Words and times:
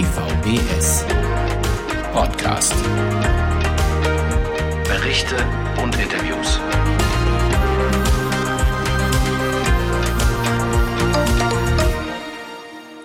DVBS 0.00 1.04
Podcast. 2.14 2.72
Berichte 4.88 5.36
und 5.82 5.94
Interviews. 5.94 6.58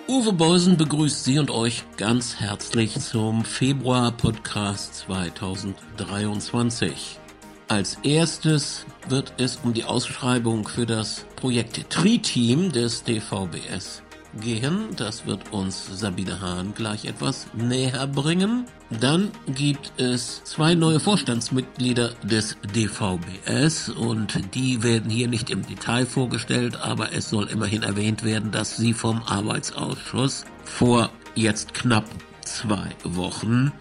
Uwe 0.07 0.31
Beusen 0.31 0.77
begrüßt 0.77 1.25
Sie 1.25 1.37
und 1.37 1.51
euch 1.51 1.83
ganz 1.97 2.39
herzlich 2.39 2.97
zum 2.97 3.43
Februar-Podcast 3.43 4.95
2023. 4.95 7.19
Als 7.67 7.97
erstes 8.03 8.85
wird 9.09 9.33
es 9.37 9.57
um 9.57 9.73
die 9.73 9.83
Ausschreibung 9.83 10.65
für 10.65 10.85
das 10.85 11.25
Projekt 11.35 11.89
Tri-Team 11.89 12.71
des 12.71 13.03
DVBS 13.03 14.04
gehen. 14.41 14.89
Das 14.95 15.25
wird 15.25 15.51
uns 15.51 15.87
Sabine 15.99 16.41
Hahn 16.41 16.73
gleich 16.75 17.05
etwas 17.05 17.47
näher 17.53 18.07
bringen. 18.07 18.65
Dann 18.89 19.31
gibt 19.47 19.93
es 19.97 20.43
zwei 20.43 20.75
neue 20.75 20.99
Vorstandsmitglieder 20.99 22.13
des 22.23 22.57
DVBS 22.73 23.89
und 23.89 24.55
die 24.55 24.83
werden 24.83 25.09
hier 25.09 25.27
nicht 25.27 25.49
im 25.49 25.65
Detail 25.65 26.05
vorgestellt, 26.05 26.77
aber 26.81 27.13
es 27.13 27.29
soll 27.29 27.47
immerhin 27.47 27.83
erwähnt 27.83 28.23
werden, 28.23 28.51
dass 28.51 28.77
sie 28.77 28.93
vom 28.93 29.21
Arbeitsausschuss 29.23 30.45
vor 30.63 31.09
jetzt 31.35 31.73
knapp 31.73 32.05
zwei 32.43 32.89
Wochen 33.03 33.71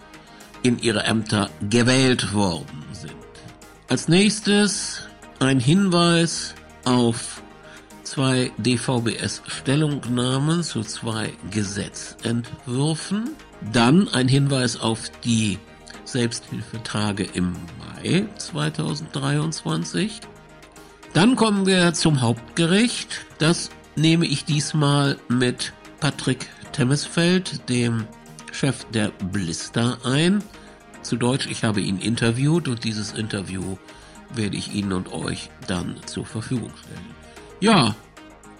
in 0.63 0.79
ihre 0.79 1.03
Ämter 1.03 1.49
gewählt 1.69 2.33
worden 2.33 2.83
sind. 2.91 3.13
Als 3.87 4.07
nächstes 4.07 5.03
ein 5.39 5.59
Hinweis 5.59 6.55
auf 6.85 7.43
zwei 8.05 8.51
DVBS-Stellungnahmen 8.57 10.63
zu 10.63 10.83
zwei 10.83 11.33
Gesetzentwürfen. 11.51 13.31
Dann 13.73 14.07
ein 14.09 14.27
Hinweis 14.27 14.79
auf 14.79 15.09
die 15.23 15.57
Selbsthilfetage 16.05 17.27
im 17.33 17.53
Mai 17.79 18.27
2023. 18.37 20.21
Dann 21.13 21.35
kommen 21.35 21.65
wir 21.65 21.93
zum 21.93 22.21
Hauptgericht. 22.21 23.25
Das 23.39 23.69
nehme 23.95 24.25
ich 24.25 24.45
diesmal 24.45 25.17
mit 25.27 25.73
Patrick 25.99 26.47
Temesfeld, 26.71 27.69
dem 27.69 28.05
Chef 28.51 28.85
der 28.93 29.09
Blister, 29.31 29.97
ein. 30.03 30.43
Zu 31.01 31.17
Deutsch, 31.17 31.47
ich 31.47 31.63
habe 31.63 31.81
ihn 31.81 31.99
interviewt 31.99 32.67
und 32.67 32.83
dieses 32.83 33.13
Interview 33.13 33.77
werde 34.33 34.57
ich 34.57 34.73
Ihnen 34.73 34.93
und 34.93 35.13
euch 35.13 35.49
dann 35.67 35.95
zur 36.05 36.25
Verfügung 36.25 36.71
stellen. 36.77 37.24
Ja, 37.65 37.95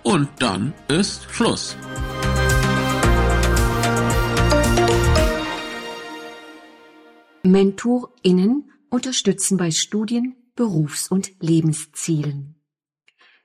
und 0.01 0.29
dann 0.39 0.73
ist 0.87 1.29
Schluss. 1.29 1.77
MentorInnen 7.43 8.71
unterstützen 8.89 9.57
bei 9.57 9.69
Studien, 9.69 10.35
Berufs- 10.55 11.07
und 11.09 11.33
Lebenszielen. 11.39 12.55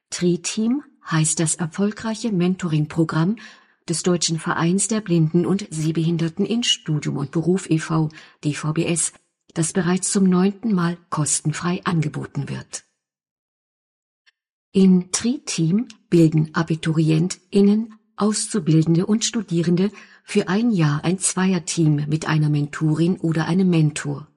Tri-Team 0.08 0.82
heißt 1.10 1.38
das 1.38 1.56
erfolgreiche 1.56 2.32
Mentoring-Programm 2.32 3.36
des 3.86 4.02
Deutschen 4.02 4.38
Vereins 4.38 4.88
der 4.88 5.02
Blinden 5.02 5.44
und 5.44 5.66
Sehbehinderten 5.68 6.46
in 6.46 6.62
Studium 6.62 7.18
und 7.18 7.32
Beruf 7.32 7.68
e.V., 7.68 8.08
DVBS, 8.44 9.12
das 9.52 9.74
bereits 9.74 10.10
zum 10.10 10.24
neunten 10.24 10.72
Mal 10.72 10.96
kostenfrei 11.10 11.82
angeboten 11.84 12.48
wird. 12.48 12.84
In 14.72 15.10
Tri-Team 15.10 15.88
bilden 16.10 16.54
AbiturientInnen, 16.54 17.94
Auszubildende 18.14 19.04
und 19.04 19.24
Studierende 19.24 19.90
für 20.22 20.46
ein 20.48 20.70
Jahr 20.70 21.02
ein 21.02 21.18
Zweierteam 21.18 22.04
mit 22.08 22.28
einer 22.28 22.50
Mentorin 22.50 23.16
oder 23.18 23.46
einem 23.46 23.68
Mentor. 23.68 24.28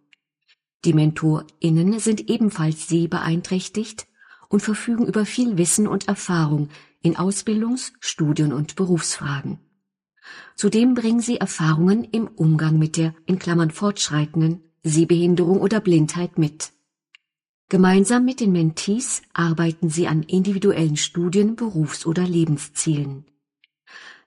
Die 0.85 0.93
MentorInnen 0.93 1.99
sind 1.99 2.31
ebenfalls 2.31 2.87
sehbeeinträchtigt 2.87 4.07
und 4.49 4.61
verfügen 4.61 5.05
über 5.05 5.27
viel 5.27 5.59
Wissen 5.59 5.87
und 5.87 6.07
Erfahrung 6.07 6.69
in 7.03 7.15
Ausbildungs-, 7.15 7.93
Studien- 7.99 8.53
und 8.53 8.75
Berufsfragen. 8.75 9.59
Zudem 10.55 10.95
bringen 10.95 11.19
sie 11.19 11.37
Erfahrungen 11.37 12.05
im 12.05 12.27
Umgang 12.27 12.79
mit 12.79 12.97
der 12.97 13.13
in 13.27 13.37
Klammern 13.37 13.69
fortschreitenden 13.69 14.63
Sehbehinderung 14.81 15.61
oder 15.61 15.79
Blindheit 15.79 16.39
mit. 16.39 16.71
Gemeinsam 17.73 18.23
mit 18.23 18.39
den 18.39 18.51
Mentees 18.51 19.23
arbeiten 19.33 19.89
sie 19.89 20.05
an 20.07 20.21
individuellen 20.21 20.95
Studien, 20.95 21.55
Berufs- 21.55 22.05
oder 22.05 22.21
Lebenszielen. 22.21 23.25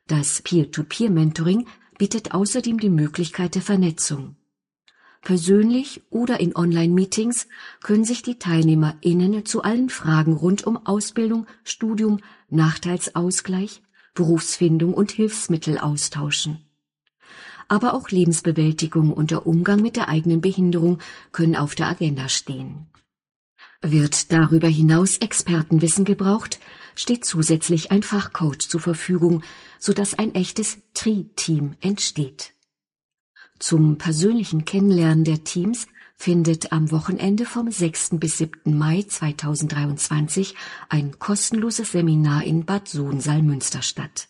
Das 0.09 0.43
Peer-to-Peer-Mentoring 0.43 1.69
bietet 1.97 2.35
außerdem 2.35 2.81
die 2.81 2.91
Möglichkeit 2.91 3.55
der 3.55 3.63
Vernetzung. 3.63 4.35
Persönlich 5.23 6.03
oder 6.11 6.41
in 6.41 6.57
Online-Meetings 6.57 7.47
können 7.85 8.05
sich 8.05 8.23
die 8.23 8.37
TeilnehmerInnen 8.37 9.47
zu 9.47 9.63
allen 9.63 9.91
Fragen 9.91 10.33
rund 10.33 10.67
um 10.67 10.85
Ausbildung, 10.85 11.47
Studium, 11.63 12.19
Nachteilsausgleich, 12.51 13.81
Berufsfindung 14.15 14.93
und 14.93 15.13
Hilfsmittel 15.13 15.79
austauschen. 15.79 16.67
Aber 17.69 17.95
auch 17.95 18.09
Lebensbewältigung 18.09 19.13
und 19.13 19.31
der 19.31 19.47
Umgang 19.47 19.83
mit 19.83 19.95
der 19.95 20.09
eigenen 20.09 20.41
Behinderung 20.41 20.99
können 21.31 21.55
auf 21.55 21.77
der 21.77 21.87
Agenda 21.87 22.29
stehen. 22.29 22.89
Wird 23.83 24.33
darüber 24.33 24.69
hinaus 24.69 25.19
Expertenwissen 25.19 26.05
gebraucht, 26.05 26.59
steht 26.95 27.25
zusätzlich 27.25 27.91
ein 27.91 28.03
Fachcoach 28.03 28.69
zur 28.69 28.81
Verfügung, 28.81 29.43
sodass 29.79 30.19
ein 30.19 30.35
echtes 30.35 30.79
Tri-Team 30.95 31.77
entsteht. 31.81 32.55
Zum 33.59 33.99
persönlichen 33.99 34.65
Kennenlernen 34.65 35.25
der 35.25 35.45
Teams 35.45 35.87
findet 36.15 36.73
am 36.73 36.91
Wochenende 36.91 37.45
vom 37.45 37.71
6. 37.71 38.11
bis 38.19 38.39
7. 38.39 38.77
Mai 38.77 39.03
2023 39.03 40.55
ein 40.89 41.19
kostenloses 41.19 41.93
Seminar 41.93 42.45
in 42.45 42.65
Bad 42.65 42.89
Sohn-Salmünster 42.89 43.83
statt. 43.83 44.29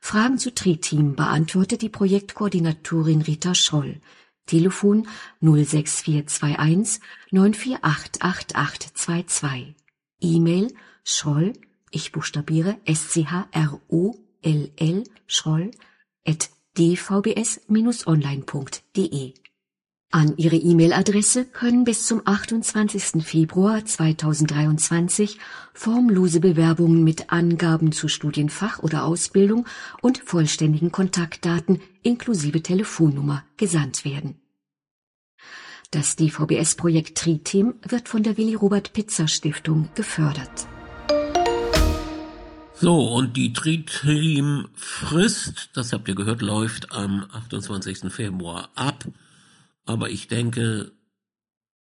Fragen 0.00 0.38
zu 0.38 0.54
Tri-Team 0.54 1.16
beantwortet 1.16 1.82
die 1.82 1.88
Projektkoordinatorin 1.88 3.22
Rita 3.22 3.54
Scholl. 3.54 4.00
Telefon 4.46 5.06
06421 5.40 7.00
9488822. 7.32 9.74
E-Mail 10.20 10.72
scholl, 11.04 11.52
ich 11.90 12.12
buchstabiere 12.12 12.78
S-C-H-R-O-L-L, 12.84 15.04
scholl, 15.26 15.70
at 16.26 16.50
dvbs-online.de. 16.78 19.34
An 20.16 20.32
Ihre 20.38 20.56
E-Mail-Adresse 20.56 21.44
können 21.44 21.84
bis 21.84 22.06
zum 22.06 22.22
28. 22.24 23.22
Februar 23.22 23.84
2023 23.84 25.38
formlose 25.74 26.40
Bewerbungen 26.40 27.04
mit 27.04 27.30
Angaben 27.30 27.92
zu 27.92 28.08
Studienfach 28.08 28.78
oder 28.78 29.04
Ausbildung 29.04 29.66
und 30.00 30.16
vollständigen 30.16 30.90
Kontaktdaten 30.90 31.82
inklusive 32.02 32.62
Telefonnummer 32.62 33.44
gesandt 33.58 34.06
werden. 34.06 34.40
Das 35.90 36.16
DVBS-Projekt 36.16 37.18
Tri-Team 37.18 37.74
wird 37.86 38.08
von 38.08 38.22
der 38.22 38.38
Willi-Robert-Pizza-Stiftung 38.38 39.90
gefördert. 39.94 40.66
So, 42.72 43.12
und 43.12 43.36
die 43.36 43.52
Tri-Team-Frist, 43.52 45.72
das 45.74 45.92
habt 45.92 46.08
ihr 46.08 46.14
gehört, 46.14 46.40
läuft 46.40 46.92
am 46.92 47.26
28. 47.30 48.10
Februar 48.10 48.70
ab. 48.74 49.04
Aber 49.86 50.10
ich 50.10 50.28
denke, 50.28 50.92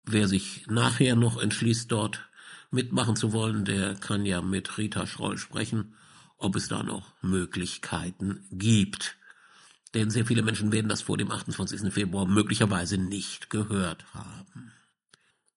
wer 0.05 0.27
sich 0.27 0.65
nachher 0.67 1.15
noch 1.15 1.39
entschließt, 1.39 1.91
dort 1.91 2.29
mitmachen 2.71 3.15
zu 3.15 3.33
wollen, 3.33 3.65
der 3.65 3.95
kann 3.95 4.25
ja 4.25 4.41
mit 4.41 4.77
Rita 4.77 5.05
Schroll 5.05 5.37
sprechen, 5.37 5.95
ob 6.37 6.55
es 6.55 6.67
da 6.67 6.83
noch 6.83 7.13
Möglichkeiten 7.21 8.45
gibt. 8.51 9.17
Denn 9.93 10.09
sehr 10.09 10.25
viele 10.25 10.43
Menschen 10.43 10.71
werden 10.71 10.87
das 10.89 11.01
vor 11.01 11.17
dem 11.17 11.31
28. 11.31 11.91
Februar 11.91 12.25
möglicherweise 12.25 12.97
nicht 12.97 13.49
gehört 13.49 14.05
haben. 14.13 14.71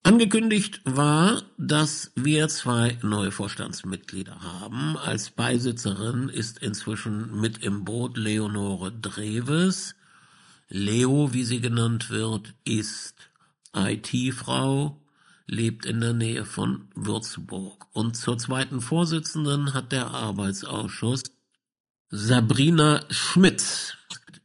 Angekündigt 0.05 0.81
war, 0.83 1.43
dass 1.57 2.11
wir 2.15 2.49
zwei 2.49 2.97
neue 3.03 3.31
Vorstandsmitglieder 3.31 4.41
haben. 4.41 4.97
Als 4.97 5.29
Beisitzerin 5.29 6.27
ist 6.27 6.59
inzwischen 6.59 7.39
mit 7.39 7.59
im 7.59 7.85
Boot 7.85 8.17
Leonore 8.17 8.91
Dreves. 8.91 9.95
Leo, 10.75 11.33
wie 11.33 11.43
sie 11.43 11.61
genannt 11.61 12.09
wird, 12.09 12.55
ist 12.65 13.13
IT-Frau, 13.75 14.99
lebt 15.45 15.85
in 15.85 16.01
der 16.01 16.13
Nähe 16.13 16.45
von 16.45 16.89
Würzburg. 16.95 17.85
Und 17.91 18.17
zur 18.17 18.39
zweiten 18.39 18.81
Vorsitzenden 18.81 19.75
hat 19.75 19.91
der 19.91 20.07
Arbeitsausschuss 20.07 21.21
Sabrina 22.09 23.05
Schmitz 23.11 23.93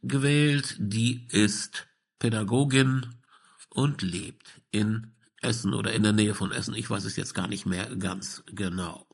gewählt. 0.02 0.76
Die 0.78 1.26
ist 1.30 1.86
Pädagogin 2.18 3.06
und 3.70 4.02
lebt 4.02 4.60
in 4.70 5.14
Essen 5.40 5.72
oder 5.72 5.94
in 5.94 6.02
der 6.02 6.12
Nähe 6.12 6.34
von 6.34 6.52
Essen. 6.52 6.74
Ich 6.74 6.90
weiß 6.90 7.06
es 7.06 7.16
jetzt 7.16 7.32
gar 7.32 7.48
nicht 7.48 7.64
mehr 7.64 7.96
ganz 7.96 8.42
genau. 8.48 9.06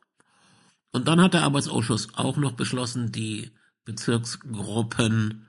Und 0.91 1.07
dann 1.07 1.21
hat 1.21 1.33
der 1.33 1.43
Arbeitsausschuss 1.43 2.09
auch 2.15 2.35
noch 2.35 2.51
beschlossen, 2.51 3.13
die 3.13 3.51
Bezirksgruppen 3.85 5.47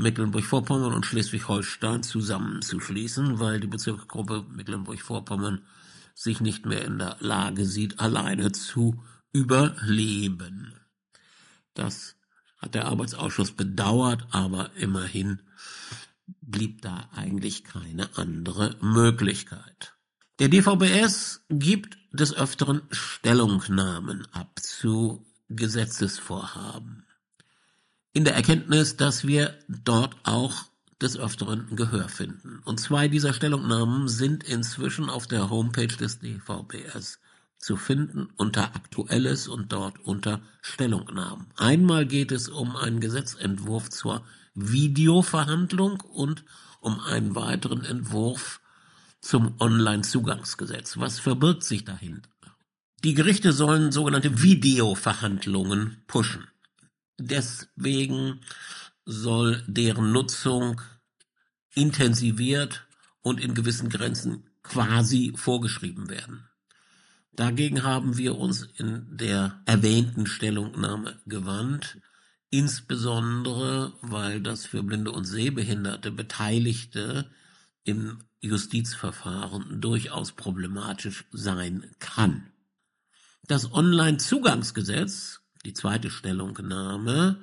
Mecklenburg-Vorpommern 0.00 0.94
und 0.94 1.06
Schleswig-Holstein 1.06 2.02
zusammenzuschließen, 2.02 3.38
weil 3.38 3.60
die 3.60 3.66
Bezirksgruppe 3.66 4.44
Mecklenburg-Vorpommern 4.50 5.62
sich 6.14 6.40
nicht 6.40 6.66
mehr 6.66 6.84
in 6.84 6.98
der 6.98 7.16
Lage 7.20 7.66
sieht, 7.66 8.00
alleine 8.00 8.52
zu 8.52 9.02
überleben. 9.32 10.74
Das 11.74 12.16
hat 12.58 12.74
der 12.74 12.86
Arbeitsausschuss 12.86 13.52
bedauert, 13.52 14.26
aber 14.30 14.70
immerhin 14.76 15.40
blieb 16.40 16.82
da 16.82 17.08
eigentlich 17.14 17.64
keine 17.64 18.16
andere 18.16 18.76
Möglichkeit. 18.80 19.94
Der 20.38 20.48
DVBS 20.48 21.44
gibt 21.48 21.98
des 22.12 22.34
Öfteren 22.34 22.82
Stellungnahmen 22.90 24.26
ab 24.32 24.58
zu 24.60 25.26
Gesetzesvorhaben. 25.48 27.04
In 28.12 28.24
der 28.24 28.34
Erkenntnis, 28.34 28.96
dass 28.96 29.24
wir 29.24 29.56
dort 29.68 30.16
auch 30.24 30.64
des 31.00 31.16
Öfteren 31.16 31.76
Gehör 31.76 32.08
finden. 32.08 32.60
Und 32.64 32.80
zwei 32.80 33.06
dieser 33.06 33.32
Stellungnahmen 33.32 34.08
sind 34.08 34.42
inzwischen 34.42 35.08
auf 35.08 35.28
der 35.28 35.48
Homepage 35.48 35.86
des 35.86 36.18
DVBS 36.18 37.20
zu 37.58 37.76
finden 37.76 38.28
unter 38.36 38.74
Aktuelles 38.74 39.46
und 39.46 39.72
dort 39.72 39.98
unter 40.00 40.40
Stellungnahmen. 40.60 41.46
Einmal 41.56 42.06
geht 42.06 42.32
es 42.32 42.48
um 42.48 42.74
einen 42.74 43.00
Gesetzentwurf 43.00 43.90
zur 43.90 44.24
Videoverhandlung 44.54 46.00
und 46.00 46.44
um 46.80 46.98
einen 47.00 47.34
weiteren 47.36 47.84
Entwurf 47.84 48.60
zum 49.20 49.54
Online-Zugangsgesetz. 49.60 50.96
Was 50.96 51.20
verbirgt 51.20 51.62
sich 51.62 51.84
dahinter? 51.84 52.28
Die 53.04 53.14
Gerichte 53.14 53.52
sollen 53.52 53.92
sogenannte 53.92 54.42
Videoverhandlungen 54.42 56.02
pushen. 56.06 56.49
Deswegen 57.22 58.40
soll 59.04 59.62
deren 59.66 60.10
Nutzung 60.10 60.80
intensiviert 61.74 62.86
und 63.20 63.40
in 63.40 63.54
gewissen 63.54 63.90
Grenzen 63.90 64.48
quasi 64.62 65.34
vorgeschrieben 65.36 66.08
werden. 66.08 66.48
Dagegen 67.32 67.82
haben 67.82 68.16
wir 68.16 68.36
uns 68.36 68.62
in 68.62 69.06
der 69.10 69.60
erwähnten 69.66 70.26
Stellungnahme 70.26 71.20
gewandt, 71.26 71.98
insbesondere 72.48 73.92
weil 74.00 74.40
das 74.40 74.64
für 74.64 74.82
blinde 74.82 75.12
und 75.12 75.24
sehbehinderte 75.24 76.10
Beteiligte 76.10 77.30
im 77.84 78.24
Justizverfahren 78.40 79.82
durchaus 79.82 80.32
problematisch 80.32 81.26
sein 81.32 81.94
kann. 81.98 82.50
Das 83.46 83.72
Online-Zugangsgesetz, 83.72 85.40
die 85.64 85.74
zweite 85.74 86.10
Stellungnahme, 86.10 87.40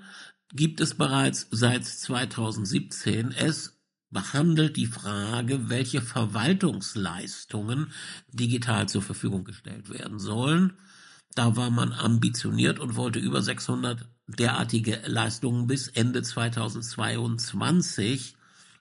gibt 0.53 0.81
es 0.81 0.95
bereits 0.95 1.47
seit 1.51 1.85
2017. 1.85 3.31
Es 3.31 3.77
behandelt 4.09 4.77
die 4.77 4.87
Frage, 4.87 5.69
welche 5.69 6.01
Verwaltungsleistungen 6.01 7.91
digital 8.29 8.87
zur 8.87 9.01
Verfügung 9.01 9.43
gestellt 9.43 9.89
werden 9.89 10.19
sollen. 10.19 10.73
Da 11.35 11.55
war 11.55 11.69
man 11.69 11.91
ambitioniert 11.91 12.79
und 12.79 12.95
wollte 12.95 13.19
über 13.19 13.41
600 13.41 14.07
derartige 14.27 15.01
Leistungen 15.05 15.67
bis 15.67 15.89
Ende 15.89 16.23
2022 16.23 18.37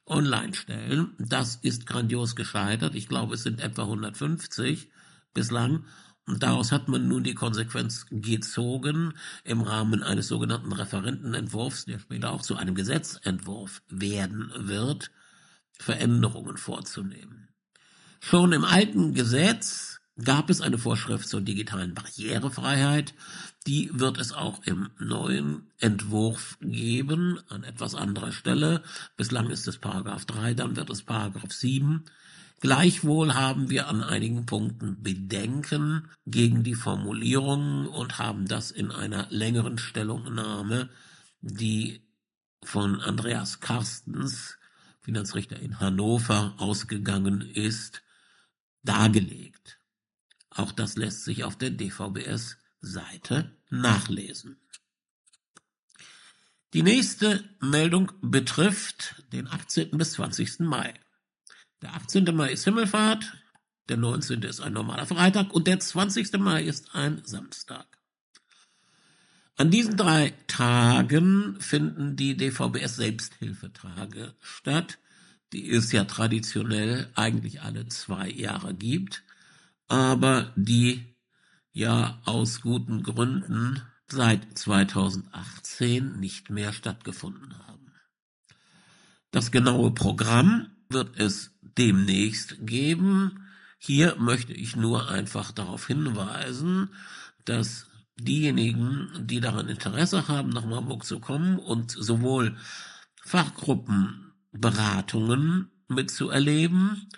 online 0.07 0.55
stellen. 0.55 1.13
Das 1.19 1.57
ist 1.57 1.87
grandios 1.87 2.37
gescheitert. 2.37 2.95
Ich 2.95 3.09
glaube, 3.09 3.35
es 3.35 3.43
sind 3.43 3.61
etwa 3.61 3.83
150 3.83 4.89
bislang. 5.35 5.85
Und 6.27 6.43
daraus 6.43 6.73
hat 6.73 6.89
man 6.89 7.07
nun 7.07 7.23
die 7.23 7.35
Konsequenz 7.35 8.07
gezogen, 8.11 9.15
im 9.45 9.63
Rahmen 9.63 10.03
eines 10.03 10.27
sogenannten 10.27 10.73
Referentenentwurfs, 10.73 11.85
der 11.85 12.01
später 12.01 12.33
auch 12.33 12.43
zu 12.43 12.57
einem 12.57 12.75
Gesetzentwurf 12.75 13.83
werden 13.89 14.53
wird, 14.57 15.13
Veränderungen 15.79 16.57
vorzunehmen. 16.57 17.49
Schon 18.19 18.53
im 18.53 18.65
alten 18.65 19.15
Gesetz 19.15 20.01
gab 20.23 20.51
es 20.51 20.61
eine 20.61 20.79
Vorschrift 20.79 21.29
zur 21.29 21.43
digitalen 21.43 21.95
Barrierefreiheit. 21.95 23.15
Die 23.67 23.91
wird 23.93 24.19
es 24.19 24.33
auch 24.33 24.63
im 24.65 24.91
neuen 24.99 25.71
Entwurf 25.79 26.57
geben, 26.61 27.39
an 27.49 27.63
etwas 27.63 27.95
anderer 27.95 28.33
Stelle. 28.33 28.83
Bislang 29.17 29.51
ist 29.51 29.69
es 29.69 29.79
Paragraph 29.79 30.25
3, 30.25 30.55
dann 30.55 30.75
wird 30.77 30.91
es 30.91 31.03
Paragraph 31.03 31.53
7. 31.53 32.05
Gleichwohl 32.61 33.35
haben 33.35 33.69
wir 33.69 33.89
an 33.89 34.03
einigen 34.03 34.47
Punkten 34.47 35.03
Bedenken 35.03 36.11
gegen 36.25 36.63
die 36.63 36.75
Formulierungen 36.75 37.87
und 37.87 38.19
haben 38.19 38.49
das 38.49 38.71
in 38.71 38.91
einer 38.91 39.27
längeren 39.31 39.77
Stellungnahme, 39.77 40.89
die 41.43 42.03
von 42.63 43.01
Andreas 43.01 43.61
Karstens, 43.61 44.59
Finanzrichter 45.01 45.61
in 45.61 45.81
Hannover, 45.81 46.55
ausgegangen 46.57 47.43
ist, 47.43 48.03
dargelegt. 48.83 49.79
Auch 50.51 50.73
das 50.73 50.97
lässt 50.97 51.25
sich 51.25 51.45
auf 51.45 51.57
der 51.57 51.71
DVBS 51.71 52.57
Seite 52.81 53.55
nachlesen. 53.69 54.57
Die 56.73 56.83
nächste 56.83 57.45
Meldung 57.61 58.13
betrifft 58.23 59.23
den 59.33 59.47
18. 59.47 59.91
bis 59.99 60.13
20. 60.13 60.61
Mai. 60.61 60.95
Der 61.83 61.95
18. 61.95 62.25
Mai 62.35 62.53
ist 62.53 62.65
Himmelfahrt, 62.65 63.35
der 63.89 63.99
19. 63.99 64.43
ist 64.43 64.61
ein 64.61 64.73
normaler 64.73 65.07
Freitag 65.07 65.53
und 65.53 65.67
der 65.67 65.79
20. 65.79 66.33
Mai 66.39 66.63
ist 66.63 66.95
ein 66.95 67.23
Samstag. 67.25 67.87
An 69.57 69.71
diesen 69.71 69.97
drei 69.97 70.35
Tagen 70.47 71.61
finden 71.61 72.17
die 72.17 72.37
DVBS 72.37 72.97
Selbsthilfetage 72.97 74.35
statt, 74.41 74.99
die 75.53 75.71
es 75.71 75.93
ja 75.93 76.05
traditionell 76.05 77.11
eigentlich 77.15 77.63
alle 77.63 77.87
zwei 77.89 78.29
Jahre 78.29 78.75
gibt, 78.75 79.23
aber 79.89 80.53
die 80.57 81.15
ja 81.73 82.21
aus 82.25 82.63
guten 82.63 83.03
Gründen 83.03 83.83
seit 84.09 84.59
2018 84.59 86.21
nicht 86.21 86.51
mehr 86.51 86.73
stattgefunden 86.73 87.59
haben. 87.67 87.93
Das 89.31 89.51
genaue 89.51 89.93
Programm 89.93 90.71
wird 90.89 91.19
es 91.19 91.56
demnächst 91.79 92.67
geben. 92.67 93.47
Hier 93.79 94.17
möchte 94.17 94.53
ich 94.53 94.77
nur 94.77 95.11
einfach 95.11 95.53
darauf 95.53 95.87
hinweisen, 95.87 96.91
dass 97.45 97.87
diejenigen, 98.19 99.27
die 99.27 99.41
daran 99.41 99.69
Interesse 99.69 100.29
haben, 100.29 100.51
nach 100.51 100.65
Marburg 100.65 101.05
zu 101.05 101.21
kommen 101.21 101.59
und 101.59 101.91
sowohl 101.91 102.57
Fachgruppenberatungen 103.23 105.71
mitzuerleben, 105.89 107.09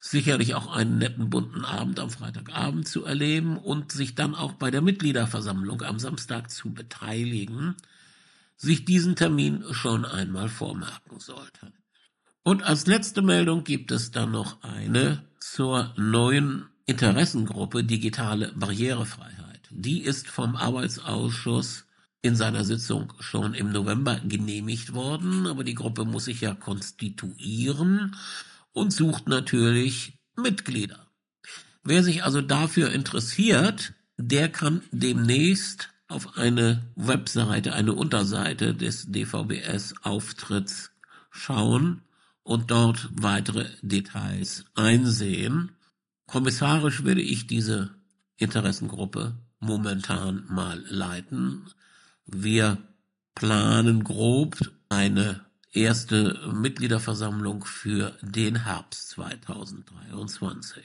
sicherlich 0.00 0.54
auch 0.54 0.74
einen 0.74 0.98
netten 0.98 1.30
bunten 1.30 1.64
Abend 1.64 2.00
am 2.00 2.10
Freitagabend 2.10 2.88
zu 2.88 3.04
erleben 3.04 3.58
und 3.58 3.92
sich 3.92 4.14
dann 4.14 4.34
auch 4.34 4.52
bei 4.52 4.70
der 4.70 4.80
Mitgliederversammlung 4.80 5.82
am 5.82 5.98
Samstag 5.98 6.50
zu 6.50 6.72
beteiligen, 6.72 7.74
sich 8.56 8.84
diesen 8.84 9.16
Termin 9.16 9.64
schon 9.72 10.04
einmal 10.04 10.48
vormerken 10.48 11.20
sollten. 11.20 11.72
Und 12.48 12.62
als 12.62 12.86
letzte 12.86 13.20
Meldung 13.20 13.62
gibt 13.62 13.90
es 13.90 14.10
dann 14.10 14.30
noch 14.30 14.62
eine 14.62 15.22
zur 15.38 15.92
neuen 15.98 16.64
Interessengruppe 16.86 17.84
Digitale 17.84 18.52
Barrierefreiheit. 18.56 19.60
Die 19.68 20.00
ist 20.00 20.28
vom 20.28 20.56
Arbeitsausschuss 20.56 21.84
in 22.22 22.36
seiner 22.36 22.64
Sitzung 22.64 23.12
schon 23.20 23.52
im 23.52 23.70
November 23.70 24.18
genehmigt 24.24 24.94
worden, 24.94 25.46
aber 25.46 25.62
die 25.62 25.74
Gruppe 25.74 26.06
muss 26.06 26.24
sich 26.24 26.40
ja 26.40 26.54
konstituieren 26.54 28.16
und 28.72 28.94
sucht 28.94 29.28
natürlich 29.28 30.14
Mitglieder. 30.34 31.06
Wer 31.84 32.02
sich 32.02 32.24
also 32.24 32.40
dafür 32.40 32.92
interessiert, 32.92 33.92
der 34.16 34.48
kann 34.48 34.80
demnächst 34.90 35.90
auf 36.08 36.38
eine 36.38 36.82
Webseite, 36.96 37.74
eine 37.74 37.92
Unterseite 37.92 38.72
des 38.72 39.12
DVBS 39.12 39.96
Auftritts 40.02 40.92
schauen 41.30 42.00
und 42.48 42.70
dort 42.70 43.10
weitere 43.12 43.66
Details 43.82 44.64
einsehen. 44.74 45.72
Kommissarisch 46.26 47.04
werde 47.04 47.20
ich 47.20 47.46
diese 47.46 47.90
Interessengruppe 48.38 49.34
momentan 49.60 50.46
mal 50.48 50.82
leiten. 50.88 51.66
Wir 52.24 52.78
planen 53.34 54.02
grob 54.02 54.56
eine 54.88 55.44
erste 55.72 56.40
Mitgliederversammlung 56.50 57.66
für 57.66 58.16
den 58.22 58.64
Herbst 58.64 59.10
2023. 59.10 60.84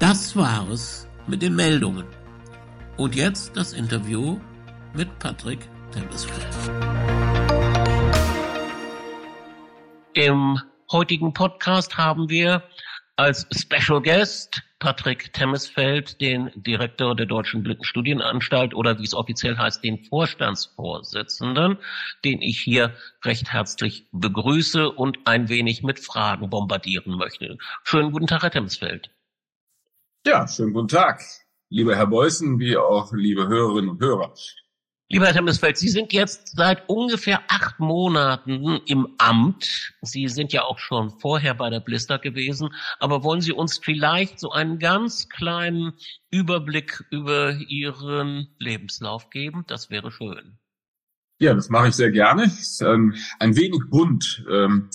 Das 0.00 0.36
war 0.36 0.68
es 0.68 1.06
mit 1.26 1.40
den 1.40 1.56
Meldungen. 1.56 2.04
Und 2.98 3.14
jetzt 3.14 3.56
das 3.56 3.72
Interview 3.72 4.38
mit 4.92 5.18
Patrick 5.18 5.66
Temesfeld. 5.92 7.01
Im 10.14 10.60
heutigen 10.90 11.32
Podcast 11.32 11.96
haben 11.96 12.28
wir 12.28 12.62
als 13.16 13.46
Special 13.50 14.02
Guest 14.02 14.60
Patrick 14.78 15.32
Temesfeld, 15.32 16.20
den 16.20 16.50
Direktor 16.54 17.16
der 17.16 17.24
Deutschen 17.24 17.62
Blindenstudienanstalt 17.62 18.74
oder 18.74 18.98
wie 18.98 19.04
es 19.04 19.14
offiziell 19.14 19.56
heißt, 19.56 19.82
den 19.82 20.04
Vorstandsvorsitzenden, 20.04 21.78
den 22.26 22.42
ich 22.42 22.60
hier 22.60 22.94
recht 23.24 23.52
herzlich 23.52 24.06
begrüße 24.12 24.90
und 24.90 25.18
ein 25.24 25.48
wenig 25.48 25.82
mit 25.82 25.98
Fragen 25.98 26.50
bombardieren 26.50 27.16
möchte. 27.16 27.56
Schönen 27.82 28.12
guten 28.12 28.26
Tag, 28.26 28.42
Herr 28.42 28.50
Temesfeld. 28.50 29.10
Ja, 30.26 30.46
schönen 30.46 30.74
guten 30.74 30.88
Tag, 30.88 31.22
lieber 31.70 31.96
Herr 31.96 32.08
Beußen, 32.08 32.58
wie 32.58 32.76
auch 32.76 33.14
liebe 33.14 33.48
Hörerinnen 33.48 33.88
und 33.88 34.02
Hörer. 34.02 34.34
Lieber 35.12 35.26
Herr 35.26 35.34
Temesfeld, 35.34 35.76
Sie 35.76 35.90
sind 35.90 36.14
jetzt 36.14 36.56
seit 36.56 36.88
ungefähr 36.88 37.42
acht 37.48 37.78
Monaten 37.78 38.80
im 38.86 39.08
Amt. 39.18 39.92
Sie 40.00 40.26
sind 40.26 40.54
ja 40.54 40.62
auch 40.62 40.78
schon 40.78 41.10
vorher 41.10 41.52
bei 41.52 41.68
der 41.68 41.80
Blister 41.80 42.18
gewesen. 42.18 42.70
Aber 42.98 43.22
wollen 43.22 43.42
Sie 43.42 43.52
uns 43.52 43.76
vielleicht 43.76 44.40
so 44.40 44.52
einen 44.52 44.78
ganz 44.78 45.28
kleinen 45.28 45.92
Überblick 46.30 47.04
über 47.10 47.52
Ihren 47.52 48.54
Lebenslauf 48.58 49.28
geben? 49.28 49.64
Das 49.66 49.90
wäre 49.90 50.10
schön. 50.10 50.56
Ja, 51.38 51.52
das 51.52 51.68
mache 51.68 51.88
ich 51.88 51.94
sehr 51.94 52.10
gerne. 52.10 52.50
Ähm, 52.80 53.14
ein 53.38 53.54
wenig 53.54 53.82
bunt. 53.90 54.46
Ähm, 54.50 54.88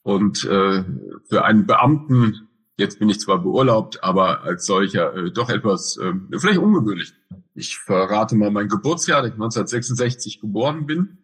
und 0.00 0.42
äh, 0.44 0.84
für 1.28 1.44
einen 1.44 1.66
Beamten, 1.66 2.48
jetzt 2.80 2.98
bin 2.98 3.08
ich 3.08 3.20
zwar 3.20 3.38
beurlaubt, 3.38 4.02
aber 4.02 4.42
als 4.42 4.66
solcher 4.66 5.14
äh, 5.14 5.30
doch 5.30 5.50
etwas 5.50 5.96
äh, 5.98 6.12
vielleicht 6.38 6.58
ungewöhnlich. 6.58 7.12
Ich 7.54 7.78
verrate 7.78 8.34
mal 8.34 8.50
mein 8.50 8.68
Geburtsjahr, 8.68 9.22
da 9.22 9.28
ich 9.28 9.34
1966 9.34 10.40
geboren 10.40 10.86
bin. 10.86 11.18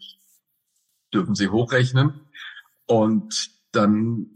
Dürfen 1.13 1.35
Sie 1.35 1.49
hochrechnen. 1.49 2.21
Und 2.87 3.51
dann 3.73 4.27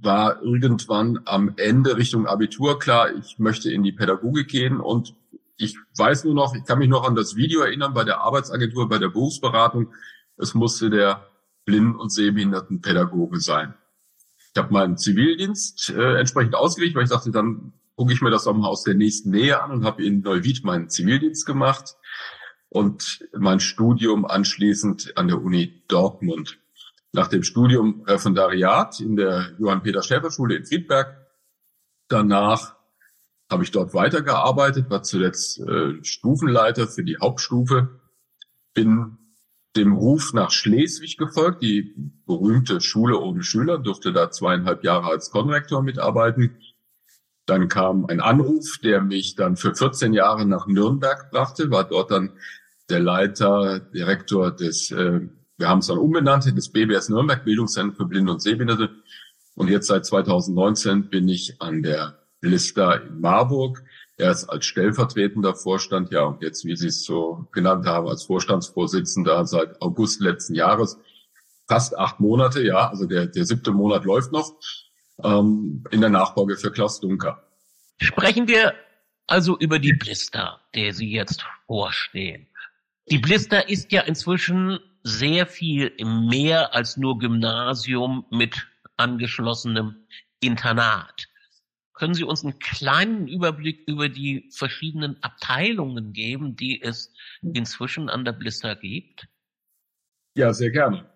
war 0.00 0.42
irgendwann 0.42 1.20
am 1.24 1.54
Ende 1.56 1.96
Richtung 1.96 2.26
Abitur 2.26 2.78
klar, 2.78 3.14
ich 3.14 3.38
möchte 3.38 3.72
in 3.72 3.82
die 3.82 3.92
Pädagogik 3.92 4.48
gehen 4.48 4.80
und 4.80 5.14
ich 5.56 5.78
weiß 5.96 6.24
nur 6.24 6.34
noch, 6.34 6.54
ich 6.54 6.64
kann 6.64 6.78
mich 6.78 6.88
noch 6.88 7.06
an 7.06 7.14
das 7.14 7.36
Video 7.36 7.60
erinnern 7.60 7.94
bei 7.94 8.04
der 8.04 8.20
Arbeitsagentur, 8.20 8.88
bei 8.88 8.98
der 8.98 9.08
Berufsberatung. 9.08 9.92
Es 10.36 10.54
musste 10.54 10.90
der 10.90 11.30
Blinden- 11.64 11.96
und 11.96 12.12
Sehbehindertenpädagoge 12.12 13.40
sein. 13.40 13.74
Ich 14.54 14.62
habe 14.62 14.72
meinen 14.72 14.96
Zivildienst 14.96 15.90
äh, 15.90 16.16
entsprechend 16.16 16.54
ausgelegt, 16.54 16.94
weil 16.94 17.02
ich 17.02 17.10
dachte, 17.10 17.32
dann 17.32 17.72
gucke 17.96 18.12
ich 18.12 18.22
mir 18.22 18.30
das 18.30 18.46
mal 18.46 18.68
aus 18.68 18.84
der 18.84 18.94
nächsten 18.94 19.30
Nähe 19.30 19.60
an 19.60 19.72
und 19.72 19.84
habe 19.84 20.04
in 20.04 20.20
Neuwied 20.20 20.64
meinen 20.64 20.88
Zivildienst 20.88 21.44
gemacht 21.44 21.96
und 22.68 23.26
mein 23.36 23.58
Studium 23.58 24.24
anschließend 24.24 25.16
an 25.16 25.26
der 25.26 25.42
Uni 25.42 25.82
Dortmund. 25.88 26.58
Nach 27.12 27.26
dem 27.26 27.42
Studium 27.42 28.02
Referendariat 28.06 29.00
in 29.00 29.16
der 29.16 29.52
Johann-Peter-Schäfer-Schule 29.58 30.56
in 30.56 30.66
Friedberg. 30.66 31.16
Danach 32.06 32.76
habe 33.50 33.64
ich 33.64 33.72
dort 33.72 33.92
weitergearbeitet, 33.92 34.88
war 34.88 35.02
zuletzt 35.02 35.58
äh, 35.60 36.02
Stufenleiter 36.04 36.86
für 36.86 37.02
die 37.02 37.18
Hauptstufe, 37.18 38.00
bin 38.72 39.18
dem 39.76 39.92
Ruf 39.92 40.32
nach 40.32 40.50
Schleswig 40.50 41.16
gefolgt, 41.16 41.62
die 41.62 41.94
berühmte 42.26 42.80
Schule 42.80 43.18
ohne 43.18 43.42
Schüler, 43.42 43.78
durfte 43.78 44.12
da 44.12 44.30
zweieinhalb 44.30 44.84
Jahre 44.84 45.08
als 45.08 45.30
Konrektor 45.30 45.82
mitarbeiten 45.82 46.56
dann 47.46 47.68
kam 47.68 48.06
ein 48.06 48.20
Anruf, 48.20 48.78
der 48.82 49.02
mich 49.02 49.34
dann 49.34 49.56
für 49.56 49.74
14 49.74 50.14
Jahre 50.14 50.46
nach 50.46 50.66
Nürnberg 50.66 51.30
brachte, 51.30 51.70
war 51.70 51.84
dort 51.84 52.10
dann 52.10 52.32
der 52.88 53.00
Leiter, 53.00 53.80
Direktor 53.80 54.50
des, 54.50 54.90
äh, 54.90 55.20
wir 55.56 55.68
haben 55.68 55.80
es 55.80 55.86
dann 55.86 55.98
umbenannt, 55.98 56.44
des 56.56 56.72
BBS 56.72 57.08
Nürnberg 57.08 57.44
Bildungszentrum 57.44 57.96
für 57.96 58.06
Blinde 58.06 58.32
und 58.32 58.42
Sehbehinderte. 58.42 58.90
Und 59.54 59.68
jetzt 59.68 59.86
seit 59.86 60.04
2019 60.04 61.10
bin 61.10 61.28
ich 61.28 61.60
an 61.60 61.82
der 61.82 62.18
Lista 62.40 62.94
in 62.94 63.20
Marburg. 63.20 63.82
Erst 64.16 64.48
als 64.48 64.66
stellvertretender 64.66 65.54
Vorstand, 65.54 66.12
ja, 66.12 66.22
und 66.22 66.42
jetzt, 66.42 66.64
wie 66.64 66.76
Sie 66.76 66.86
es 66.86 67.04
so 67.04 67.48
genannt 67.52 67.86
haben, 67.86 68.08
als 68.08 68.24
Vorstandsvorsitzender 68.24 69.44
seit 69.44 69.82
August 69.82 70.20
letzten 70.20 70.54
Jahres. 70.54 70.98
Fast 71.66 71.98
acht 71.98 72.20
Monate, 72.20 72.62
ja, 72.62 72.88
also 72.88 73.06
der, 73.06 73.26
der 73.26 73.44
siebte 73.44 73.72
Monat 73.72 74.04
läuft 74.04 74.30
noch 74.30 74.52
ähm, 75.22 75.84
in 75.90 76.00
der 76.00 76.10
Nachfolge 76.10 76.56
für 76.56 76.70
Klaus 76.70 77.00
Dunker. 77.00 77.42
Sprechen 78.00 78.46
wir 78.46 78.74
also 79.26 79.58
über 79.58 79.78
die 79.78 79.94
Blister, 79.94 80.60
der 80.74 80.92
Sie 80.92 81.10
jetzt 81.10 81.44
vorstehen. 81.66 82.46
Die 83.10 83.18
Blister 83.18 83.68
ist 83.68 83.92
ja 83.92 84.02
inzwischen 84.02 84.78
sehr 85.02 85.46
viel 85.46 85.92
mehr 86.04 86.74
als 86.74 86.96
nur 86.96 87.18
Gymnasium 87.18 88.24
mit 88.30 88.66
angeschlossenem 88.96 90.06
Internat. 90.40 91.28
Können 92.04 92.12
Sie 92.12 92.24
uns 92.24 92.44
einen 92.44 92.58
kleinen 92.58 93.28
Überblick 93.28 93.88
über 93.88 94.10
die 94.10 94.50
verschiedenen 94.52 95.16
Abteilungen 95.22 96.12
geben, 96.12 96.54
die 96.54 96.82
es 96.82 97.14
inzwischen 97.40 98.10
an 98.10 98.26
der 98.26 98.32
Blister 98.32 98.76
gibt? 98.76 99.26
Ja, 100.34 100.52
sehr 100.52 100.70
gerne 100.70 101.08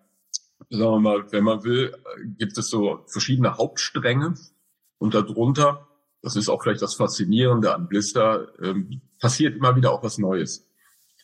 sagen 0.69 0.91
wir 0.91 0.99
mal, 0.99 1.31
wenn 1.31 1.43
man 1.43 1.63
will, 1.63 1.95
gibt 2.37 2.57
es 2.57 2.69
so 2.69 3.03
verschiedene 3.07 3.57
Hauptstränge 3.57 4.33
und 4.97 5.13
darunter, 5.13 5.87
das 6.21 6.35
ist 6.35 6.49
auch 6.49 6.61
vielleicht 6.61 6.81
das 6.81 6.95
Faszinierende 6.95 7.73
an 7.73 7.87
Blister, 7.87 8.49
ähm, 8.61 9.01
passiert 9.19 9.55
immer 9.55 9.75
wieder 9.75 9.91
auch 9.91 10.03
was 10.03 10.17
Neues. 10.17 10.67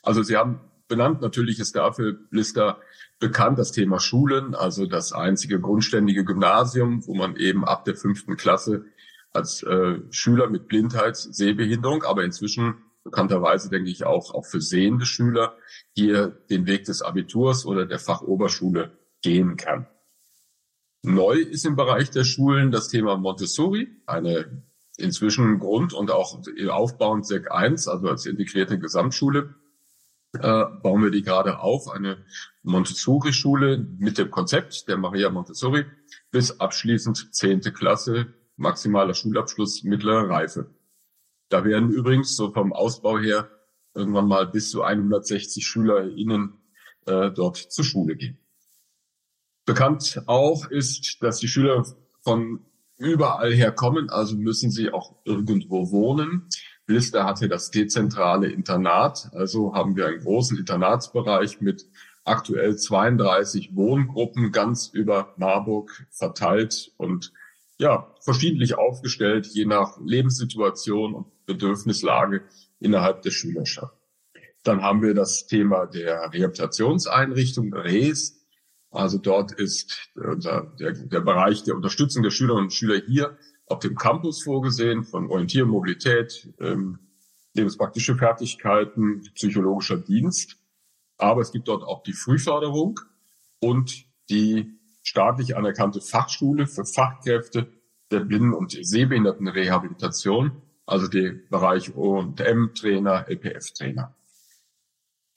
Also 0.02 0.24
Sie 0.24 0.38
haben 0.38 0.62
benannt, 0.88 1.22
natürlich 1.22 1.60
ist 1.60 1.76
dafür 1.76 2.14
Blister 2.14 2.80
bekannt, 3.20 3.60
das 3.60 3.72
Thema 3.72 4.00
Schulen, 4.00 4.56
also 4.56 4.86
das 4.86 5.12
einzige 5.12 5.60
grundständige 5.60 6.24
Gymnasium, 6.24 7.06
wo 7.08 7.16
man 7.16 7.36
eben 7.36 7.66
ab 7.66 7.86
der 7.86 7.96
fünften 7.96 8.38
Klasse 8.38 8.86
als 9.36 9.64
äh, 9.64 10.00
Schüler 10.10 10.50
mit 10.50 10.68
Blindheit, 10.68 11.18
Sehbehinderung, 11.18 12.04
aber 12.04 12.24
inzwischen 12.24 12.76
bekannterweise 13.04 13.70
denke 13.70 13.90
ich 13.90 14.06
auch, 14.06 14.34
auch 14.34 14.46
für 14.46 14.62
sehende 14.62 15.06
Schüler 15.06 15.58
hier 15.94 16.28
den 16.50 16.66
Weg 16.66 16.86
des 16.86 17.02
Abiturs 17.02 17.66
oder 17.66 17.86
der 17.86 18.00
Fachoberschule 18.00 18.98
gehen 19.22 19.58
kann. 19.58 19.88
Neu 21.04 21.36
ist 21.36 21.66
im 21.66 21.76
Bereich 21.76 22.10
der 22.10 22.24
Schulen 22.24 22.72
das 22.72 22.88
Thema 22.88 23.16
Montessori, 23.16 24.02
eine 24.08 24.64
inzwischen 24.98 25.60
Grund- 25.60 25.94
und 25.94 26.10
auch 26.10 26.42
aufbauend 26.70 27.28
SEC 27.28 27.52
1, 27.52 27.88
also 27.88 28.10
als 28.10 28.26
integrierte 28.26 28.80
Gesamtschule, 28.80 29.56
äh, 30.34 30.66
bauen 30.82 31.04
wir 31.04 31.12
die 31.12 31.22
gerade 31.22 31.60
auf, 31.60 31.90
eine 31.90 32.26
Montessori-Schule 32.64 33.78
mit 34.00 34.18
dem 34.18 34.32
Konzept 34.32 34.88
der 34.88 34.98
Maria 34.98 35.30
Montessori 35.30 35.86
bis 36.32 36.60
abschließend 36.60 37.34
zehnte 37.36 37.72
Klasse, 37.72 38.34
maximaler 38.58 39.14
Schulabschluss, 39.14 39.84
mittlere 39.84 40.30
Reife. 40.30 40.70
Da 41.50 41.64
werden 41.64 41.90
übrigens 41.90 42.36
so 42.36 42.52
vom 42.52 42.74
Ausbau 42.74 43.20
her 43.20 43.50
irgendwann 43.94 44.28
mal 44.28 44.48
bis 44.48 44.72
zu 44.72 44.84
160 44.84 45.66
SchülerInnen 45.66 46.54
äh, 47.06 47.32
dort 47.32 47.58
zur 47.58 47.86
Schule 47.86 48.16
gehen. 48.16 48.38
Bekannt 49.66 50.22
auch 50.28 50.70
ist, 50.70 51.18
dass 51.22 51.40
die 51.40 51.48
Schüler 51.48 51.86
von 52.22 52.60
überall 52.98 53.52
her 53.54 53.72
kommen, 53.72 54.10
also 54.10 54.36
müssen 54.36 54.72
sie 54.72 54.92
auch 54.92 55.16
irgendwo 55.26 55.92
wohnen. 55.92 56.48
Blister 56.86 57.26
hatte 57.26 57.48
das 57.48 57.72
dezentrale 57.72 58.48
Internat, 58.48 59.30
also 59.34 59.74
haben 59.74 59.96
wir 59.96 60.08
einen 60.08 60.20
großen 60.20 60.58
Internatsbereich 60.58 61.62
mit 61.62 61.88
aktuell 62.24 62.76
32 62.76 63.76
Wohngruppen 63.76 64.52
ganz 64.52 64.88
über 64.88 65.34
Marburg 65.38 66.06
verteilt 66.12 66.92
und 66.98 67.34
ja, 67.80 68.14
verschiedentlich 68.22 68.78
aufgestellt, 68.78 69.48
je 69.48 69.66
nach 69.66 70.00
Lebenssituation 70.04 71.14
und 71.14 71.46
Bedürfnislage 71.46 72.44
innerhalb 72.80 73.22
der 73.22 73.32
Schülerschaft. 73.32 73.98
Dann 74.64 74.82
haben 74.82 75.02
wir 75.02 75.14
das 75.14 75.46
Thema 75.46 75.86
der 75.86 76.34
Rehabilitationseinrichtung, 76.34 77.74
RES, 77.74 78.46
also 78.96 79.18
dort 79.18 79.52
ist 79.52 80.10
unser, 80.16 80.74
der, 80.80 80.94
der 80.94 81.20
Bereich 81.20 81.64
der 81.64 81.76
Unterstützung 81.76 82.24
der 82.24 82.32
Schülerinnen 82.32 82.66
und 82.66 82.74
Schüler 82.74 83.02
hier 83.06 83.38
auf 83.68 83.80
dem 83.80 83.96
Campus 83.96 84.44
vorgesehen, 84.44 85.04
von 85.04 85.30
Orientierung, 85.30 85.72
Mobilität, 85.72 86.54
ähm, 86.60 87.00
lebenspraktische 87.54 88.16
Fertigkeiten, 88.16 89.22
psychologischer 89.34 89.98
Dienst. 89.98 90.58
Aber 91.18 91.42
es 91.42 91.52
gibt 91.52 91.68
dort 91.68 91.84
auch 91.84 92.04
die 92.04 92.14
Frühförderung 92.14 93.00
und 93.60 94.06
die 94.30 94.80
staatlich 95.06 95.56
anerkannte 95.56 96.02
Fachschule 96.02 96.68
für 96.68 96.84
Fachkräfte 96.84 97.68
der 98.12 98.22
Blinden- 98.22 98.54
und 98.54 98.72
Sehbehindertenrehabilitation, 98.72 100.62
also 100.86 101.08
der 101.08 101.36
Bereich 101.50 101.96
O&M-Trainer, 101.96 103.28
LPF-Trainer. 103.30 104.16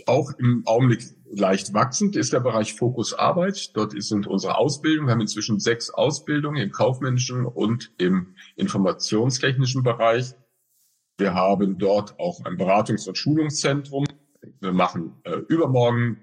Auch 0.07 0.33
im 0.39 0.63
Augenblick 0.67 1.05
leicht 1.31 1.75
wachsend 1.75 2.17
ist 2.17 2.33
der 2.33 2.41
Bereich 2.41 2.75
Fokus 2.75 3.13
Arbeit. 3.15 3.77
Dort 3.77 4.01
sind 4.03 4.27
unsere 4.27 4.57
Ausbildungen. 4.57 5.09
Wir 5.09 5.13
haben 5.13 5.21
inzwischen 5.21 5.59
sechs 5.59 5.91
Ausbildungen 5.91 6.63
im 6.63 6.71
kaufmännischen 6.71 7.45
und 7.45 7.93
im 7.99 8.35
informationstechnischen 8.57 9.83
Bereich. 9.83 10.35
Wir 11.19 11.35
haben 11.35 11.79
dort 11.79 12.19
auch 12.19 12.45
ein 12.45 12.57
Beratungs- 12.57 13.09
und 13.09 13.19
Schulungszentrum. 13.19 14.07
Wir 14.61 14.73
machen 14.73 15.21
äh, 15.25 15.37
übermorgen, 15.49 16.23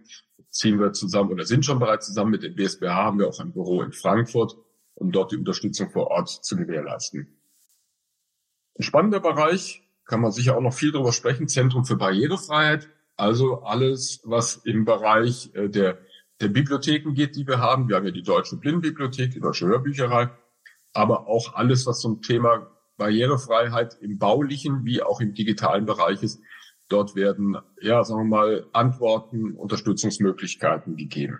ziehen 0.55 0.79
wir 0.79 0.93
zusammen 0.93 1.31
oder 1.31 1.45
sind 1.45 1.65
schon 1.65 1.79
bereits 1.79 2.07
zusammen 2.07 2.31
mit 2.31 2.43
dem 2.43 2.55
BSBH, 2.55 2.95
haben 2.95 3.19
wir 3.19 3.27
auch 3.27 3.39
ein 3.39 3.51
Büro 3.51 3.81
in 3.81 3.91
Frankfurt, 3.91 4.55
um 4.93 5.11
dort 5.11 5.33
die 5.33 5.37
Unterstützung 5.37 5.89
vor 5.89 6.07
Ort 6.07 6.29
zu 6.29 6.55
gewährleisten. 6.55 7.27
Ein 8.79 8.83
spannender 8.83 9.19
Bereich, 9.19 9.81
kann 10.05 10.21
man 10.21 10.31
sicher 10.31 10.55
auch 10.55 10.61
noch 10.61 10.73
viel 10.73 10.91
drüber 10.91 11.11
sprechen, 11.11 11.49
Zentrum 11.49 11.83
für 11.83 11.97
Barrierefreiheit. 11.97 12.87
Also 13.17 13.63
alles, 13.63 14.21
was 14.23 14.57
im 14.57 14.85
Bereich 14.85 15.53
äh, 15.55 15.67
der, 15.67 15.97
der 16.39 16.47
Bibliotheken 16.47 17.13
geht, 17.13 17.35
die 17.35 17.47
wir 17.47 17.59
haben. 17.59 17.89
Wir 17.89 17.97
haben 17.97 18.05
ja 18.05 18.11
die 18.11 18.23
Deutsche 18.23 18.55
Blindenbibliothek, 18.55 19.31
die 19.31 19.39
Deutsche 19.39 19.67
Hörbücherei, 19.67 20.29
aber 20.93 21.27
auch 21.27 21.55
alles, 21.55 21.85
was 21.85 21.99
zum 21.99 22.21
Thema 22.21 22.71
Barrierefreiheit 22.97 23.97
im 23.99 24.17
baulichen 24.19 24.85
wie 24.85 25.01
auch 25.01 25.19
im 25.19 25.33
digitalen 25.33 25.85
Bereich 25.85 26.23
ist. 26.23 26.41
Dort 26.87 27.15
werden, 27.15 27.57
ja, 27.81 28.03
sagen 28.03 28.21
wir 28.21 28.37
mal, 28.37 28.67
Antworten, 28.73 29.53
Unterstützungsmöglichkeiten 29.55 30.95
gegeben. 30.95 31.39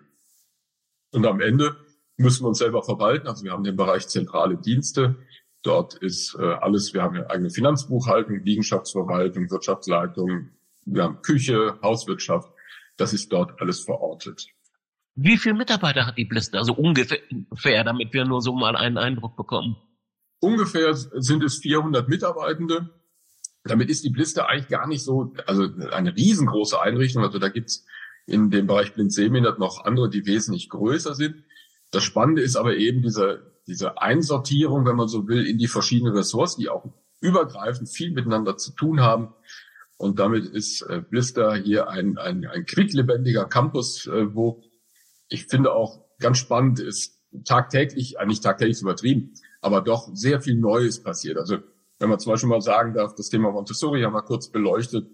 Und 1.12 1.26
am 1.26 1.40
Ende 1.40 1.78
müssen 2.18 2.44
wir 2.44 2.50
uns 2.50 2.58
selber 2.58 2.84
verwalten. 2.84 3.28
Also 3.28 3.44
wir 3.44 3.52
haben 3.52 3.64
den 3.64 3.76
Bereich 3.76 4.08
zentrale 4.08 4.58
Dienste. 4.58 5.16
Dort 5.62 5.96
ist 5.96 6.36
äh, 6.40 6.44
alles, 6.44 6.94
wir 6.94 7.02
haben 7.02 7.16
eine 7.16 7.30
eigene 7.30 7.50
Finanzbuchhaltung, 7.50 8.44
Liegenschaftsverwaltung, 8.44 9.50
Wirtschaftsleitung, 9.50 10.50
wir 10.86 11.04
haben 11.04 11.22
Küche, 11.22 11.80
Hauswirtschaft. 11.82 12.52
Das 12.98 13.14
ist 13.14 13.32
dort 13.32 13.60
alles 13.60 13.82
verortet. 13.82 14.48
Wie 15.16 15.38
viele 15.38 15.56
Mitarbeiter 15.56 16.06
hat 16.06 16.18
die 16.18 16.26
Blister? 16.26 16.60
Also 16.60 16.74
ungefähr, 16.74 17.84
damit 17.84 18.14
wir 18.14 18.26
nur 18.26 18.42
so 18.42 18.54
mal 18.54 18.76
einen 18.76 18.98
Eindruck 18.98 19.36
bekommen. 19.36 19.78
Ungefähr 20.40 20.94
sind 20.94 21.44
es 21.44 21.58
400 21.60 22.08
Mitarbeitende. 22.10 22.90
Damit 23.66 23.90
ist 23.90 24.04
die 24.04 24.12
Blister 24.12 24.48
eigentlich 24.48 24.68
gar 24.68 24.88
nicht 24.88 25.04
so, 25.04 25.34
also 25.48 25.68
eine 25.92 26.16
riesengroße 26.16 26.80
Einrichtung. 26.80 27.24
Also 27.24 27.40
da 27.40 27.50
gibt's 27.50 27.86
in 28.28 28.50
dem 28.50 28.68
Bereich 28.68 28.94
Blind-Sehbehindert 28.94 29.60
noch 29.60 29.86
andere, 29.86 30.10
die 30.10 30.26
wesentlich 30.26 30.70
größer 30.70 31.16
sind. 31.16 31.44
Das 31.92 32.04
Spannende 32.04 32.42
ist 32.42 32.56
aber 32.56 32.76
eben 32.76 33.02
diese, 33.02 33.52
diese 33.68 34.02
Einsortierung, 34.02 34.86
wenn 34.86 34.96
man 34.96 35.08
so 35.08 35.28
will, 35.28 35.46
in 35.46 35.58
die 35.58 35.68
verschiedenen 35.68 36.16
Ressorts, 36.16 36.56
die 36.56 36.70
auch 36.70 36.86
übergreifend 37.22 37.90
viel 37.90 38.12
miteinander 38.12 38.58
zu 38.58 38.72
tun 38.72 39.02
haben. 39.02 39.34
Und 39.98 40.20
damit 40.20 40.46
ist 40.46 40.82
äh, 40.84 41.02
Blister 41.02 41.56
hier 41.56 41.90
ein, 41.90 42.18
ein, 42.18 42.46
ein 42.46 42.66
quicklebendiger 42.66 43.46
Campus, 43.46 44.06
äh, 44.08 44.36
wo 44.36 44.62
ich 45.28 45.46
finde 45.46 45.74
auch 45.74 46.06
ganz 46.20 46.38
spannend 46.38 46.80
ist, 46.80 47.20
tagtäglich, 47.46 48.18
äh, 48.18 48.26
nicht 48.26 48.44
tagtäglich 48.44 48.82
übertrieben, 48.82 49.34
aber 49.62 49.82
doch 49.82 50.10
sehr 50.14 50.42
viel 50.42 50.56
Neues 50.56 51.02
passiert. 51.02 51.38
Also 51.38 51.60
wenn 52.00 52.10
man 52.10 52.20
zum 52.20 52.34
Beispiel 52.34 52.50
mal 52.50 52.62
sagen 52.62 52.94
darf, 52.94 53.16
das 53.16 53.30
Thema 53.30 53.52
Montessori 53.52 54.02
haben 54.02 54.14
wir 54.14 54.22
kurz 54.22 54.50
beleuchtet. 54.50 55.08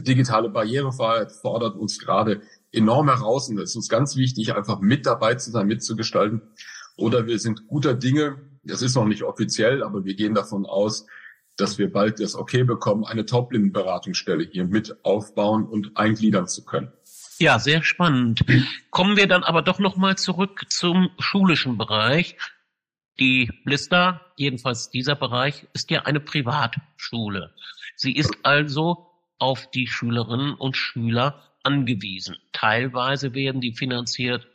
Digitale 0.00 0.48
Barrierefreiheit 0.48 1.32
fordert 1.32 1.76
uns 1.76 1.98
gerade 1.98 2.42
enorm 2.72 3.08
heraus 3.08 3.48
und 3.48 3.58
es 3.58 3.70
ist 3.70 3.76
uns 3.76 3.88
ganz 3.88 4.16
wichtig, 4.16 4.54
einfach 4.54 4.80
mit 4.80 5.06
dabei 5.06 5.34
zu 5.34 5.50
sein, 5.50 5.66
mitzugestalten. 5.66 6.42
Oder 6.96 7.26
wir 7.26 7.38
sind 7.38 7.66
guter 7.66 7.94
Dinge, 7.94 8.38
das 8.62 8.82
ist 8.82 8.94
noch 8.94 9.06
nicht 9.06 9.22
offiziell, 9.22 9.82
aber 9.82 10.04
wir 10.04 10.14
gehen 10.14 10.34
davon 10.34 10.66
aus, 10.66 11.06
dass 11.56 11.78
wir 11.78 11.92
bald 11.92 12.20
das 12.20 12.36
Okay 12.36 12.62
bekommen, 12.62 13.04
eine 13.04 13.26
Top-Beratungsstelle 13.26 14.44
hier 14.44 14.64
mit 14.64 15.04
aufbauen 15.04 15.64
und 15.66 15.96
eingliedern 15.96 16.46
zu 16.46 16.64
können. 16.64 16.92
Ja, 17.40 17.58
sehr 17.58 17.82
spannend. 17.82 18.44
Kommen 18.90 19.16
wir 19.16 19.28
dann 19.28 19.44
aber 19.44 19.62
doch 19.62 19.78
nochmal 19.78 20.16
zurück 20.16 20.64
zum 20.68 21.10
schulischen 21.18 21.78
Bereich. 21.78 22.36
Die 23.20 23.50
Blister, 23.64 24.20
jedenfalls 24.36 24.90
dieser 24.90 25.16
Bereich, 25.16 25.66
ist 25.72 25.90
ja 25.90 26.02
eine 26.02 26.20
Privatschule. 26.20 27.54
Sie 27.96 28.12
ist 28.12 28.32
also 28.44 29.08
auf 29.38 29.70
die 29.70 29.86
Schülerinnen 29.86 30.54
und 30.54 30.76
Schüler 30.76 31.42
angewiesen. 31.62 32.36
Teilweise 32.52 33.34
werden 33.34 33.60
die 33.60 33.72
finanziert 33.72 34.46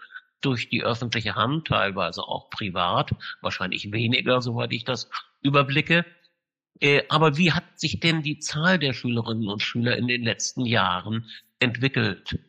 durch 0.42 0.70
die 0.70 0.84
öffentliche 0.84 1.36
Hand, 1.36 1.68
teilweise 1.68 2.22
auch 2.22 2.50
privat, 2.50 3.12
wahrscheinlich 3.42 3.92
weniger, 3.92 4.42
soweit 4.42 4.72
ich 4.74 4.84
das 4.84 5.10
überblicke. 5.42 6.06
Äh, 6.80 7.04
aber 7.10 7.38
wie 7.38 7.52
hat 7.52 7.80
sich 7.80 8.00
denn 8.00 8.24
die 8.24 8.40
Zahl 8.40 8.80
der 8.80 8.94
Schülerinnen 8.94 9.48
und 9.48 9.62
Schüler 9.62 9.98
in 9.98 10.08
den 10.08 10.24
letzten 10.24 10.66
Jahren 10.66 11.30
entwickelt? 11.60 12.40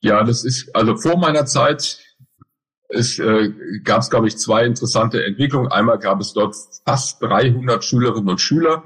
Ja, 0.00 0.22
das 0.22 0.44
ist, 0.44 0.74
also 0.74 0.96
vor 0.96 1.18
meiner 1.18 1.44
Zeit 1.44 1.98
es 2.88 3.18
äh, 3.18 3.52
gab 3.84 4.00
es, 4.00 4.10
glaube 4.10 4.28
ich, 4.28 4.38
zwei 4.38 4.64
interessante 4.64 5.24
Entwicklungen. 5.24 5.70
Einmal 5.70 5.98
gab 5.98 6.20
es 6.20 6.32
dort 6.32 6.56
fast 6.86 7.22
300 7.22 7.84
Schülerinnen 7.84 8.28
und 8.28 8.40
Schüler. 8.40 8.84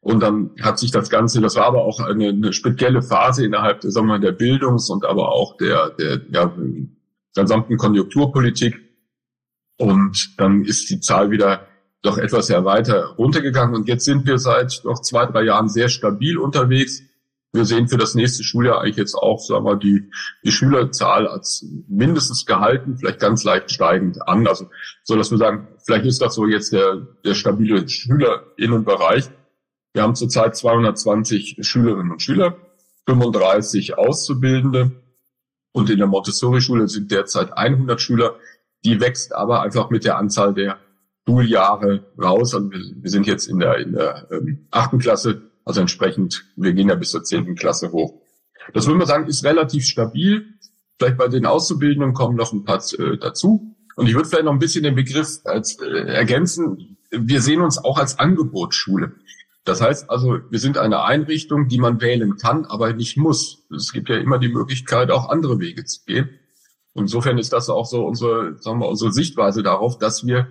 Und 0.00 0.20
dann 0.20 0.50
hat 0.60 0.78
sich 0.78 0.90
das 0.90 1.10
Ganze, 1.10 1.40
das 1.40 1.56
war 1.56 1.66
aber 1.66 1.82
auch 1.82 2.00
eine, 2.00 2.28
eine 2.28 2.52
spezielle 2.52 3.02
Phase 3.02 3.44
innerhalb 3.44 3.80
der, 3.80 3.90
sagen 3.90 4.06
wir 4.06 4.14
mal, 4.14 4.20
der 4.20 4.32
Bildungs- 4.32 4.90
und 4.90 5.04
aber 5.04 5.32
auch 5.32 5.56
der, 5.56 5.90
der 5.90 6.20
ja, 6.30 6.52
gesamten 7.34 7.76
Konjunkturpolitik. 7.76 8.80
Und 9.78 10.34
dann 10.38 10.64
ist 10.64 10.90
die 10.90 11.00
Zahl 11.00 11.30
wieder 11.30 11.66
doch 12.02 12.18
etwas 12.18 12.48
ja 12.48 12.64
weiter 12.64 13.14
runtergegangen. 13.18 13.74
Und 13.74 13.88
jetzt 13.88 14.04
sind 14.04 14.26
wir 14.26 14.38
seit 14.38 14.80
noch 14.84 15.02
zwei, 15.02 15.26
drei 15.26 15.42
Jahren 15.42 15.68
sehr 15.68 15.88
stabil 15.88 16.38
unterwegs. 16.38 17.02
Wir 17.56 17.64
sehen 17.64 17.88
für 17.88 17.96
das 17.96 18.14
nächste 18.14 18.44
Schuljahr 18.44 18.82
eigentlich 18.82 18.96
jetzt 18.96 19.14
auch, 19.14 19.38
sagen 19.38 19.64
wir, 19.64 19.76
die, 19.76 20.10
die 20.44 20.52
Schülerzahl 20.52 21.26
als 21.26 21.66
mindestens 21.88 22.44
gehalten, 22.44 22.98
vielleicht 22.98 23.18
ganz 23.18 23.44
leicht 23.44 23.70
steigend 23.70 24.28
an. 24.28 24.46
Also, 24.46 24.68
so 25.04 25.16
dass 25.16 25.30
wir 25.30 25.38
sagen, 25.38 25.66
vielleicht 25.84 26.04
ist 26.04 26.20
das 26.20 26.34
so 26.34 26.46
jetzt 26.46 26.72
der, 26.72 27.06
der 27.24 27.34
stabile 27.34 27.88
Schülerinnenbereich. 27.88 29.30
Wir 29.94 30.02
haben 30.02 30.14
zurzeit 30.14 30.54
220 30.54 31.56
Schülerinnen 31.62 32.12
und 32.12 32.20
Schüler, 32.20 32.56
35 33.06 33.96
Auszubildende 33.96 34.92
und 35.72 35.88
in 35.88 35.98
der 35.98 36.06
Montessori-Schule 36.06 36.88
sind 36.88 37.10
derzeit 37.10 37.56
100 37.56 38.00
Schüler. 38.00 38.36
Die 38.84 39.00
wächst 39.00 39.34
aber 39.34 39.62
einfach 39.62 39.88
mit 39.88 40.04
der 40.04 40.18
Anzahl 40.18 40.52
der 40.52 40.78
Schuljahre 41.26 42.04
raus. 42.22 42.54
Also 42.54 42.70
wir, 42.70 43.10
sind 43.10 43.26
jetzt 43.26 43.46
in 43.46 43.58
der, 43.58 43.78
in 43.78 43.92
der 43.92 44.28
ähm, 44.30 44.66
achten 44.70 44.98
Klasse 44.98 45.45
also 45.66 45.80
entsprechend, 45.80 46.46
wir 46.56 46.72
gehen 46.72 46.88
ja 46.88 46.94
bis 46.94 47.10
zur 47.10 47.24
zehnten 47.24 47.56
Klasse 47.56 47.90
hoch. 47.90 48.22
Das 48.72 48.86
würde 48.86 48.98
man 48.98 49.06
sagen, 49.06 49.26
ist 49.26 49.44
relativ 49.44 49.84
stabil. 49.84 50.54
Vielleicht 50.98 51.18
bei 51.18 51.28
den 51.28 51.44
Auszubildenden 51.44 52.14
kommen 52.14 52.36
noch 52.36 52.52
ein 52.52 52.64
paar 52.64 52.82
äh, 52.98 53.18
dazu. 53.18 53.76
Und 53.96 54.06
ich 54.06 54.14
würde 54.14 54.28
vielleicht 54.28 54.44
noch 54.44 54.52
ein 54.52 54.60
bisschen 54.60 54.84
den 54.84 54.94
Begriff 54.94 55.40
als, 55.44 55.78
äh, 55.80 55.86
ergänzen. 55.86 56.98
Wir 57.10 57.42
sehen 57.42 57.60
uns 57.60 57.78
auch 57.78 57.98
als 57.98 58.18
Angebotsschule. 58.18 59.14
Das 59.64 59.80
heißt 59.80 60.08
also, 60.08 60.38
wir 60.48 60.60
sind 60.60 60.78
eine 60.78 61.02
Einrichtung, 61.02 61.66
die 61.66 61.78
man 61.78 62.00
wählen 62.00 62.36
kann, 62.36 62.64
aber 62.66 62.92
nicht 62.92 63.16
muss. 63.16 63.66
Es 63.74 63.92
gibt 63.92 64.08
ja 64.08 64.16
immer 64.16 64.38
die 64.38 64.48
Möglichkeit, 64.48 65.10
auch 65.10 65.28
andere 65.28 65.58
Wege 65.58 65.84
zu 65.84 66.04
gehen. 66.04 66.30
insofern 66.94 67.38
ist 67.38 67.52
das 67.52 67.68
auch 67.68 67.86
so 67.86 68.06
unsere, 68.06 68.56
sagen 68.60 68.78
wir, 68.78 68.88
unsere 68.88 69.12
Sichtweise 69.12 69.64
darauf, 69.64 69.98
dass 69.98 70.24
wir 70.24 70.46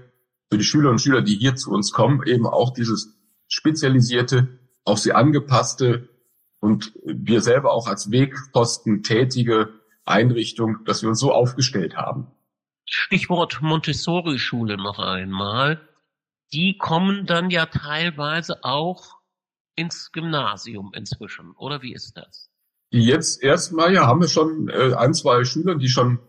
für 0.52 0.58
die 0.58 0.66
Schülerinnen 0.66 0.96
und 0.96 1.00
Schüler, 1.00 1.22
die 1.22 1.38
hier 1.38 1.56
zu 1.56 1.72
uns 1.72 1.94
kommen, 1.94 2.22
eben 2.26 2.46
auch 2.46 2.74
dieses 2.74 3.18
spezialisierte 3.48 4.65
auf 4.86 5.00
sie 5.00 5.14
angepasste 5.14 6.10
und 6.60 6.94
wir 7.04 7.42
selber 7.42 7.74
auch 7.74 7.88
als 7.88 8.12
Wegposten 8.12 9.04
tätige 9.04 9.74
Einrichtung, 10.06 10.86
dass 10.86 11.02
wir 11.02 11.10
uns 11.10 11.20
so 11.20 11.34
aufgestellt 11.34 11.98
haben. 11.98 12.28
Stichwort 12.86 13.62
Montessori-Schule 13.62 14.78
noch 14.78 15.00
einmal. 15.00 15.82
Die 16.54 16.78
kommen 16.78 17.26
dann 17.26 17.50
ja 17.50 17.66
teilweise 17.66 18.64
auch 18.64 19.18
ins 19.76 20.12
Gymnasium 20.12 20.92
inzwischen, 20.96 21.52
oder 21.52 21.82
wie 21.82 21.94
ist 21.94 22.16
das? 22.16 22.50
Jetzt 22.92 23.44
erstmal, 23.44 23.94
ja, 23.94 24.06
haben 24.06 24.22
wir 24.22 24.30
schon 24.30 24.70
äh, 24.70 24.94
ein, 24.94 25.14
zwei 25.14 25.44
Schüler, 25.44 25.76
die 25.76 25.90
schon 25.90 26.20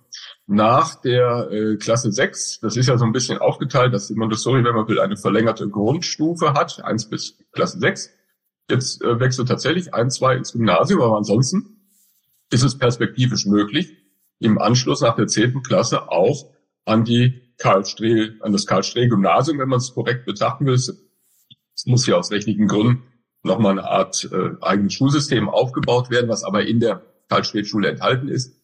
nach 0.47 0.95
der 1.01 1.49
äh, 1.51 1.77
Klasse 1.77 2.11
6, 2.11 2.61
das 2.61 2.77
ist 2.77 2.89
ja 2.89 2.97
so 2.97 3.05
ein 3.05 3.13
bisschen 3.13 3.39
aufgeteilt, 3.39 3.93
dass 3.93 4.09
die 4.09 4.15
Montessori, 4.15 4.65
wenn 4.65 4.75
man 4.75 4.89
will, 4.89 4.99
eine 4.99 5.17
verlängerte 5.17 5.69
Grundstufe 5.69 6.55
hat, 6.55 6.83
eins 6.83 7.09
bis 7.09 7.39
Klasse 7.53 7.79
6. 7.79 8.11
Jetzt 8.71 9.03
äh, 9.03 9.21
wechselt 9.21 9.49
tatsächlich 9.49 9.95
ein, 9.95 10.11
zwei 10.11 10.37
ins 10.37 10.53
Gymnasium, 10.53 11.01
aber 11.01 11.17
ansonsten 11.17 11.77
ist 12.51 12.63
es 12.63 12.79
perspektivisch 12.79 13.47
möglich, 13.47 13.97
im 14.39 14.59
Anschluss 14.59 15.01
nach 15.01 15.17
der 15.17 15.29
zehnten 15.29 15.63
Klasse 15.63 16.11
auch 16.11 16.53
an 16.85 17.05
die 17.05 17.43
Karl 17.59 17.85
Strehl, 17.85 18.39
an 18.41 18.53
das 18.53 18.67
Karl 18.67 18.83
Strehl 18.83 19.09
Gymnasium, 19.09 19.59
wenn 19.59 19.69
man 19.69 19.79
es 19.79 19.95
korrekt 19.95 20.27
betrachten 20.27 20.67
will. 20.67 20.75
Es 20.75 20.97
muss 21.87 22.07
ja 22.07 22.17
aus 22.17 22.31
rechtlichen 22.31 22.69
Gründen 22.69 23.03
nochmal 23.43 23.73
eine 23.73 23.89
Art 23.89 24.29
äh, 24.31 24.51
eigenes 24.61 24.95
Schulsystem 24.95 25.49
aufgebaut 25.49 26.11
werden, 26.11 26.29
was 26.29 26.45
aber 26.45 26.67
in 26.67 26.81
der 26.81 27.03
Karl 27.29 27.45
Strehl 27.45 27.65
Schule 27.65 27.89
enthalten 27.89 28.29
ist. 28.29 28.61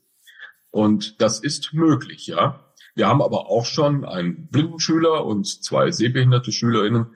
Und 0.71 1.21
das 1.21 1.39
ist 1.41 1.73
möglich, 1.73 2.27
ja. 2.27 2.73
Wir 2.95 3.09
haben 3.09 3.23
aber 3.23 3.49
auch 3.49 3.65
schon 3.65 4.05
einen 4.05 4.49
blinden 4.49 4.79
Schüler 4.79 5.25
und 5.25 5.47
zwei 5.47 5.91
sehbehinderte 5.91 6.53
Schülerinnen 6.53 7.07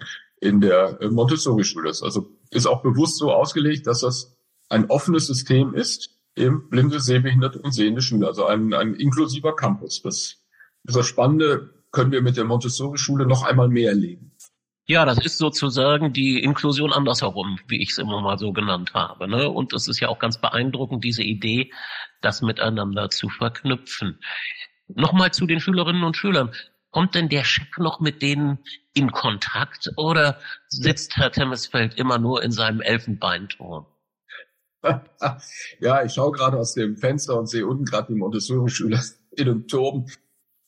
in 0.41 0.61
der 0.61 1.01
äh, 1.01 1.09
Montessori-Schule. 1.09 1.89
Also 1.89 2.36
ist 2.51 2.67
auch 2.67 2.83
bewusst 2.83 3.19
so 3.19 3.33
ausgelegt, 3.33 3.87
dass 3.87 4.01
das 4.01 4.37
ein 4.69 4.91
offenes 4.91 5.27
System 5.27 5.75
ist, 5.75 6.11
eben 6.37 6.69
blinde, 6.69 7.01
sehbehinderte 7.01 7.59
und 7.61 7.73
sehende 7.73 8.03
Schüler, 8.03 8.29
also 8.29 8.47
ein, 8.47 8.75
ein 8.75 8.95
inklusiver 8.95 9.55
Campus. 9.55 10.03
Das, 10.03 10.37
das 10.85 11.07
Spannende 11.07 11.75
können 11.93 12.13
wir 12.13 12.23
mit 12.23 12.37
der 12.37 12.45
Montessori-Schule 12.45 13.27
noch 13.27 13.45
einmal 13.45 13.69
mehr 13.69 13.91
erleben. 13.91 14.33
Ja, 14.89 15.05
das 15.05 15.19
ist 15.19 15.39
sozusagen 15.39 16.13
die 16.13 16.39
Inklusion 16.41 16.93
andersherum, 16.93 17.59
wie 17.67 17.83
ich 17.83 17.91
es 17.91 17.99
immer 17.99 18.21
mal 18.21 18.39
so 18.39 18.53
genannt 18.53 18.95
habe. 18.95 19.27
Ne? 19.27 19.49
Und 19.49 19.73
es 19.73 19.89
ist 19.89 19.99
ja 19.99 20.09
auch 20.09 20.21
ganz 20.21 20.41
beeindruckend, 20.41 21.03
diese 21.03 21.25
Idee, 21.25 21.73
das 22.21 22.41
miteinander 22.41 23.11
zu 23.11 23.29
verknüpfen. 23.29 24.21
Nochmal 24.87 25.33
zu 25.33 25.47
den 25.47 25.59
Schülerinnen 25.59 26.05
und 26.05 26.17
Schülern. 26.17 26.53
Kommt 26.97 27.15
denn 27.15 27.29
der 27.29 27.45
Chef 27.45 27.77
noch 27.77 28.01
mit 28.01 28.23
denen 28.23 28.59
in 28.95 29.13
Kontakt 29.13 29.93
oder 29.99 30.41
sitzt 30.69 31.19
Herr 31.19 31.31
Temesfeld 31.31 31.97
immer 31.97 32.19
nur 32.19 32.43
in 32.43 32.53
seinem 32.53 32.81
Elfenbeinturm? 32.81 33.85
ja, 35.81 36.05
ich 36.07 36.15
schaue 36.15 36.33
gerade 36.33 36.57
aus 36.57 36.73
dem 36.73 36.97
Fenster 36.97 37.39
und 37.39 37.51
sehe 37.51 37.67
unten 37.67 37.85
gerade 37.85 38.15
die 38.15 38.19
Montessori-Schüler 38.19 39.05
in 39.33 39.45
dem 39.45 39.69
Turm. 39.69 40.07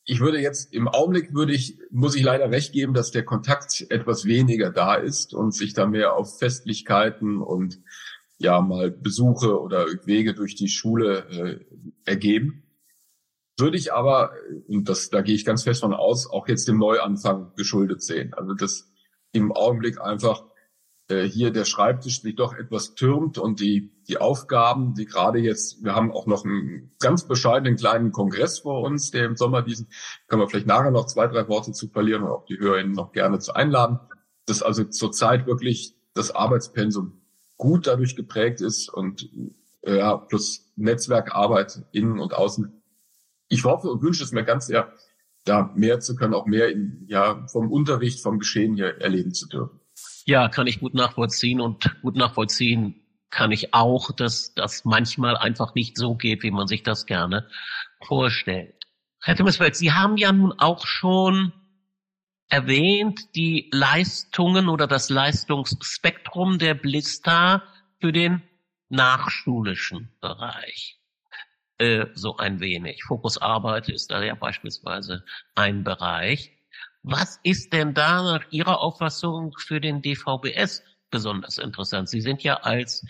Ich 0.05 0.21
würde 0.21 0.39
jetzt 0.39 0.75
im 0.75 0.87
Augenblick 0.87 1.33
würde 1.33 1.55
ich, 1.55 1.79
muss 1.91 2.15
ich 2.15 2.25
leider 2.25 2.51
recht 2.51 2.75
geben, 2.75 2.93
dass 2.93 3.11
der 3.11 3.25
Kontakt 3.25 3.87
etwas 3.89 4.27
weniger 4.27 4.69
da 4.69 4.97
ist 4.97 5.33
und 5.33 5.55
sich 5.55 5.73
da 5.73 5.87
mehr 5.87 6.13
auf 6.13 6.39
Festlichkeiten 6.39 7.41
und 7.41 7.81
ja 8.37 8.61
mal 8.61 8.91
Besuche 8.91 9.59
oder 9.59 9.87
Wege 10.05 10.35
durch 10.35 10.57
die 10.57 10.69
Schule 10.69 11.65
äh, 12.05 12.11
ergeben. 12.11 12.68
Würde 13.59 13.77
ich 13.77 13.93
aber, 13.93 14.33
und 14.69 14.89
das, 14.89 15.11
da 15.11 15.21
gehe 15.21 15.35
ich 15.35 15.45
ganz 15.45 15.65
fest 15.65 15.81
von 15.81 15.93
aus, 15.93 16.31
auch 16.31 16.47
jetzt 16.49 16.69
dem 16.69 16.79
Neuanfang 16.79 17.53
geschuldet 17.57 18.03
sehen. 18.03 18.35
Also 18.35 18.55
dass 18.55 18.91
im 19.33 19.53
Augenblick 19.53 20.01
einfach 20.01 20.45
äh, 21.09 21.25
hier 21.25 21.51
der 21.51 21.65
Schreibtisch 21.65 22.23
sich 22.23 22.37
doch 22.37 22.55
etwas 22.55 22.95
türmt 22.95 23.39
und 23.39 23.61
die, 23.61 23.93
die 24.07 24.19
Aufgaben, 24.19 24.95
die 24.95 25.07
gerade 25.07 25.39
jetzt, 25.39 25.83
wir 25.83 25.95
haben 25.95 26.13
auch 26.13 26.27
noch 26.27 26.45
einen 26.45 26.93
ganz 27.01 27.27
bescheidenen 27.27 27.77
kleinen 27.77 28.13
Kongress 28.13 28.61
vor 28.61 28.83
uns, 28.83 29.11
der 29.11 29.25
im 29.25 29.37
Sommer 29.37 29.63
diesen, 29.63 29.89
können 30.27 30.43
wir 30.43 30.49
vielleicht 30.49 30.67
nachher 30.67 30.91
noch 30.91 31.07
zwei, 31.07 31.27
drei 31.27 31.49
Worte 31.49 31.73
zu 31.73 31.89
verlieren 31.89 32.23
und 32.23 32.31
auch 32.31 32.45
die 32.45 32.59
HörerInnen 32.59 32.93
noch 32.93 33.13
gerne 33.13 33.39
zu 33.39 33.55
einladen, 33.55 33.99
dass 34.47 34.63
also 34.63 34.85
zurzeit 34.85 35.47
wirklich 35.47 35.97
das 36.15 36.31
Arbeitspensum 36.31 37.21
gut 37.57 37.87
dadurch 37.87 38.15
geprägt 38.15 38.61
ist 38.61 38.89
und 38.89 39.31
äh, 39.83 39.99
ja, 39.99 40.17
plus 40.17 40.71
Netzwerkarbeit 40.77 41.83
innen 41.93 42.19
und 42.19 42.35
außen. 42.35 42.78
Ich 43.49 43.65
hoffe 43.65 43.89
und 43.89 44.03
wünsche 44.03 44.23
es 44.23 44.33
mir 44.33 44.45
ganz 44.45 44.67
sehr, 44.67 44.93
da 45.45 45.73
mehr 45.75 46.01
zu 46.01 46.15
können, 46.15 46.35
auch 46.35 46.47
mehr 46.47 46.69
in, 46.69 47.05
ja, 47.09 47.47
vom 47.49 47.71
Unterricht, 47.71 48.21
vom 48.21 48.39
Geschehen 48.39 48.75
hier 48.75 49.01
erleben 49.01 49.33
zu 49.33 49.49
dürfen. 49.49 49.81
Ja, 50.25 50.49
kann 50.49 50.67
ich 50.67 50.81
gut 50.81 50.95
nachvollziehen 50.95 51.61
und 51.61 52.01
gut 52.03 52.17
nachvollziehen 52.17 53.03
kann 53.31 53.53
ich 53.53 53.75
auch, 53.75 54.11
dass 54.13 54.55
das 54.55 54.85
manchmal 54.85 55.37
einfach 55.37 55.75
nicht 55.75 55.97
so 55.97 56.15
geht, 56.15 56.43
wie 56.43 56.51
man 56.51 56.67
sich 56.67 56.83
das 56.83 57.07
gerne 57.07 57.49
vorstellt. 58.07 58.85
Herr 59.21 59.37
Timmersfeld, 59.37 59.77
Sie 59.77 59.93
haben 59.93 60.17
ja 60.17 60.33
nun 60.33 60.53
auch 60.53 60.87
schon 60.87 61.53
erwähnt, 62.49 63.35
die 63.35 63.69
Leistungen 63.73 64.69
oder 64.69 64.87
das 64.87 65.11
Leistungsspektrum 65.11 66.59
der 66.59 66.75
Blister 66.75 67.63
für 68.01 68.13
den 68.13 68.43
nachschulischen 68.89 70.11
Bereich. 70.21 70.99
Äh, 71.79 72.07
so 72.15 72.37
ein 72.37 72.59
wenig. 72.59 73.05
Fokusarbeit 73.05 73.89
ist 73.89 74.11
da 74.11 74.23
ja 74.23 74.35
beispielsweise 74.35 75.25
ein 75.55 75.85
Bereich. 75.85 76.53
Was 77.05 77.39
ist 77.45 77.73
denn 77.73 77.95
da 77.95 78.23
nach 78.23 78.51
Ihrer 78.51 78.81
Auffassung 78.81 79.55
für 79.57 79.81
den 79.81 80.03
DVBS 80.03 80.83
besonders 81.11 81.59
interessant? 81.59 82.09
Sie 82.09 82.21
sind 82.21 82.43
ja 82.43 82.55
als 82.55 83.07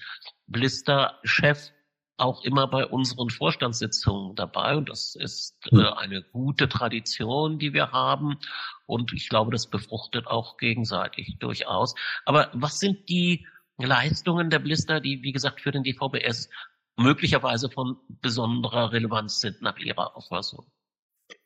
Blister-Chef 0.48 1.70
auch 2.18 2.44
immer 2.44 2.66
bei 2.66 2.84
unseren 2.84 3.30
Vorstandssitzungen 3.30 4.34
dabei 4.34 4.76
und 4.76 4.88
das 4.90 5.14
ist 5.14 5.56
äh, 5.66 5.76
hm. 5.76 5.86
eine 5.94 6.22
gute 6.22 6.68
Tradition, 6.68 7.58
die 7.58 7.72
wir 7.72 7.92
haben 7.92 8.38
und 8.86 9.12
ich 9.12 9.28
glaube, 9.28 9.52
das 9.52 9.68
befruchtet 9.68 10.26
auch 10.26 10.58
gegenseitig 10.58 11.38
durchaus. 11.38 11.94
Aber 12.26 12.50
was 12.52 12.80
sind 12.80 13.08
die 13.08 13.46
Leistungen 13.78 14.50
der 14.50 14.58
Blister, 14.58 15.00
die 15.00 15.22
wie 15.22 15.32
gesagt 15.32 15.60
für 15.60 15.70
den 15.70 15.84
DVBS 15.84 16.50
möglicherweise 16.98 17.70
von 17.70 17.96
besonderer 18.08 18.92
Relevanz 18.92 19.40
sind 19.40 19.62
nach 19.62 19.78
Ihrer 19.78 20.16
Auffassung? 20.16 20.66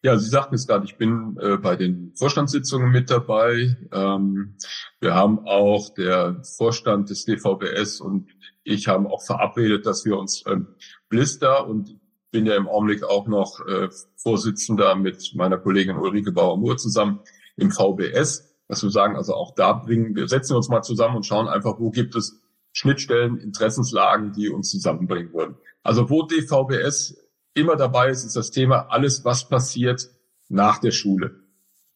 Ja, 0.02 0.16
Sie 0.16 0.28
sagten 0.28 0.54
es 0.54 0.66
gerade, 0.66 0.84
ich 0.84 0.96
bin 0.96 1.36
äh, 1.40 1.56
bei 1.56 1.76
den 1.76 2.12
Vorstandssitzungen 2.16 2.90
mit 2.90 3.10
dabei. 3.10 3.76
Ähm, 3.92 4.56
wir 5.00 5.14
haben 5.14 5.46
auch 5.46 5.90
der 5.94 6.42
Vorstand 6.56 7.10
des 7.10 7.24
DVBS 7.24 8.00
und 8.00 8.30
ich 8.64 8.88
haben 8.88 9.06
auch 9.06 9.22
verabredet, 9.22 9.86
dass 9.86 10.04
wir 10.04 10.18
uns 10.18 10.44
ähm, 10.46 10.68
Blister 11.08 11.66
und 11.66 11.98
bin 12.30 12.46
ja 12.46 12.56
im 12.56 12.68
Augenblick 12.68 13.04
auch 13.04 13.26
noch 13.26 13.60
äh, 13.66 13.88
Vorsitzender 14.16 14.94
mit 14.94 15.34
meiner 15.34 15.58
Kollegin 15.58 15.96
Ulrike 15.96 16.32
Bauer-Mohr 16.32 16.78
zusammen 16.78 17.20
im 17.56 17.70
VBS, 17.70 18.56
dass 18.68 18.82
wir 18.82 18.90
sagen, 18.90 19.16
also 19.16 19.34
auch 19.34 19.54
da 19.54 19.72
bringen, 19.72 20.16
wir 20.16 20.28
setzen 20.28 20.56
uns 20.56 20.68
mal 20.68 20.82
zusammen 20.82 21.16
und 21.16 21.26
schauen 21.26 21.48
einfach, 21.48 21.78
wo 21.78 21.90
gibt 21.90 22.14
es 22.14 22.40
Schnittstellen, 22.72 23.38
Interessenslagen, 23.38 24.32
die 24.32 24.48
uns 24.48 24.70
zusammenbringen 24.70 25.32
würden. 25.32 25.56
Also 25.82 26.10
wo 26.10 26.22
DVBS 26.22 27.16
immer 27.54 27.76
dabei 27.76 28.10
ist, 28.10 28.24
ist 28.24 28.36
das 28.36 28.50
Thema 28.50 28.86
alles, 28.90 29.24
was 29.24 29.48
passiert 29.48 30.10
nach 30.48 30.78
der 30.78 30.90
Schule. 30.90 31.40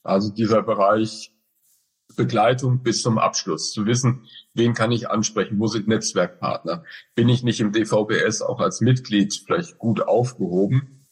Also 0.03 0.31
dieser 0.31 0.63
Bereich 0.63 1.33
Begleitung 2.15 2.83
bis 2.83 3.03
zum 3.03 3.19
Abschluss. 3.19 3.73
Zu 3.73 3.87
wissen, 3.87 4.27
wen 4.55 4.75
kann 4.75 4.93
ich 4.93 5.11
ansprechen, 5.11 5.59
wo 5.59 5.67
sind 5.67 5.89
Netzwerkpartner? 5.89 6.85
Bin 7.15 7.29
ich 7.29 7.43
nicht 7.43 7.61
im 7.61 7.73
DVBS 7.73 8.43
auch 8.43 8.61
als 8.61 8.81
Mitglied 8.81 9.35
vielleicht 9.45 9.79
gut 9.79 10.01
aufgehoben? 10.01 11.07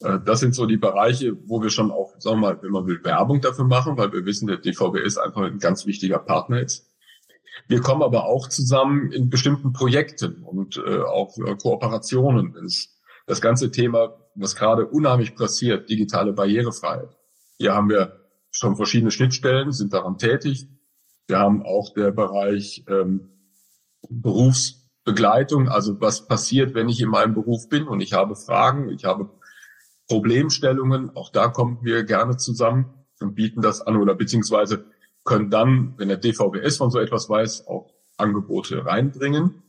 Äh, 0.00 0.18
das 0.24 0.40
sind 0.40 0.54
so 0.54 0.66
die 0.66 0.76
Bereiche, 0.76 1.36
wo 1.46 1.62
wir 1.62 1.70
schon 1.70 1.90
auch, 1.90 2.14
sagen 2.18 2.40
wir 2.40 2.52
mal, 2.52 2.62
wenn 2.62 2.72
man 2.72 2.86
will, 2.86 3.02
Werbung 3.04 3.40
dafür 3.40 3.64
machen, 3.64 3.96
weil 3.96 4.12
wir 4.12 4.24
wissen, 4.24 4.46
der 4.46 4.58
DVBS 4.58 5.18
einfach 5.18 5.42
ein 5.42 5.58
ganz 5.58 5.86
wichtiger 5.86 6.18
Partner 6.18 6.60
ist. 6.60 6.90
Wir 7.68 7.80
kommen 7.80 8.02
aber 8.02 8.26
auch 8.26 8.48
zusammen 8.48 9.12
in 9.12 9.30
bestimmten 9.30 9.72
Projekten 9.72 10.42
und 10.42 10.76
äh, 10.76 11.00
auch 11.00 11.36
äh, 11.38 11.56
Kooperationen, 11.56 12.56
es 12.64 12.94
das 13.26 13.40
ganze 13.40 13.70
Thema, 13.70 14.16
was 14.34 14.56
gerade 14.56 14.86
unheimlich 14.86 15.34
passiert, 15.34 15.88
digitale 15.88 16.32
Barrierefreiheit. 16.32 17.16
Hier 17.58 17.74
haben 17.74 17.88
wir 17.88 18.20
schon 18.50 18.76
verschiedene 18.76 19.10
Schnittstellen, 19.10 19.72
sind 19.72 19.92
daran 19.92 20.18
tätig. 20.18 20.68
Wir 21.26 21.38
haben 21.38 21.64
auch 21.64 21.94
der 21.94 22.10
Bereich 22.10 22.84
ähm, 22.88 23.30
Berufsbegleitung, 24.10 25.68
also 25.68 26.00
was 26.00 26.26
passiert, 26.26 26.74
wenn 26.74 26.88
ich 26.88 27.00
in 27.00 27.08
meinem 27.08 27.34
Beruf 27.34 27.68
bin 27.68 27.88
und 27.88 28.00
ich 28.00 28.12
habe 28.12 28.36
Fragen, 28.36 28.90
ich 28.90 29.04
habe 29.04 29.30
Problemstellungen, 30.06 31.16
auch 31.16 31.30
da 31.30 31.48
kommen 31.48 31.78
wir 31.82 32.04
gerne 32.04 32.36
zusammen 32.36 32.92
und 33.20 33.34
bieten 33.34 33.62
das 33.62 33.80
an 33.80 33.96
oder 33.96 34.14
beziehungsweise 34.14 34.84
können 35.24 35.50
dann, 35.50 35.94
wenn 35.96 36.08
der 36.08 36.18
DVBS 36.18 36.76
von 36.76 36.90
so 36.90 36.98
etwas 36.98 37.28
weiß, 37.28 37.66
auch 37.66 37.90
Angebote 38.16 38.84
reinbringen. 38.84 39.62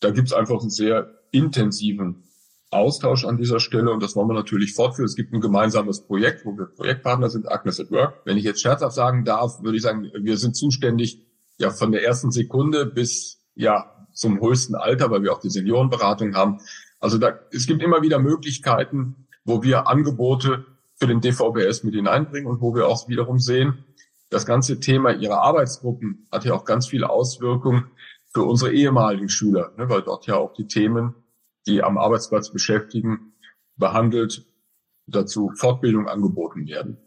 Da 0.00 0.10
gibt 0.10 0.28
es 0.28 0.34
einfach 0.34 0.60
einen 0.60 0.70
sehr 0.70 1.22
intensiven 1.30 2.24
Austausch 2.70 3.24
an 3.24 3.36
dieser 3.36 3.60
Stelle 3.60 3.90
und 3.90 4.02
das 4.02 4.16
wollen 4.16 4.28
wir 4.28 4.34
natürlich 4.34 4.74
fortführen. 4.74 5.06
Es 5.06 5.16
gibt 5.16 5.32
ein 5.32 5.40
gemeinsames 5.40 6.06
Projekt, 6.06 6.44
wo 6.46 6.56
wir 6.56 6.66
Projektpartner 6.66 7.28
sind, 7.28 7.50
Agnes 7.50 7.78
at 7.80 7.90
Work. 7.90 8.22
Wenn 8.24 8.38
ich 8.38 8.44
jetzt 8.44 8.62
scherzhaft 8.62 8.94
sagen 8.94 9.24
darf, 9.24 9.62
würde 9.62 9.76
ich 9.76 9.82
sagen, 9.82 10.10
wir 10.14 10.36
sind 10.38 10.56
zuständig 10.56 11.20
ja 11.58 11.70
von 11.70 11.92
der 11.92 12.04
ersten 12.04 12.30
Sekunde 12.30 12.86
bis 12.86 13.40
ja 13.54 14.06
zum 14.14 14.40
höchsten 14.40 14.74
Alter, 14.74 15.10
weil 15.10 15.22
wir 15.22 15.32
auch 15.32 15.40
die 15.40 15.50
Seniorenberatung 15.50 16.34
haben. 16.34 16.60
Also 16.98 17.18
da, 17.18 17.38
es 17.50 17.66
gibt 17.66 17.82
immer 17.82 18.02
wieder 18.02 18.18
Möglichkeiten, 18.18 19.26
wo 19.44 19.62
wir 19.62 19.88
Angebote 19.88 20.64
für 20.96 21.06
den 21.06 21.20
DVBS 21.20 21.82
mit 21.84 21.94
hineinbringen 21.94 22.50
und 22.50 22.60
wo 22.60 22.74
wir 22.74 22.86
auch 22.86 23.08
wiederum 23.08 23.38
sehen, 23.38 23.84
das 24.32 24.46
ganze 24.46 24.80
Thema 24.80 25.12
ihrer 25.12 25.42
Arbeitsgruppen 25.42 26.26
hat 26.32 26.44
ja 26.44 26.54
auch 26.54 26.64
ganz 26.64 26.86
viele 26.86 27.10
Auswirkungen 27.10 27.90
für 28.32 28.42
unsere 28.42 28.72
ehemaligen 28.72 29.28
Schüler, 29.28 29.72
ne, 29.76 29.88
weil 29.88 30.02
dort 30.02 30.26
ja 30.26 30.36
auch 30.36 30.54
die 30.54 30.66
Themen 30.66 31.14
die 31.66 31.82
am 31.82 31.98
Arbeitsplatz 31.98 32.52
beschäftigen, 32.52 33.34
behandelt, 33.76 34.44
dazu 35.06 35.50
Fortbildung 35.56 36.08
angeboten 36.08 36.66
werden. 36.66 36.98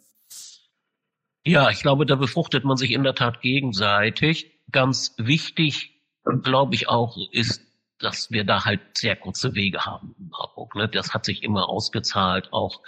Ja, 1.43 1.69
ich 1.69 1.81
glaube, 1.81 2.05
da 2.05 2.15
befruchtet 2.15 2.63
man 2.63 2.77
sich 2.77 2.91
in 2.91 3.03
der 3.03 3.15
Tat 3.15 3.41
gegenseitig. 3.41 4.59
Ganz 4.71 5.13
wichtig, 5.17 6.01
glaube 6.41 6.73
ich 6.73 6.89
auch, 6.89 7.17
ist, 7.31 7.61
dass 7.99 8.31
wir 8.31 8.43
da 8.43 8.65
halt 8.65 8.81
sehr 8.93 9.15
kurze 9.15 9.53
Wege 9.53 9.85
haben 9.85 10.15
in 10.17 10.29
Marburg. 10.29 10.75
Ne? 10.75 10.89
Das 10.89 11.13
hat 11.13 11.25
sich 11.25 11.43
immer 11.43 11.69
ausgezahlt, 11.69 12.51
auch 12.51 12.81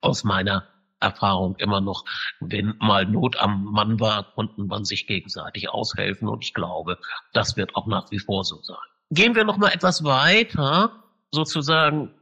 aus 0.00 0.24
meiner 0.24 0.68
Erfahrung 1.00 1.56
immer 1.56 1.80
noch, 1.80 2.04
wenn 2.40 2.74
mal 2.78 3.06
Not 3.06 3.36
am 3.36 3.64
Mann 3.64 4.00
war, 4.00 4.32
konnten 4.34 4.66
man 4.66 4.84
sich 4.84 5.06
gegenseitig 5.06 5.70
aushelfen 5.70 6.28
und 6.28 6.44
ich 6.44 6.54
glaube, 6.54 6.98
das 7.32 7.56
wird 7.56 7.74
auch 7.74 7.86
nach 7.86 8.10
wie 8.10 8.18
vor 8.18 8.44
so 8.44 8.60
sein 8.62 8.76
gehen 9.10 9.34
wir 9.34 9.44
noch 9.44 9.58
mal 9.58 9.72
etwas 9.72 10.04
weiter, 10.04 11.04
sozusagen 11.32 12.14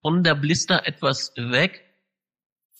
von 0.00 0.22
der 0.22 0.34
Blister 0.34 0.86
etwas 0.86 1.32
weg 1.36 1.84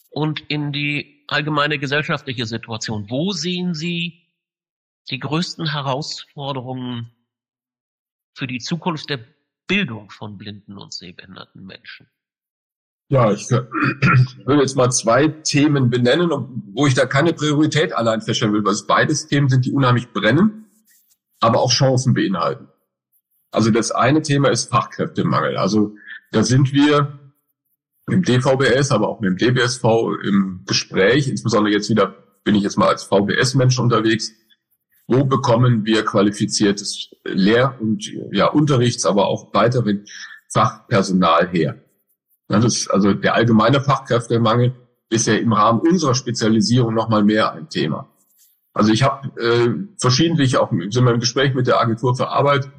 und 0.09 0.39
in 0.49 0.71
die 0.71 1.25
allgemeine 1.27 1.77
gesellschaftliche 1.77 2.45
Situation. 2.45 3.09
Wo 3.09 3.31
sehen 3.31 3.73
Sie 3.73 4.25
die 5.09 5.19
größten 5.19 5.71
Herausforderungen 5.71 7.11
für 8.33 8.47
die 8.47 8.59
Zukunft 8.59 9.09
der 9.09 9.19
Bildung 9.67 10.09
von 10.09 10.37
blinden 10.37 10.77
und 10.77 10.93
sehbehinderten 10.93 11.65
Menschen? 11.65 12.09
Ja, 13.09 13.31
ich 13.31 13.49
würde 13.49 14.61
jetzt 14.61 14.75
mal 14.75 14.89
zwei 14.91 15.27
Themen 15.29 15.89
benennen, 15.89 16.29
wo 16.73 16.87
ich 16.87 16.93
da 16.93 17.05
keine 17.05 17.33
Priorität 17.33 17.93
allein 17.93 18.21
feststellen 18.21 18.53
will, 18.53 18.65
weil 18.65 18.73
es 18.73 18.85
beides 18.85 19.27
Themen 19.27 19.47
sind, 19.47 19.65
die 19.65 19.71
unheimlich 19.71 20.11
brennen, 20.11 20.65
aber 21.39 21.59
auch 21.59 21.71
Chancen 21.71 22.13
beinhalten. 22.13 22.67
Also 23.51 23.71
das 23.71 23.91
eine 23.91 24.21
Thema 24.21 24.49
ist 24.49 24.69
Fachkräftemangel. 24.69 25.57
Also 25.57 25.95
da 26.31 26.43
sind 26.43 26.73
wir 26.73 27.17
im 28.09 28.23
DVBS, 28.23 28.91
aber 28.91 29.07
auch 29.07 29.21
mit 29.21 29.29
dem 29.29 29.55
DBSV 29.55 29.83
im 30.23 30.63
Gespräch. 30.65 31.29
Insbesondere 31.29 31.73
jetzt 31.73 31.89
wieder 31.89 32.15
bin 32.43 32.55
ich 32.55 32.63
jetzt 32.63 32.77
mal 32.77 32.89
als 32.89 33.03
VBS-Mensch 33.03 33.79
unterwegs. 33.79 34.31
Wo 35.07 35.23
bekommen 35.23 35.85
wir 35.85 36.03
qualifiziertes 36.03 37.11
Lehr- 37.23 37.79
und 37.79 38.05
ja, 38.31 38.47
Unterrichts-, 38.47 39.05
aber 39.05 39.27
auch 39.27 39.53
weiteren 39.53 40.05
Fachpersonal 40.51 41.47
her? 41.49 41.81
Das 42.47 42.63
ist 42.63 42.87
also 42.89 43.13
der 43.13 43.35
allgemeine 43.35 43.81
Fachkräftemangel 43.81 44.73
ist 45.09 45.27
ja 45.27 45.35
im 45.35 45.53
Rahmen 45.53 45.81
unserer 45.81 46.15
Spezialisierung 46.15 46.93
nochmal 46.93 47.23
mehr 47.23 47.53
ein 47.53 47.69
Thema. 47.69 48.09
Also 48.73 48.91
ich 48.91 49.03
habe 49.03 49.29
äh, 49.41 49.69
verschiedentlich 49.99 50.57
auch 50.57 50.69
sind 50.71 51.05
wir 51.05 51.13
im 51.13 51.19
Gespräch 51.19 51.53
mit 51.53 51.67
der 51.67 51.79
Agentur 51.79 52.15
für 52.15 52.29
Arbeit, 52.29 52.69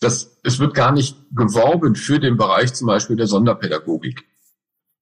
dass 0.00 0.38
es 0.42 0.58
wird 0.58 0.74
gar 0.74 0.92
nicht 0.92 1.16
geworben 1.34 1.94
für 1.94 2.18
den 2.18 2.36
Bereich 2.36 2.72
zum 2.72 2.86
Beispiel 2.86 3.16
der 3.16 3.26
Sonderpädagogik. 3.26 4.24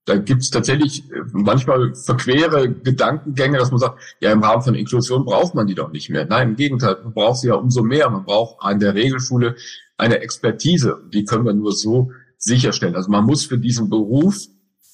Da 0.07 0.17
gibt 0.17 0.41
es 0.41 0.51
tatsächlich 0.51 1.11
äh, 1.13 1.21
manchmal 1.33 1.95
verquere 1.95 2.73
Gedankengänge, 2.73 3.59
dass 3.59 3.71
man 3.71 3.79
sagt, 3.79 4.01
ja, 4.21 4.33
im 4.33 4.43
Rahmen 4.43 4.63
von 4.63 4.75
Inklusion 4.75 5.27
braucht 5.27 5.55
man 5.55 5.67
die 5.67 5.75
doch 5.75 5.93
nicht 5.93 6.09
mehr. 6.09 6.25
Nein, 6.25 6.51
im 6.51 6.57
Gegenteil, 6.57 6.97
man 7.05 7.13
braucht 7.13 7.41
sie 7.41 7.49
ja 7.49 7.55
umso 7.55 7.83
mehr. 7.83 8.09
Man 8.09 8.25
braucht 8.25 8.57
an 8.61 8.81
der 8.81 8.95
Regelschule 8.95 9.57
eine 9.99 10.21
Expertise. 10.21 11.03
Die 11.13 11.25
können 11.25 11.45
wir 11.45 11.53
nur 11.53 11.73
so 11.73 12.11
sicherstellen. 12.39 12.95
Also 12.95 13.11
man 13.11 13.25
muss 13.25 13.45
für 13.45 13.59
diesen 13.59 13.91
Beruf, 13.91 14.37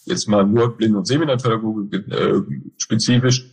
jetzt 0.06 0.28
mal 0.28 0.44
nur 0.44 0.76
Blind- 0.76 0.96
und 0.96 1.06
Seminarpädagogik 1.06 2.08
äh, 2.10 2.40
spezifisch, 2.78 3.50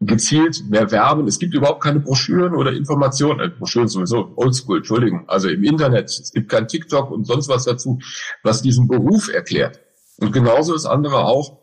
gezielt 0.00 0.62
mehr 0.68 0.90
werben. 0.90 1.26
Es 1.26 1.38
gibt 1.38 1.54
überhaupt 1.54 1.82
keine 1.82 2.00
Broschüren 2.00 2.54
oder 2.54 2.72
Informationen. 2.72 3.40
Äh, 3.40 3.48
Broschüren 3.48 3.88
sowieso, 3.88 4.32
oldschool, 4.36 4.78
Entschuldigung. 4.78 5.28
Also 5.28 5.48
im 5.48 5.64
Internet. 5.64 6.06
Es 6.06 6.32
gibt 6.32 6.50
kein 6.50 6.68
TikTok 6.68 7.10
und 7.10 7.26
sonst 7.26 7.48
was 7.48 7.64
dazu, 7.64 7.98
was 8.42 8.62
diesen 8.62 8.88
Beruf 8.88 9.32
erklärt. 9.32 9.80
Und 10.18 10.32
genauso 10.32 10.74
ist 10.74 10.86
andere 10.86 11.24
auch. 11.24 11.58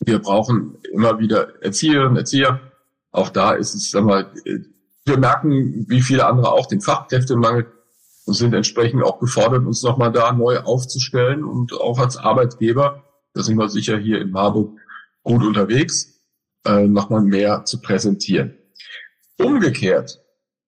Wir 0.00 0.18
brauchen 0.18 0.78
immer 0.92 1.18
wieder 1.18 1.62
Erzieherinnen, 1.62 2.16
Erzieher. 2.16 2.60
Auch 3.10 3.28
da 3.28 3.52
ist 3.52 3.74
es, 3.74 3.90
sag 3.90 4.04
mal, 4.04 4.32
wir 5.04 5.18
merken, 5.18 5.84
wie 5.88 6.00
viele 6.00 6.26
andere 6.26 6.52
auch, 6.52 6.66
den 6.66 6.80
Fachkräftemangel 6.80 7.66
und 8.26 8.34
sind 8.34 8.54
entsprechend 8.54 9.02
auch 9.02 9.18
gefordert, 9.18 9.66
uns 9.66 9.82
nochmal 9.82 10.12
da 10.12 10.32
neu 10.32 10.58
aufzustellen 10.60 11.44
und 11.44 11.72
auch 11.72 11.98
als 11.98 12.16
Arbeitgeber, 12.16 13.04
da 13.34 13.42
sind 13.42 13.56
wir 13.56 13.68
sicher 13.68 13.98
hier 13.98 14.20
in 14.20 14.30
Marburg 14.30 14.78
gut 15.22 15.44
unterwegs, 15.44 16.20
äh, 16.66 16.86
nochmal 16.86 17.22
mehr 17.22 17.64
zu 17.64 17.80
präsentieren. 17.80 18.56
Umgekehrt 19.38 20.20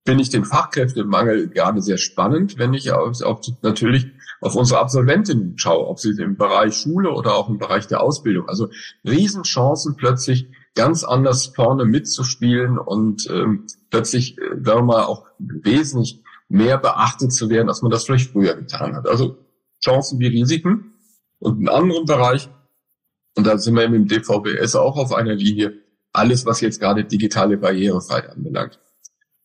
finde 0.05 0.23
ich 0.23 0.31
den 0.31 0.45
Fachkräftemangel 0.45 1.49
gerade 1.49 1.81
sehr 1.81 1.99
spannend, 1.99 2.59
wenn 2.59 2.75
ich 2.75 2.91
auch, 2.93 3.13
auch 3.23 3.41
natürlich 3.63 4.07
auf 4.41 4.57
unsere 4.57 4.81
Absolventinnen 4.81 5.57
schaue, 5.59 5.87
ob 5.87 6.01
sie 6.01 6.11
im 6.21 6.37
Bereich 6.37 6.75
Schule 6.75 7.11
oder 7.13 7.35
auch 7.35 7.49
im 7.49 7.59
Bereich 7.59 7.87
der 7.87 8.03
Ausbildung. 8.03 8.49
Also 8.49 8.69
Riesenchancen 9.05 9.97
plötzlich 9.97 10.49
ganz 10.75 11.05
anders 11.05 11.47
vorne 11.47 11.85
mitzuspielen 11.85 12.79
und 12.79 13.29
ähm, 13.31 13.67
plötzlich, 13.91 14.39
äh, 14.39 14.57
sagen 14.63 14.81
wir 14.81 14.83
mal, 14.83 15.05
auch 15.05 15.27
wesentlich 15.39 16.22
mehr 16.53 16.77
beachtet 16.79 17.33
zu 17.33 17.49
werden, 17.49 17.69
als 17.69 17.83
man 17.83 17.91
das 17.91 18.05
vielleicht 18.05 18.31
früher 18.31 18.55
getan 18.55 18.95
hat. 18.95 19.09
Also 19.09 19.39
Chancen 19.83 20.21
wie 20.21 20.27
Risiken. 20.27 20.93
Und 21.39 21.57
einen 21.57 21.69
anderen 21.69 22.05
Bereich, 22.05 22.49
und 23.37 23.47
da 23.47 23.59
sind 23.59 23.75
wir 23.75 23.85
im 23.85 24.07
DVBS 24.07 24.77
auch 24.77 24.97
auf 24.97 25.13
einer 25.13 25.35
Linie, 25.35 25.73
alles, 26.13 26.47
was 26.47 26.61
jetzt 26.61 26.79
gerade 26.79 27.05
digitale 27.05 27.57
Barrierefreiheit 27.57 28.31
anbelangt. 28.31 28.79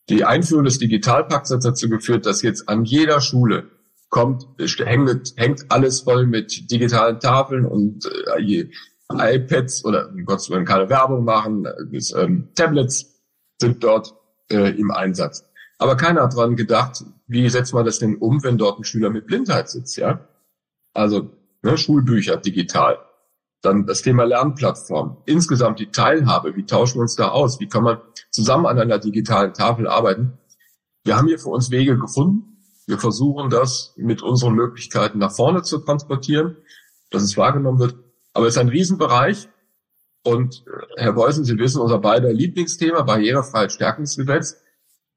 Die 0.09 0.25
Einführung 0.25 0.65
des 0.65 0.79
Digitalpakts 0.79 1.49
hat 1.51 1.63
dazu 1.63 1.89
geführt, 1.89 2.25
dass 2.25 2.41
jetzt 2.41 2.69
an 2.69 2.83
jeder 2.83 3.21
Schule 3.21 3.71
kommt, 4.09 4.45
hängt, 4.57 5.33
hängt 5.37 5.65
alles 5.69 6.01
voll 6.01 6.27
mit 6.27 6.69
digitalen 6.69 7.19
Tafeln 7.19 7.65
und 7.65 8.05
äh, 8.37 8.67
iPads 9.11 9.85
oder 9.85 10.09
um 10.09 10.25
Gottes 10.25 10.49
Willen 10.49 10.65
keine 10.65 10.89
Werbung 10.89 11.23
machen, 11.23 11.65
äh, 11.65 12.21
ähm, 12.21 12.49
Tablets 12.53 13.21
sind 13.59 13.83
dort 13.83 14.13
äh, 14.51 14.77
im 14.77 14.91
Einsatz. 14.91 15.46
Aber 15.77 15.95
keiner 15.95 16.23
hat 16.23 16.35
dran 16.35 16.55
gedacht, 16.55 17.03
wie 17.27 17.47
setzt 17.49 17.73
man 17.73 17.85
das 17.85 17.99
denn 17.99 18.17
um, 18.17 18.43
wenn 18.43 18.57
dort 18.57 18.79
ein 18.79 18.83
Schüler 18.83 19.09
mit 19.09 19.27
Blindheit 19.27 19.69
sitzt, 19.69 19.97
ja? 19.97 20.27
Also 20.93 21.29
ne, 21.61 21.77
Schulbücher 21.77 22.37
digital. 22.37 22.99
Dann 23.61 23.85
das 23.85 24.01
Thema 24.01 24.23
Lernplattform. 24.23 25.17
Insgesamt 25.25 25.79
die 25.79 25.91
Teilhabe. 25.91 26.55
Wie 26.55 26.65
tauschen 26.65 26.97
wir 26.97 27.01
uns 27.01 27.15
da 27.15 27.29
aus? 27.29 27.59
Wie 27.59 27.67
kann 27.67 27.83
man 27.83 27.99
zusammen 28.31 28.65
an 28.65 28.79
einer 28.79 28.99
digitalen 28.99 29.53
Tafel 29.53 29.87
arbeiten? 29.87 30.37
Wir 31.03 31.17
haben 31.17 31.27
hier 31.27 31.39
für 31.39 31.49
uns 31.49 31.71
Wege 31.71 31.97
gefunden. 31.97 32.57
Wir 32.85 32.97
versuchen 32.97 33.49
das 33.49 33.93
mit 33.97 34.21
unseren 34.21 34.53
Möglichkeiten 34.53 35.19
nach 35.19 35.31
vorne 35.31 35.61
zu 35.61 35.79
transportieren, 35.79 36.57
dass 37.09 37.23
es 37.23 37.37
wahrgenommen 37.37 37.79
wird. 37.79 37.95
Aber 38.33 38.47
es 38.47 38.55
ist 38.55 38.59
ein 38.59 38.69
Riesenbereich. 38.69 39.49
Und 40.23 40.65
äh, 40.67 41.01
Herr 41.01 41.13
Beusen, 41.13 41.43
Sie 41.43 41.57
wissen, 41.57 41.81
unser 41.81 41.99
beider 41.99 42.31
Lieblingsthema, 42.31 43.01
Barrierefreiheit-Stärkungsgesetz. 43.01 44.61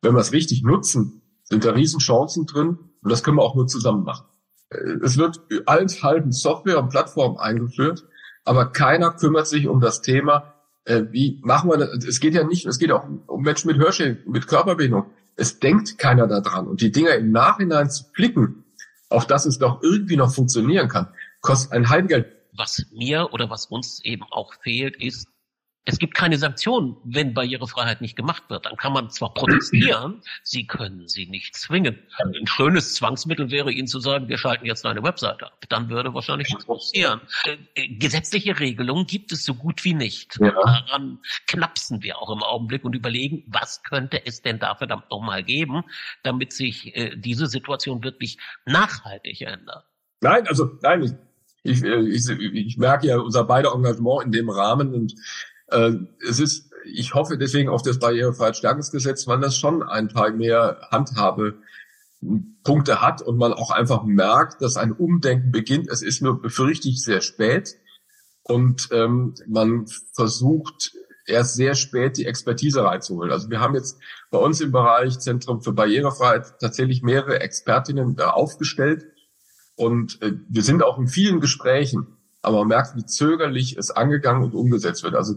Wenn 0.02 0.14
wir 0.14 0.20
es 0.20 0.32
richtig 0.32 0.62
nutzen, 0.62 1.22
sind 1.44 1.64
da 1.64 1.72
Riesenchancen 1.72 2.46
drin. 2.46 2.78
Und 3.02 3.10
das 3.10 3.22
können 3.22 3.36
wir 3.36 3.42
auch 3.42 3.54
nur 3.54 3.66
zusammen 3.66 4.04
machen. 4.04 4.26
Äh, 4.70 4.98
es 5.02 5.16
wird 5.16 5.40
allenthalben 5.66 6.32
Software 6.32 6.78
und 6.78 6.90
Plattformen 6.90 7.38
eingeführt, 7.38 8.04
aber 8.44 8.66
keiner 8.66 9.12
kümmert 9.12 9.46
sich 9.46 9.68
um 9.68 9.80
das 9.80 10.02
Thema, 10.02 10.54
äh, 10.84 11.04
wie 11.10 11.40
machen 11.42 11.70
wir 11.70 11.76
das? 11.76 12.04
Es 12.04 12.20
geht 12.20 12.34
ja 12.34 12.44
nicht, 12.44 12.66
es 12.66 12.78
geht 12.78 12.90
auch 12.90 13.04
um 13.26 13.42
Menschen 13.42 13.68
mit 13.68 13.78
Hörschäden, 13.78 14.18
mit 14.26 14.46
Körperbehinderung. 14.46 15.06
Es 15.36 15.58
denkt 15.58 15.98
keiner 15.98 16.26
daran. 16.26 16.66
Und 16.66 16.80
die 16.80 16.90
Dinger 16.90 17.14
im 17.14 17.30
Nachhinein 17.30 17.90
zu 17.90 18.04
flicken, 18.12 18.64
auf 19.08 19.26
dass 19.26 19.46
es 19.46 19.58
doch 19.58 19.82
irgendwie 19.82 20.16
noch 20.16 20.34
funktionieren 20.34 20.88
kann, 20.88 21.08
kostet 21.40 21.72
ein 21.72 21.88
Heimgeld. 21.88 22.26
Was 22.56 22.84
mir 22.92 23.28
oder 23.32 23.48
was 23.50 23.66
uns 23.66 24.04
eben 24.04 24.24
auch 24.30 24.54
fehlt, 24.62 24.96
ist 25.02 25.28
es 25.86 25.98
gibt 25.98 26.14
keine 26.14 26.36
Sanktionen, 26.36 26.96
wenn 27.04 27.32
Barrierefreiheit 27.32 28.00
nicht 28.00 28.14
gemacht 28.14 28.44
wird. 28.48 28.66
Dann 28.66 28.76
kann 28.76 28.92
man 28.92 29.10
zwar 29.10 29.32
protestieren, 29.32 30.22
Sie 30.42 30.66
können 30.66 31.08
sie 31.08 31.26
nicht 31.26 31.56
zwingen. 31.56 31.98
Ein 32.18 32.46
schönes 32.46 32.94
Zwangsmittel 32.94 33.50
wäre 33.50 33.72
Ihnen 33.72 33.86
zu 33.86 33.98
sagen, 33.98 34.28
wir 34.28 34.36
schalten 34.36 34.66
jetzt 34.66 34.84
eine 34.84 35.02
Webseite 35.02 35.46
ab. 35.46 35.64
Dann 35.68 35.88
würde 35.88 36.12
wahrscheinlich 36.12 36.48
nichts 36.48 36.66
passieren. 36.66 37.20
Äh, 37.44 37.56
äh, 37.74 37.88
gesetzliche 37.96 38.58
Regelungen 38.60 39.06
gibt 39.06 39.32
es 39.32 39.44
so 39.44 39.54
gut 39.54 39.84
wie 39.84 39.94
nicht. 39.94 40.38
Ja. 40.38 40.52
Daran 40.52 41.20
knapsen 41.46 42.02
wir 42.02 42.18
auch 42.18 42.30
im 42.30 42.42
Augenblick 42.42 42.84
und 42.84 42.94
überlegen, 42.94 43.44
was 43.48 43.82
könnte 43.82 44.24
es 44.26 44.42
denn 44.42 44.58
da 44.58 44.74
verdammt 44.74 45.10
nochmal 45.10 45.42
geben, 45.42 45.84
damit 46.22 46.52
sich 46.52 46.94
äh, 46.94 47.16
diese 47.16 47.46
Situation 47.46 48.04
wirklich 48.04 48.38
nachhaltig 48.66 49.40
ändert. 49.40 49.84
Nein, 50.20 50.46
also 50.46 50.78
nein, 50.82 51.18
ich, 51.62 51.82
ich, 51.82 52.28
ich, 52.28 52.76
merke 52.78 53.06
ja 53.06 53.18
unser 53.18 53.44
beider 53.44 53.74
Engagement 53.74 54.24
in 54.24 54.32
dem 54.32 54.50
Rahmen 54.50 54.94
und 54.94 55.14
es 55.70 56.40
ist, 56.40 56.72
ich 56.84 57.14
hoffe 57.14 57.38
deswegen 57.38 57.68
auf 57.68 57.82
das 57.82 57.98
Barrierefreiheitsstärkungsgesetz, 57.98 59.26
weil 59.26 59.40
das 59.40 59.56
schon 59.56 59.82
ein 59.82 60.08
paar 60.08 60.30
mehr 60.30 60.88
Handhabe 60.90 61.58
Punkte 62.64 63.00
hat 63.00 63.22
und 63.22 63.38
man 63.38 63.52
auch 63.52 63.70
einfach 63.70 64.04
merkt, 64.04 64.60
dass 64.60 64.76
ein 64.76 64.92
Umdenken 64.92 65.50
beginnt. 65.50 65.88
Es 65.88 66.02
ist 66.02 66.20
nur, 66.20 66.40
befürchte 66.40 66.88
ich, 66.88 67.02
sehr 67.02 67.22
spät. 67.22 67.76
Und 68.42 68.88
ähm, 68.92 69.34
man 69.46 69.86
versucht 70.12 70.92
erst 71.26 71.54
sehr 71.54 71.74
spät 71.74 72.16
die 72.16 72.26
Expertise 72.26 72.84
reinzuholen. 72.84 73.30
Also 73.30 73.48
wir 73.48 73.60
haben 73.60 73.74
jetzt 73.74 73.98
bei 74.30 74.38
uns 74.38 74.60
im 74.60 74.72
Bereich 74.72 75.18
Zentrum 75.18 75.62
für 75.62 75.72
Barrierefreiheit 75.72 76.58
tatsächlich 76.60 77.02
mehrere 77.02 77.40
Expertinnen 77.40 78.16
da 78.16 78.30
aufgestellt. 78.30 79.06
Und 79.76 80.20
äh, 80.20 80.32
wir 80.48 80.62
sind 80.62 80.82
auch 80.82 80.98
in 80.98 81.06
vielen 81.06 81.40
Gesprächen, 81.40 82.18
aber 82.42 82.58
man 82.58 82.68
merkt, 82.68 82.96
wie 82.96 83.06
zögerlich 83.06 83.78
es 83.78 83.90
angegangen 83.90 84.42
und 84.42 84.54
umgesetzt 84.54 85.02
wird. 85.04 85.14
Also 85.14 85.36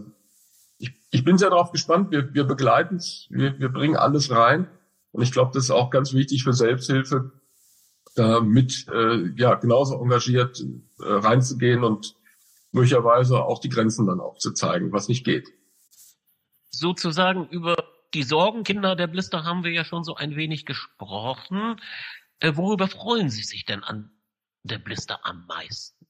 ich, 0.84 0.92
ich 1.10 1.24
bin 1.24 1.38
sehr 1.38 1.50
darauf 1.50 1.72
gespannt. 1.72 2.10
Wir, 2.10 2.34
wir 2.34 2.44
begleiten 2.44 2.96
es, 2.96 3.26
wir, 3.30 3.58
wir 3.58 3.70
bringen 3.70 3.96
alles 3.96 4.30
rein. 4.30 4.68
Und 5.12 5.22
ich 5.22 5.32
glaube, 5.32 5.52
das 5.54 5.64
ist 5.64 5.70
auch 5.70 5.90
ganz 5.90 6.12
wichtig 6.12 6.44
für 6.44 6.52
Selbsthilfe, 6.52 7.32
da 8.16 8.40
mit 8.40 8.86
äh, 8.88 9.28
ja 9.36 9.54
genauso 9.54 10.00
engagiert 10.00 10.60
äh, 10.60 11.04
reinzugehen 11.04 11.84
und 11.84 12.14
möglicherweise 12.72 13.42
auch 13.44 13.60
die 13.60 13.68
Grenzen 13.68 14.06
dann 14.06 14.20
aufzuzeigen, 14.20 14.92
was 14.92 15.08
nicht 15.08 15.24
geht. 15.24 15.48
Sozusagen 16.70 17.48
über 17.48 17.76
die 18.12 18.24
Sorgenkinder 18.24 18.96
der 18.96 19.06
Blister 19.06 19.44
haben 19.44 19.64
wir 19.64 19.70
ja 19.70 19.84
schon 19.84 20.04
so 20.04 20.16
ein 20.16 20.36
wenig 20.36 20.66
gesprochen. 20.66 21.80
Äh, 22.40 22.56
worüber 22.56 22.88
freuen 22.88 23.30
Sie 23.30 23.42
sich 23.42 23.64
denn 23.64 23.82
an 23.84 24.10
der 24.64 24.78
Blister 24.78 25.20
am 25.24 25.46
meisten? 25.46 26.06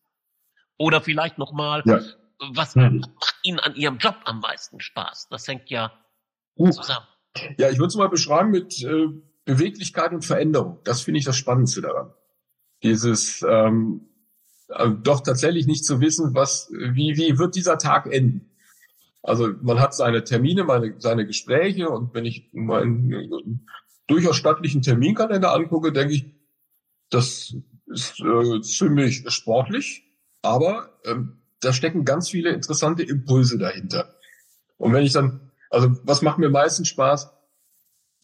Oder 0.78 1.00
vielleicht 1.00 1.38
nochmal, 1.38 1.82
ja 1.84 2.00
was 2.38 2.74
hm. 2.74 2.98
macht 2.98 3.36
Ihnen 3.42 3.60
an 3.60 3.74
Ihrem 3.74 3.98
Job 3.98 4.16
am 4.24 4.40
meisten 4.40 4.80
Spaß? 4.80 5.28
Das 5.30 5.46
hängt 5.48 5.70
ja 5.70 5.92
uh. 6.56 6.70
zusammen. 6.70 7.06
Ja, 7.58 7.70
ich 7.70 7.78
würde 7.78 7.88
es 7.88 7.96
mal 7.96 8.08
beschreiben 8.08 8.50
mit 8.50 8.82
äh, 8.82 9.08
Beweglichkeit 9.44 10.12
und 10.12 10.24
Veränderung. 10.24 10.78
Das 10.84 11.02
finde 11.02 11.18
ich 11.18 11.24
das 11.24 11.36
Spannendste 11.36 11.82
daran. 11.82 12.12
Dieses 12.82 13.44
ähm, 13.48 14.08
äh, 14.68 14.90
doch 15.02 15.20
tatsächlich 15.20 15.66
nicht 15.66 15.84
zu 15.84 16.00
wissen, 16.00 16.34
was, 16.34 16.70
wie, 16.72 17.16
wie 17.16 17.38
wird 17.38 17.56
dieser 17.56 17.78
Tag 17.78 18.06
enden. 18.12 18.50
Also 19.22 19.52
man 19.62 19.80
hat 19.80 19.94
seine 19.94 20.22
Termine, 20.24 20.64
meine, 20.64 20.94
seine 20.98 21.26
Gespräche 21.26 21.88
und 21.88 22.14
wenn 22.14 22.24
ich 22.24 22.50
meinen 22.52 23.12
äh, 23.12 23.28
durchaus 24.06 24.36
stattlichen 24.36 24.82
Terminkalender 24.82 25.52
angucke, 25.54 25.92
denke 25.92 26.14
ich, 26.14 26.26
das 27.10 27.56
ist 27.86 28.20
äh, 28.20 28.60
ziemlich 28.60 29.24
sportlich, 29.30 30.04
aber 30.42 30.98
ähm, 31.04 31.40
da 31.64 31.72
stecken 31.72 32.04
ganz 32.04 32.28
viele 32.30 32.50
interessante 32.50 33.02
Impulse 33.02 33.58
dahinter. 33.58 34.14
Und 34.76 34.92
wenn 34.92 35.04
ich 35.04 35.12
dann, 35.12 35.52
also 35.70 35.90
was 36.04 36.22
macht 36.22 36.38
mir 36.38 36.50
meistens 36.50 36.88
Spaß? 36.88 37.30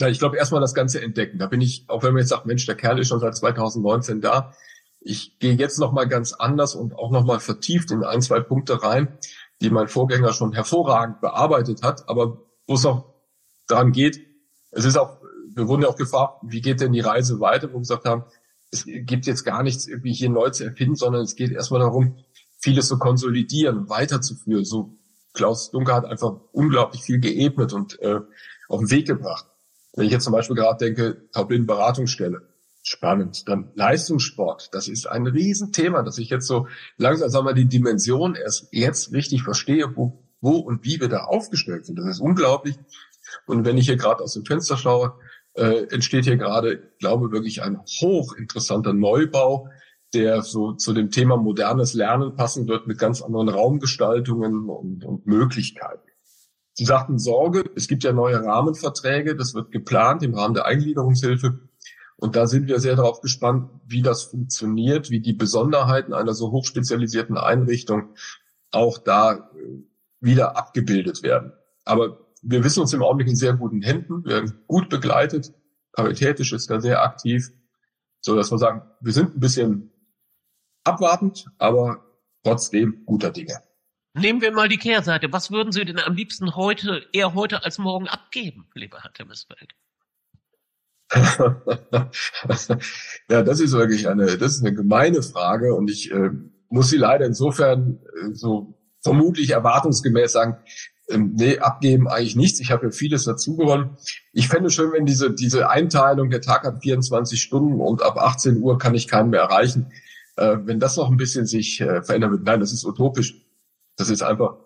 Ja, 0.00 0.08
ich 0.08 0.18
glaube 0.18 0.36
erstmal 0.36 0.60
das 0.60 0.74
Ganze 0.74 1.00
entdecken. 1.00 1.38
Da 1.38 1.46
bin 1.46 1.60
ich, 1.60 1.84
auch 1.88 2.02
wenn 2.02 2.12
man 2.12 2.20
jetzt 2.20 2.30
sagt, 2.30 2.46
Mensch, 2.46 2.64
der 2.66 2.74
Kerl 2.74 2.98
ist 2.98 3.08
schon 3.08 3.20
seit 3.20 3.36
2019 3.36 4.20
da. 4.20 4.54
Ich 5.00 5.38
gehe 5.38 5.54
jetzt 5.54 5.78
noch 5.78 5.92
mal 5.92 6.06
ganz 6.06 6.32
anders 6.32 6.74
und 6.74 6.94
auch 6.94 7.10
noch 7.10 7.24
mal 7.24 7.40
vertieft 7.40 7.90
in 7.90 8.04
ein, 8.04 8.22
zwei 8.22 8.40
Punkte 8.40 8.82
rein, 8.82 9.18
die 9.60 9.70
mein 9.70 9.88
Vorgänger 9.88 10.32
schon 10.32 10.52
hervorragend 10.52 11.20
bearbeitet 11.20 11.82
hat, 11.82 12.08
aber 12.08 12.38
wo 12.66 12.74
es 12.74 12.86
auch 12.86 13.14
daran 13.66 13.92
geht, 13.92 14.20
es 14.70 14.84
ist 14.84 14.96
auch, 14.96 15.18
wir 15.54 15.68
wurden 15.68 15.82
ja 15.82 15.88
auch 15.88 15.96
gefragt, 15.96 16.40
wie 16.42 16.60
geht 16.60 16.80
denn 16.80 16.92
die 16.92 17.00
Reise 17.00 17.40
weiter, 17.40 17.68
wo 17.68 17.74
wir 17.74 17.80
gesagt 17.80 18.04
haben, 18.04 18.24
es 18.70 18.84
gibt 18.86 19.26
jetzt 19.26 19.44
gar 19.44 19.62
nichts 19.62 19.86
irgendwie 19.86 20.12
hier 20.12 20.30
neu 20.30 20.50
zu 20.50 20.64
erfinden, 20.64 20.94
sondern 20.94 21.22
es 21.22 21.34
geht 21.34 21.50
erstmal 21.50 21.80
darum, 21.80 22.18
vieles 22.60 22.88
zu 22.88 22.98
konsolidieren, 22.98 23.88
weiterzuführen. 23.88 24.64
So 24.64 24.98
Klaus 25.32 25.70
Dunker 25.70 25.94
hat 25.94 26.04
einfach 26.04 26.40
unglaublich 26.52 27.02
viel 27.02 27.20
geebnet 27.20 27.72
und 27.72 28.00
äh, 28.00 28.20
auf 28.68 28.80
den 28.80 28.90
Weg 28.90 29.06
gebracht. 29.06 29.46
Wenn 29.94 30.06
ich 30.06 30.12
jetzt 30.12 30.24
zum 30.24 30.32
Beispiel 30.32 30.56
gerade 30.56 30.84
denke, 30.84 31.28
Taublindenberatungsstelle, 31.32 32.42
spannend. 32.82 33.48
Dann 33.48 33.70
Leistungssport, 33.74 34.70
das 34.72 34.88
ist 34.88 35.06
ein 35.06 35.26
Riesenthema, 35.26 36.02
dass 36.02 36.18
ich 36.18 36.30
jetzt 36.30 36.46
so 36.46 36.66
langsam, 36.96 37.28
sagen 37.28 37.46
wir, 37.46 37.54
die 37.54 37.68
Dimension 37.68 38.34
erst 38.34 38.68
jetzt 38.72 39.12
richtig 39.12 39.42
verstehe, 39.42 39.96
wo, 39.96 40.24
wo 40.40 40.56
und 40.56 40.84
wie 40.84 41.00
wir 41.00 41.08
da 41.08 41.24
aufgestellt 41.24 41.86
sind. 41.86 41.98
Das 41.98 42.06
ist 42.06 42.20
unglaublich. 42.20 42.76
Und 43.46 43.64
wenn 43.64 43.78
ich 43.78 43.86
hier 43.86 43.96
gerade 43.96 44.22
aus 44.22 44.34
dem 44.34 44.44
Fenster 44.44 44.76
schaue, 44.76 45.14
äh, 45.54 45.84
entsteht 45.90 46.24
hier 46.24 46.36
gerade, 46.36 46.90
glaube 46.98 47.32
wirklich 47.32 47.62
ein 47.62 47.78
hochinteressanter 47.78 48.92
Neubau, 48.92 49.68
der 50.14 50.42
so 50.42 50.72
zu 50.72 50.92
dem 50.92 51.10
Thema 51.10 51.36
modernes 51.36 51.94
Lernen 51.94 52.34
passen 52.34 52.66
wird 52.68 52.86
mit 52.86 52.98
ganz 52.98 53.22
anderen 53.22 53.48
Raumgestaltungen 53.48 54.68
und, 54.68 55.04
und 55.04 55.26
Möglichkeiten. 55.26 56.10
Sie 56.72 56.84
sagten 56.84 57.18
Sorge, 57.18 57.64
es 57.76 57.88
gibt 57.88 58.04
ja 58.04 58.12
neue 58.12 58.42
Rahmenverträge, 58.42 59.36
das 59.36 59.54
wird 59.54 59.70
geplant 59.70 60.22
im 60.22 60.34
Rahmen 60.34 60.54
der 60.54 60.66
Eingliederungshilfe. 60.66 61.60
Und 62.16 62.36
da 62.36 62.46
sind 62.46 62.68
wir 62.68 62.80
sehr 62.80 62.96
darauf 62.96 63.20
gespannt, 63.20 63.70
wie 63.86 64.02
das 64.02 64.24
funktioniert, 64.24 65.10
wie 65.10 65.20
die 65.20 65.32
Besonderheiten 65.32 66.12
einer 66.12 66.34
so 66.34 66.50
hochspezialisierten 66.50 67.38
Einrichtung 67.38 68.14
auch 68.70 68.98
da 68.98 69.32
äh, 69.34 69.38
wieder 70.20 70.56
abgebildet 70.56 71.22
werden. 71.22 71.52
Aber 71.84 72.26
wir 72.42 72.62
wissen 72.62 72.80
uns 72.80 72.92
im 72.92 73.02
Augenblick 73.02 73.28
in 73.28 73.36
sehr 73.36 73.54
guten 73.54 73.82
Händen, 73.82 74.24
wir 74.24 74.34
werden 74.34 74.60
gut 74.66 74.88
begleitet. 74.88 75.52
Paritätisch 75.92 76.52
ist 76.52 76.70
da 76.70 76.80
sehr 76.80 77.02
aktiv, 77.02 77.50
so 78.20 78.36
dass 78.36 78.50
wir 78.50 78.58
sagen, 78.58 78.82
wir 79.00 79.12
sind 79.12 79.36
ein 79.36 79.40
bisschen 79.40 79.89
abwartend, 80.84 81.46
aber 81.58 82.04
trotzdem 82.42 83.02
guter 83.06 83.30
Dinge. 83.30 83.60
Nehmen 84.14 84.40
wir 84.40 84.52
mal 84.52 84.68
die 84.68 84.78
Kehrseite. 84.78 85.32
Was 85.32 85.50
würden 85.50 85.72
Sie 85.72 85.84
denn 85.84 86.00
am 86.00 86.14
liebsten 86.14 86.56
heute, 86.56 87.06
eher 87.12 87.34
heute 87.34 87.64
als 87.64 87.78
morgen 87.78 88.08
abgeben, 88.08 88.68
lieber 88.74 89.00
Herr 89.02 89.12
Timmisfeld? 89.12 89.74
ja, 93.28 93.42
das 93.42 93.60
ist 93.60 93.72
wirklich 93.72 94.08
eine, 94.08 94.38
das 94.38 94.56
ist 94.56 94.64
eine 94.64 94.74
gemeine 94.74 95.22
Frage 95.22 95.74
und 95.74 95.90
ich 95.90 96.12
äh, 96.12 96.30
muss 96.68 96.88
sie 96.90 96.98
leider 96.98 97.26
insofern 97.26 97.98
äh, 98.14 98.32
so 98.32 98.78
vermutlich 99.00 99.50
erwartungsgemäß 99.50 100.32
sagen, 100.32 100.58
ähm, 101.10 101.34
nee, 101.36 101.58
abgeben 101.58 102.06
eigentlich 102.08 102.36
nichts. 102.36 102.60
Ich 102.60 102.70
habe 102.70 102.86
ja 102.86 102.92
vieles 102.92 103.24
dazu 103.24 103.56
gewonnen. 103.56 103.96
Ich 104.32 104.46
fände 104.48 104.70
schön, 104.70 104.92
wenn 104.92 105.06
diese, 105.06 105.32
diese 105.32 105.68
Einteilung, 105.68 106.30
der 106.30 106.40
Tag 106.40 106.64
hat 106.64 106.82
24 106.82 107.42
Stunden 107.42 107.80
und 107.80 108.02
ab 108.02 108.16
18 108.16 108.58
Uhr 108.62 108.78
kann 108.78 108.94
ich 108.94 109.08
keinen 109.08 109.30
mehr 109.30 109.40
erreichen, 109.40 109.90
äh, 110.36 110.58
wenn 110.64 110.80
das 110.80 110.96
noch 110.96 111.10
ein 111.10 111.16
bisschen 111.16 111.46
sich 111.46 111.80
äh, 111.80 112.02
verändern 112.02 112.32
wird. 112.32 112.44
Nein, 112.44 112.60
das 112.60 112.72
ist 112.72 112.84
utopisch. 112.84 113.34
Das 113.96 114.10
ist 114.10 114.22
einfach, 114.22 114.56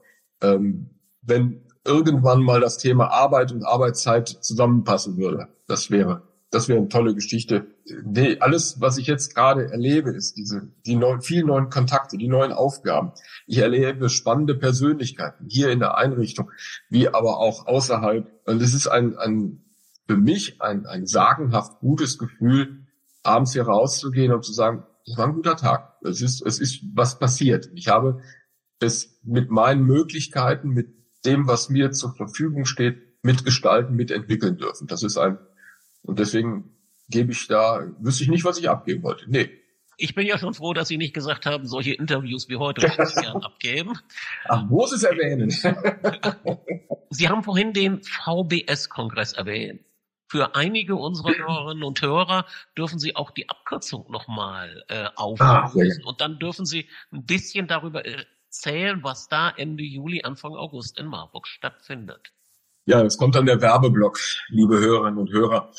ähm, 0.41 0.91
wenn 1.23 1.67
irgendwann 1.85 2.43
mal 2.43 2.61
das 2.61 2.79
Thema 2.79 3.09
Arbeit 3.09 3.53
und 3.53 3.65
Arbeitszeit 3.65 4.29
zusammenpassen 4.29 5.17
würde. 5.17 5.49
Das 5.67 5.91
wäre 5.91 6.23
das 6.55 6.69
wäre 6.69 6.79
eine 6.79 6.89
tolle 6.89 7.15
Geschichte. 7.15 7.67
Nee, 8.05 8.39
alles, 8.39 8.81
was 8.81 8.97
ich 8.97 9.09
jetzt 9.09 9.35
gerade 9.35 9.71
erlebe, 9.71 10.11
ist 10.11 10.37
diese, 10.37 10.69
die 10.87 10.95
neuen, 10.95 11.21
vielen 11.21 11.49
neuen 11.49 11.69
Kontakte, 11.69 12.17
die 12.17 12.29
neuen 12.29 12.53
Aufgaben. 12.53 13.13
Ich 13.47 13.59
erlebe 13.59 14.09
spannende 14.09 14.55
Persönlichkeiten 14.55 15.47
hier 15.49 15.71
in 15.71 15.81
der 15.81 15.99
Einrichtung, 15.99 16.51
wie 16.89 17.09
aber 17.09 17.39
auch 17.39 17.67
außerhalb. 17.67 18.31
Und 18.47 18.63
es 18.63 18.73
ist 18.73 18.87
ein, 18.87 19.19
ein, 19.19 19.65
für 20.07 20.17
mich 20.17 20.63
ein, 20.63 20.87
ein 20.87 21.07
sagenhaft 21.07 21.81
gutes 21.81 22.19
Gefühl, 22.19 22.87
abends 23.25 23.53
hier 23.53 23.65
rauszugehen 23.65 24.33
und 24.33 24.45
zu 24.45 24.53
sagen, 24.53 24.85
es 25.07 25.17
war 25.17 25.27
ein 25.27 25.35
guter 25.35 25.57
Tag. 25.57 25.99
Es 26.03 26.21
ist, 26.23 26.41
es 26.47 26.59
ist 26.59 26.83
was 26.95 27.19
passiert. 27.19 27.71
Ich 27.75 27.89
habe 27.89 28.23
es 28.81 29.21
mit 29.23 29.51
meinen 29.51 29.85
Möglichkeiten, 29.85 30.71
mit 30.71 30.89
dem, 31.25 31.47
was 31.47 31.69
mir 31.69 31.91
zur 31.93 32.15
Verfügung 32.15 32.65
steht, 32.65 33.23
mitgestalten, 33.23 33.95
mitentwickeln 33.97 34.57
dürfen. 34.57 34.87
Das 34.87 35.03
ist 35.03 35.17
ein 35.17 35.39
und 36.05 36.19
deswegen 36.19 36.77
gebe 37.09 37.33
ich 37.33 37.49
da, 37.49 37.87
wüsste 37.99 38.25
ich 38.25 38.31
nicht, 38.31 38.45
was 38.45 38.59
ich 38.59 38.69
abgeben 38.69 39.03
wollte. 39.03 39.25
Nee. 39.29 39.51
Ich 39.97 40.15
bin 40.15 40.27
ja 40.27 40.39
schon 40.39 40.55
froh, 40.55 40.75
dass 40.75 40.89
Sie 40.89 40.97
nicht 40.97 41.15
gesagt 41.15 41.47
haben, 41.47 41.67
solche 41.67 41.93
Interviews 41.93 42.49
wie 42.49 42.57
heute 42.57 42.83
möchte 42.83 43.03
ich 43.05 43.15
gern 43.15 43.37
abgeben. 43.43 43.93
Ach, 44.47 44.65
muss 44.65 44.93
es 44.93 45.05
erwähnen. 45.05 45.51
Sie 47.11 47.29
haben 47.29 47.45
vorhin 47.45 47.73
den 47.73 48.03
VBS-Kongress 48.03 49.35
erwähnt. 49.35 49.83
Für 50.35 50.57
einige 50.57 50.97
unserer 50.97 51.33
Hörerinnen 51.33 51.85
und 51.85 52.03
Hörer 52.03 52.45
dürfen 52.77 52.99
Sie 52.99 53.15
auch 53.15 53.31
die 53.31 53.49
Abkürzung 53.49 54.11
nochmal 54.11 54.83
äh, 54.89 55.05
auflösen. 55.15 56.01
Ja. 56.01 56.09
Und 56.09 56.21
dann 56.21 56.41
dürfen 56.41 56.67
Sie 56.67 56.89
ein 57.13 57.25
bisschen 57.25 57.69
darüber 57.69 58.05
erzählen, 58.05 58.99
was 59.05 59.29
da 59.29 59.51
Ende 59.51 59.85
Juli, 59.85 60.25
Anfang 60.25 60.57
August 60.57 60.99
in 60.99 61.07
Marburg 61.07 61.47
stattfindet. 61.47 62.33
Ja, 62.85 63.01
es 63.03 63.17
kommt 63.17 63.37
dann 63.37 63.47
der 63.47 63.61
Werbeblock, 63.61 64.19
liebe 64.49 64.81
Hörerinnen 64.81 65.21
und 65.21 65.31
Hörer. 65.31 65.71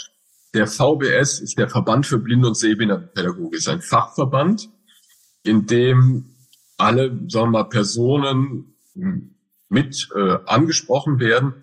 Der 0.54 0.68
VBS 0.68 1.42
ist 1.42 1.58
der 1.58 1.68
Verband 1.68 2.06
für 2.06 2.20
Blind- 2.20 2.46
und 2.46 2.56
Sehbehindertenpädagogik, 2.56 3.58
ist 3.60 3.68
ein 3.68 3.82
Fachverband, 3.82 4.70
in 5.44 5.68
dem 5.68 6.34
alle, 6.78 7.10
sagen 7.28 7.48
wir 7.48 7.60
mal, 7.60 7.64
Personen 7.66 8.74
mit 9.68 10.08
äh, 10.16 10.38
angesprochen 10.46 11.20
werden, 11.20 11.56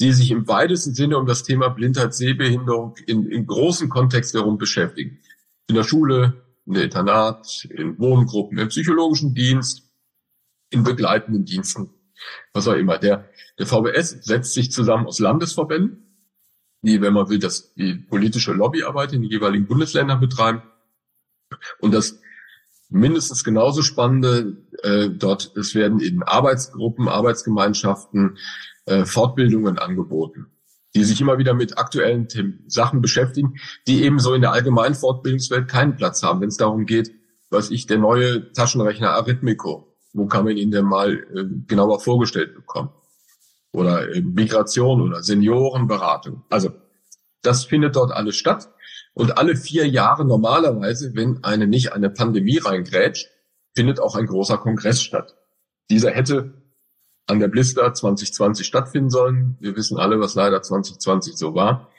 die 0.00 0.12
sich 0.12 0.30
im 0.30 0.48
weitesten 0.48 0.94
Sinne 0.94 1.18
um 1.18 1.26
das 1.26 1.42
Thema 1.42 1.68
Blindheit, 1.68 2.14
Sehbehinderung 2.14 2.96
in, 3.06 3.26
in 3.26 3.46
großen 3.46 3.90
Kontext 3.90 4.32
herum 4.34 4.56
beschäftigen. 4.56 5.18
In 5.68 5.74
der 5.74 5.84
Schule, 5.84 6.42
in 6.66 6.72
der 6.72 6.84
Internat, 6.84 7.68
in 7.70 7.98
Wohngruppen, 7.98 8.58
im 8.58 8.68
psychologischen 8.68 9.34
Dienst, 9.34 9.90
in 10.70 10.84
begleitenden 10.84 11.44
Diensten, 11.44 11.90
was 12.54 12.66
auch 12.66 12.74
immer. 12.74 12.96
Der, 12.98 13.28
der 13.58 13.66
VBS 13.66 14.10
setzt 14.22 14.54
sich 14.54 14.72
zusammen 14.72 15.06
aus 15.06 15.18
Landesverbänden, 15.18 16.06
die, 16.82 17.02
wenn 17.02 17.12
man 17.12 17.28
will, 17.28 17.38
das, 17.38 17.74
die 17.74 17.94
politische 17.94 18.52
Lobbyarbeit 18.52 19.12
in 19.12 19.20
den 19.20 19.30
jeweiligen 19.30 19.66
Bundesländern 19.66 20.18
betreiben. 20.18 20.62
Und 21.78 21.92
das 21.92 22.20
mindestens 22.88 23.44
genauso 23.44 23.82
spannende, 23.82 24.56
äh, 24.82 25.10
dort, 25.10 25.54
es 25.56 25.74
werden 25.74 26.00
in 26.00 26.22
Arbeitsgruppen, 26.22 27.08
Arbeitsgemeinschaften 27.08 28.38
äh, 28.90 29.04
Fortbildungen 29.06 29.78
angeboten, 29.78 30.46
die 30.94 31.04
sich 31.04 31.20
immer 31.20 31.38
wieder 31.38 31.54
mit 31.54 31.78
aktuellen 31.78 32.28
Sachen 32.66 33.00
beschäftigen, 33.00 33.54
die 33.86 34.02
eben 34.02 34.18
so 34.18 34.34
in 34.34 34.42
der 34.42 34.52
allgemeinen 34.52 34.94
Fortbildungswelt 34.94 35.68
keinen 35.68 35.96
Platz 35.96 36.22
haben, 36.22 36.40
wenn 36.40 36.48
es 36.48 36.56
darum 36.56 36.86
geht, 36.86 37.12
was 37.50 37.70
ich, 37.70 37.86
der 37.86 37.98
neue 37.98 38.52
Taschenrechner 38.52 39.10
Arithmico, 39.10 39.96
wo 40.12 40.26
kann 40.26 40.44
man 40.44 40.56
ihn 40.56 40.70
denn 40.70 40.84
mal 40.84 41.14
äh, 41.14 41.44
genauer 41.66 42.00
vorgestellt 42.00 42.54
bekommen? 42.54 42.90
oder 43.72 44.06
Migration 44.22 45.00
oder 45.00 45.22
Seniorenberatung. 45.22 46.42
Also 46.50 46.70
das 47.42 47.64
findet 47.64 47.96
dort 47.96 48.12
alles 48.12 48.36
statt. 48.36 48.68
Und 49.12 49.38
alle 49.38 49.56
vier 49.56 49.88
Jahre 49.88 50.24
normalerweise, 50.24 51.14
wenn 51.14 51.42
eine 51.42 51.66
nicht 51.66 51.92
eine 51.92 52.10
Pandemie 52.10 52.58
reingrätscht, 52.58 53.28
findet 53.74 54.00
auch 54.00 54.14
ein 54.16 54.26
großer 54.26 54.58
Kongress 54.58 55.02
statt. 55.02 55.36
Dieser 55.90 56.10
hätte 56.10 56.59
an 57.30 57.38
der 57.38 57.48
Blister 57.48 57.94
2020 57.94 58.66
stattfinden 58.66 59.08
sollen. 59.08 59.56
Wir 59.60 59.76
wissen 59.76 59.98
alle, 59.98 60.20
was 60.20 60.34
leider 60.34 60.60
2020 60.62 61.36
so 61.36 61.54
war. 61.54 61.90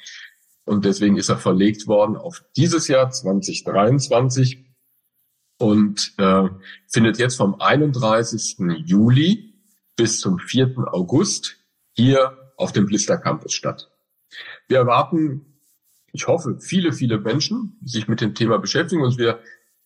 Und 0.66 0.86
deswegen 0.86 1.18
ist 1.18 1.30
er 1.30 1.38
verlegt 1.38 1.88
worden 1.88 2.16
auf 2.18 2.44
dieses 2.56 2.88
Jahr 2.88 3.10
2023 3.10 4.66
und 5.58 6.14
äh, 6.18 6.50
findet 6.88 7.18
jetzt 7.18 7.36
vom 7.36 7.60
31. 7.60 8.58
Juli 8.86 9.54
bis 9.96 10.20
zum 10.20 10.38
4. 10.38 10.76
August 10.94 11.58
hier 11.94 12.38
auf 12.58 12.72
dem 12.72 12.86
Blister 12.86 13.18
Campus 13.18 13.54
statt. 13.54 13.90
Wir 14.68 14.80
erwarten, 14.80 15.60
ich 16.12 16.28
hoffe, 16.28 16.58
viele, 16.60 16.94
viele 16.94 17.20
Menschen, 17.20 17.78
die 17.82 17.90
sich 17.90 18.08
mit 18.08 18.22
dem 18.22 18.36
Thema 18.36 18.58
beschäftigen 18.60 19.02
und 19.02 19.18
wir 19.18 19.40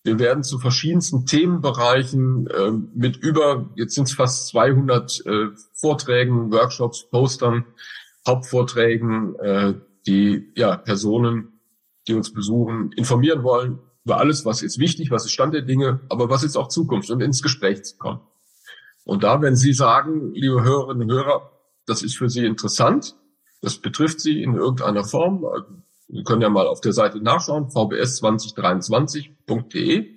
wir 0.06 0.20
werden 0.20 0.44
zu 0.44 0.60
verschiedensten 0.60 1.26
Themenbereichen 1.26 2.46
äh, 2.48 2.72
mit 2.94 3.18
über, 3.18 3.72
jetzt 3.76 3.96
sind 3.96 4.08
es 4.08 4.14
fast 4.14 4.48
200 4.50 5.26
äh, 5.26 5.48
Vorträgen, 5.74 6.52
Workshops, 6.52 7.10
Postern, 7.10 7.66
Hauptvorträgen, 8.28 9.36
äh, 9.40 9.74
die 10.06 10.52
ja 10.56 10.78
Personen, 10.78 11.60
die 12.08 12.14
uns 12.14 12.32
besuchen, 12.32 12.92
informieren 12.92 13.44
wollen 13.44 13.80
über 14.06 14.20
alles, 14.20 14.46
was 14.46 14.62
ist 14.62 14.78
wichtig, 14.78 15.10
was 15.10 15.26
ist 15.26 15.32
Stand 15.32 15.56
der 15.56 15.64
Dinge, 15.64 16.02
aber 16.10 16.30
was 16.30 16.44
ist 16.44 16.56
auch 16.56 16.68
Zukunft 16.68 17.10
und 17.10 17.22
ins 17.22 17.42
Gespräch 17.42 17.84
zu 17.84 17.98
kommen. 17.98 18.22
Und 19.04 19.24
da, 19.24 19.42
wenn 19.42 19.56
Sie 19.56 19.74
sagen, 19.74 20.34
liebe 20.36 20.64
Hörerinnen 20.64 21.10
und 21.10 21.16
Hörer, 21.18 21.52
das 21.88 22.04
ist 22.04 22.16
für 22.16 22.30
Sie 22.30 22.46
interessant, 22.46 23.16
das 23.62 23.80
betrifft 23.80 24.20
Sie 24.20 24.44
in 24.44 24.54
irgendeiner 24.54 25.04
Form, 25.04 25.44
Sie 26.08 26.24
können 26.24 26.42
ja 26.42 26.50
mal 26.50 26.68
auf 26.68 26.82
der 26.82 26.92
Seite 26.94 27.20
nachschauen, 27.20 27.70
vbs2023.de. 27.70 30.16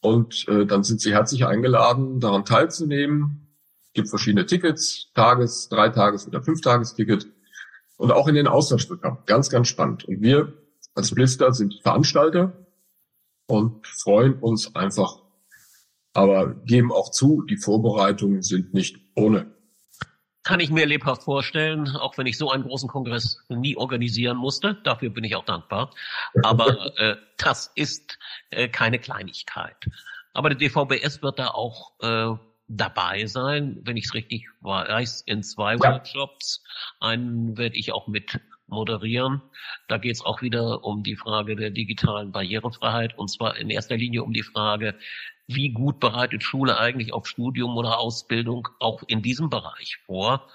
Und 0.00 0.48
äh, 0.48 0.66
dann 0.66 0.82
sind 0.82 1.00
Sie 1.00 1.12
herzlich 1.12 1.46
eingeladen, 1.46 2.20
daran 2.20 2.44
teilzunehmen. 2.44 3.56
Es 3.84 3.92
gibt 3.94 4.08
verschiedene 4.08 4.46
Tickets, 4.46 5.12
Tages-, 5.14 5.68
Dreitages- 5.68 6.26
oder 6.26 6.42
Fünftagesticket. 6.42 7.28
Und 7.96 8.10
auch 8.10 8.26
in 8.28 8.34
den 8.34 8.48
Austausch 8.48 8.88
bekommen. 8.88 9.18
Ganz, 9.26 9.48
ganz 9.48 9.68
spannend. 9.68 10.04
Und 10.04 10.20
wir 10.20 10.52
als 10.94 11.14
Blister 11.14 11.52
sind 11.52 11.80
Veranstalter 11.82 12.66
und 13.46 13.86
freuen 13.86 14.34
uns 14.34 14.74
einfach, 14.74 15.22
aber 16.12 16.54
geben 16.54 16.92
auch 16.92 17.10
zu, 17.10 17.42
die 17.42 17.56
Vorbereitungen 17.56 18.42
sind 18.42 18.74
nicht 18.74 19.00
ohne 19.14 19.54
kann 20.44 20.60
ich 20.60 20.70
mir 20.70 20.86
lebhaft 20.86 21.22
vorstellen, 21.22 21.88
auch 21.96 22.18
wenn 22.18 22.26
ich 22.26 22.36
so 22.36 22.50
einen 22.50 22.64
großen 22.64 22.88
Kongress 22.88 23.38
nie 23.48 23.76
organisieren 23.76 24.36
musste. 24.36 24.74
Dafür 24.82 25.10
bin 25.10 25.24
ich 25.24 25.36
auch 25.36 25.44
dankbar. 25.44 25.90
Aber 26.42 26.98
äh, 26.98 27.16
das 27.36 27.70
ist 27.74 28.18
äh, 28.50 28.68
keine 28.68 28.98
Kleinigkeit. 28.98 29.76
Aber 30.32 30.48
der 30.48 30.58
DVBS 30.58 31.22
wird 31.22 31.38
da 31.38 31.48
auch 31.48 31.92
äh, 32.00 32.36
dabei 32.68 33.26
sein, 33.26 33.78
wenn 33.82 33.96
ich 33.96 34.06
es 34.06 34.14
richtig 34.14 34.48
weiß, 34.60 35.22
in 35.22 35.42
zwei. 35.42 35.78
Workshops. 35.78 36.62
Einen 37.00 37.56
werde 37.56 37.76
ich 37.76 37.92
auch 37.92 38.08
mit 38.08 38.40
moderieren. 38.66 39.42
Da 39.88 39.98
geht 39.98 40.16
es 40.16 40.24
auch 40.24 40.42
wieder 40.42 40.82
um 40.82 41.02
die 41.02 41.16
Frage 41.16 41.54
der 41.54 41.70
digitalen 41.70 42.32
Barrierefreiheit 42.32 43.16
und 43.18 43.28
zwar 43.28 43.56
in 43.56 43.70
erster 43.70 43.96
Linie 43.96 44.22
um 44.22 44.32
die 44.32 44.42
Frage, 44.42 44.96
wie 45.54 45.70
gut 45.70 46.00
bereitet 46.00 46.42
Schule 46.42 46.78
eigentlich 46.78 47.12
auf 47.12 47.26
Studium 47.26 47.76
oder 47.76 47.98
Ausbildung 47.98 48.68
auch 48.78 49.02
in 49.06 49.22
diesem 49.22 49.50
Bereich 49.50 49.98
vor? 50.06 50.48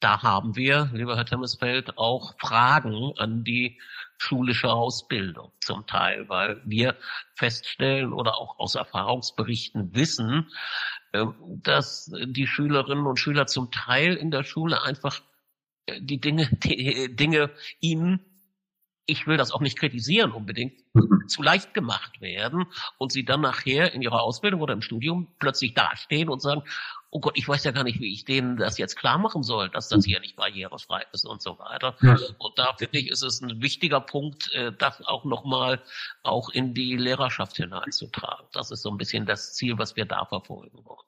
Da 0.00 0.22
haben 0.22 0.54
wir, 0.54 0.90
lieber 0.92 1.16
Herr 1.16 1.24
Temesfeld, 1.24 1.96
auch 1.96 2.34
Fragen 2.38 3.14
an 3.16 3.42
die 3.42 3.80
schulische 4.18 4.70
Ausbildung 4.70 5.52
zum 5.60 5.86
Teil, 5.86 6.28
weil 6.28 6.60
wir 6.64 6.96
feststellen 7.34 8.12
oder 8.12 8.36
auch 8.36 8.58
aus 8.58 8.74
Erfahrungsberichten 8.74 9.94
wissen, 9.94 10.50
ähm, 11.12 11.34
dass 11.62 12.12
die 12.26 12.46
Schülerinnen 12.46 13.06
und 13.06 13.18
Schüler 13.18 13.46
zum 13.46 13.70
Teil 13.70 14.14
in 14.14 14.30
der 14.30 14.44
Schule 14.44 14.82
einfach 14.82 15.22
äh, 15.86 16.00
die 16.00 16.20
Dinge, 16.20 16.48
die 16.64 17.14
Dinge 17.16 17.50
ihnen 17.80 18.20
ich 19.06 19.26
will 19.26 19.36
das 19.36 19.52
auch 19.52 19.60
nicht 19.60 19.78
kritisieren 19.78 20.32
unbedingt, 20.32 20.82
mhm. 20.94 21.28
zu 21.28 21.42
leicht 21.42 21.74
gemacht 21.74 22.20
werden 22.20 22.66
und 22.98 23.12
sie 23.12 23.24
dann 23.24 23.42
nachher 23.42 23.92
in 23.92 24.02
ihrer 24.02 24.22
Ausbildung 24.22 24.60
oder 24.60 24.72
im 24.72 24.82
Studium 24.82 25.28
plötzlich 25.38 25.74
dastehen 25.74 26.28
und 26.28 26.40
sagen, 26.40 26.62
oh 27.10 27.20
Gott, 27.20 27.36
ich 27.36 27.46
weiß 27.46 27.64
ja 27.64 27.70
gar 27.70 27.84
nicht, 27.84 28.00
wie 28.00 28.12
ich 28.12 28.24
denen 28.24 28.56
das 28.56 28.78
jetzt 28.78 28.96
klar 28.96 29.18
machen 29.18 29.42
soll, 29.42 29.68
dass 29.68 29.88
das 29.88 30.04
hier 30.04 30.20
nicht 30.20 30.36
barrierefrei 30.36 31.04
ist 31.12 31.24
und 31.24 31.42
so 31.42 31.58
weiter. 31.58 31.96
Ja. 32.00 32.18
Und 32.38 32.58
da 32.58 32.74
finde 32.76 32.98
ich, 32.98 33.10
ist 33.10 33.22
es 33.22 33.40
ein 33.40 33.62
wichtiger 33.62 34.00
Punkt, 34.00 34.52
äh, 34.52 34.72
das 34.76 35.00
auch 35.02 35.24
nochmal 35.24 35.82
auch 36.22 36.48
in 36.48 36.74
die 36.74 36.96
Lehrerschaft 36.96 37.56
hineinzutragen. 37.56 38.46
Das 38.52 38.70
ist 38.70 38.82
so 38.82 38.90
ein 38.90 38.96
bisschen 38.96 39.26
das 39.26 39.54
Ziel, 39.54 39.78
was 39.78 39.96
wir 39.96 40.06
da 40.06 40.24
verfolgen 40.24 40.84
wollen. 40.84 41.06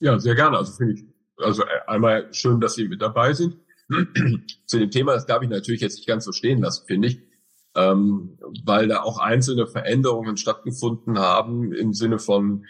Ja, 0.00 0.18
sehr 0.18 0.34
gerne. 0.34 0.58
Also 0.58 0.72
finde 0.72 0.94
ich, 0.94 1.04
also 1.38 1.64
äh, 1.64 1.80
einmal 1.86 2.32
schön, 2.32 2.60
dass 2.60 2.74
Sie 2.74 2.86
mit 2.86 3.00
dabei 3.00 3.32
sind. 3.32 3.56
Zu 4.66 4.78
dem 4.78 4.90
Thema, 4.90 5.14
das 5.14 5.26
darf 5.26 5.42
ich 5.42 5.48
natürlich 5.48 5.80
jetzt 5.80 5.96
nicht 5.96 6.08
ganz 6.08 6.24
so 6.24 6.32
stehen 6.32 6.60
lassen, 6.60 6.86
finde 6.86 7.08
ich, 7.08 7.20
ähm, 7.76 8.38
weil 8.64 8.88
da 8.88 9.02
auch 9.02 9.18
einzelne 9.18 9.66
Veränderungen 9.66 10.36
stattgefunden 10.36 11.18
haben 11.18 11.72
im 11.72 11.92
Sinne 11.92 12.18
von 12.18 12.64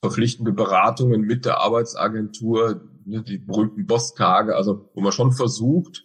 verpflichtende 0.00 0.52
Beratungen 0.52 1.22
mit 1.22 1.44
der 1.44 1.58
Arbeitsagentur, 1.58 2.88
ne, 3.04 3.22
die 3.22 3.38
berühmten 3.38 3.86
Boss-Tage, 3.86 4.56
also 4.56 4.90
wo 4.94 5.00
man 5.00 5.12
schon 5.12 5.32
versucht, 5.32 6.04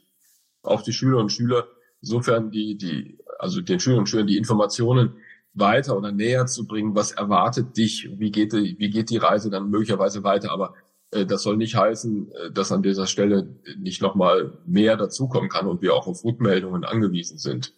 auch 0.64 0.82
die 0.82 0.94
Schüler 0.94 1.18
und 1.20 1.32
Schüler 1.32 1.68
insofern 2.02 2.52
die, 2.52 2.78
die, 2.78 3.18
also 3.40 3.62
den 3.62 3.80
Schülern 3.80 4.00
und 4.00 4.10
Schülern 4.10 4.28
die 4.28 4.38
Informationen 4.38 5.16
weiter 5.54 5.98
oder 5.98 6.12
näher 6.12 6.46
zu 6.46 6.68
bringen, 6.68 6.96
was 6.96 7.12
erwartet 7.14 7.78
dich, 7.78 8.10
wie 8.18 8.32
geht 8.32 8.54
die, 8.54 8.76
wie 8.78 8.90
geht 8.90 9.10
die 9.10 9.18
Reise 9.18 9.50
dann 9.50 9.70
möglicherweise 9.70 10.24
weiter, 10.24 10.52
aber 10.52 10.76
das 11.24 11.44
soll 11.44 11.56
nicht 11.56 11.76
heißen, 11.76 12.32
äh, 12.32 12.52
dass 12.52 12.72
an 12.72 12.84
dieser 12.84 13.08
Stelle 13.08 13.56
nicht 13.78 14.02
nochmal 14.02 14.58
mehr 14.66 14.98
dazukommen 14.98 15.50
kann 15.50 15.68
und 15.68 15.82
wir 15.82 15.94
auch 15.94 16.08
auf 16.08 16.26
Rückmeldungen 16.26 16.84
angewiesen 16.84 17.38
sind. 17.38 17.74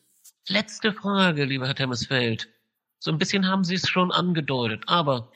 Letzte 0.47 0.93
Frage, 0.93 1.43
lieber 1.43 1.67
Herr 1.67 1.75
Temesfeld. 1.75 2.49
So 2.99 3.11
ein 3.11 3.17
bisschen 3.17 3.47
haben 3.47 3.63
Sie 3.63 3.75
es 3.75 3.88
schon 3.88 4.11
angedeutet, 4.11 4.83
aber 4.88 5.31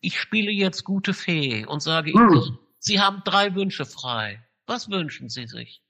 ich 0.00 0.20
spiele 0.20 0.50
jetzt 0.50 0.84
gute 0.84 1.14
Fee 1.14 1.64
und 1.64 1.82
sage 1.82 2.12
hm. 2.12 2.28
Ihnen, 2.28 2.58
Sie 2.78 3.00
haben 3.00 3.22
drei 3.24 3.54
Wünsche 3.54 3.86
frei. 3.86 4.44
Was 4.66 4.90
wünschen 4.90 5.28
Sie 5.28 5.46
sich? 5.46 5.82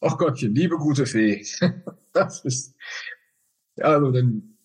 Ach 0.00 0.16
Gottchen, 0.16 0.54
liebe 0.54 0.78
gute 0.78 1.04
Fee. 1.04 1.44
das 2.12 2.44
ist, 2.44 2.74
ja, 3.76 3.84
also 3.84 4.10
dann, 4.10 4.56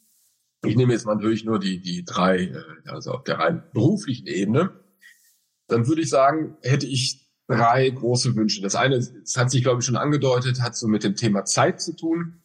ich 0.63 0.75
nehme 0.75 0.93
jetzt 0.93 1.05
mal 1.05 1.15
natürlich 1.15 1.43
nur 1.43 1.59
die, 1.59 1.81
die 1.81 2.05
drei, 2.05 2.45
äh, 2.45 2.63
also 2.85 3.11
auf 3.11 3.23
der 3.23 3.39
rein 3.39 3.63
beruflichen 3.73 4.27
Ebene 4.27 4.84
dann 5.67 5.87
würde 5.87 6.01
ich 6.01 6.09
sagen, 6.09 6.57
hätte 6.61 6.85
ich 6.85 7.25
drei 7.47 7.89
große 7.89 8.35
Wünsche. 8.35 8.61
Das 8.61 8.75
eine, 8.75 8.97
das 8.97 9.35
hat 9.37 9.51
sich, 9.51 9.63
glaube 9.63 9.79
ich, 9.79 9.85
schon 9.85 9.97
angedeutet, 9.97 10.61
hat 10.61 10.75
so 10.75 10.87
mit 10.87 11.03
dem 11.03 11.15
Thema 11.15 11.45
Zeit 11.45 11.81
zu 11.81 11.95
tun. 11.95 12.41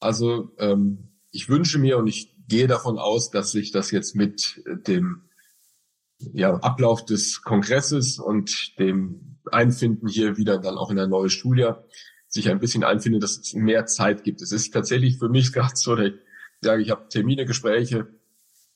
Also 0.00 0.54
ähm, 0.58 1.10
ich 1.30 1.48
wünsche 1.48 1.78
mir 1.78 1.98
und 1.98 2.06
ich 2.06 2.34
gehe 2.48 2.66
davon 2.66 2.98
aus, 2.98 3.30
dass 3.30 3.50
sich 3.50 3.72
das 3.72 3.90
jetzt 3.90 4.14
mit 4.14 4.62
dem 4.66 5.22
ja, 6.18 6.54
Ablauf 6.56 7.04
des 7.04 7.42
Kongresses 7.42 8.18
und 8.18 8.78
dem 8.78 9.38
Einfinden 9.50 10.08
hier 10.08 10.36
wieder 10.36 10.58
dann 10.58 10.78
auch 10.78 10.90
in 10.90 10.98
ein 10.98 11.10
neues 11.10 11.32
Schuljahr 11.32 11.84
sich 12.28 12.48
ein 12.50 12.58
bisschen 12.58 12.84
einfindet, 12.84 13.22
dass 13.22 13.38
es 13.38 13.54
mehr 13.54 13.86
Zeit 13.86 14.24
gibt. 14.24 14.42
Es 14.42 14.52
ist 14.52 14.72
tatsächlich 14.72 15.18
für 15.18 15.28
mich 15.28 15.52
gerade 15.52 15.76
so, 15.76 15.94
dass 15.94 16.08
ich 16.08 16.14
sage, 16.62 16.82
ich 16.82 16.90
habe 16.90 17.08
Termine, 17.08 17.44
Gespräche, 17.44 18.08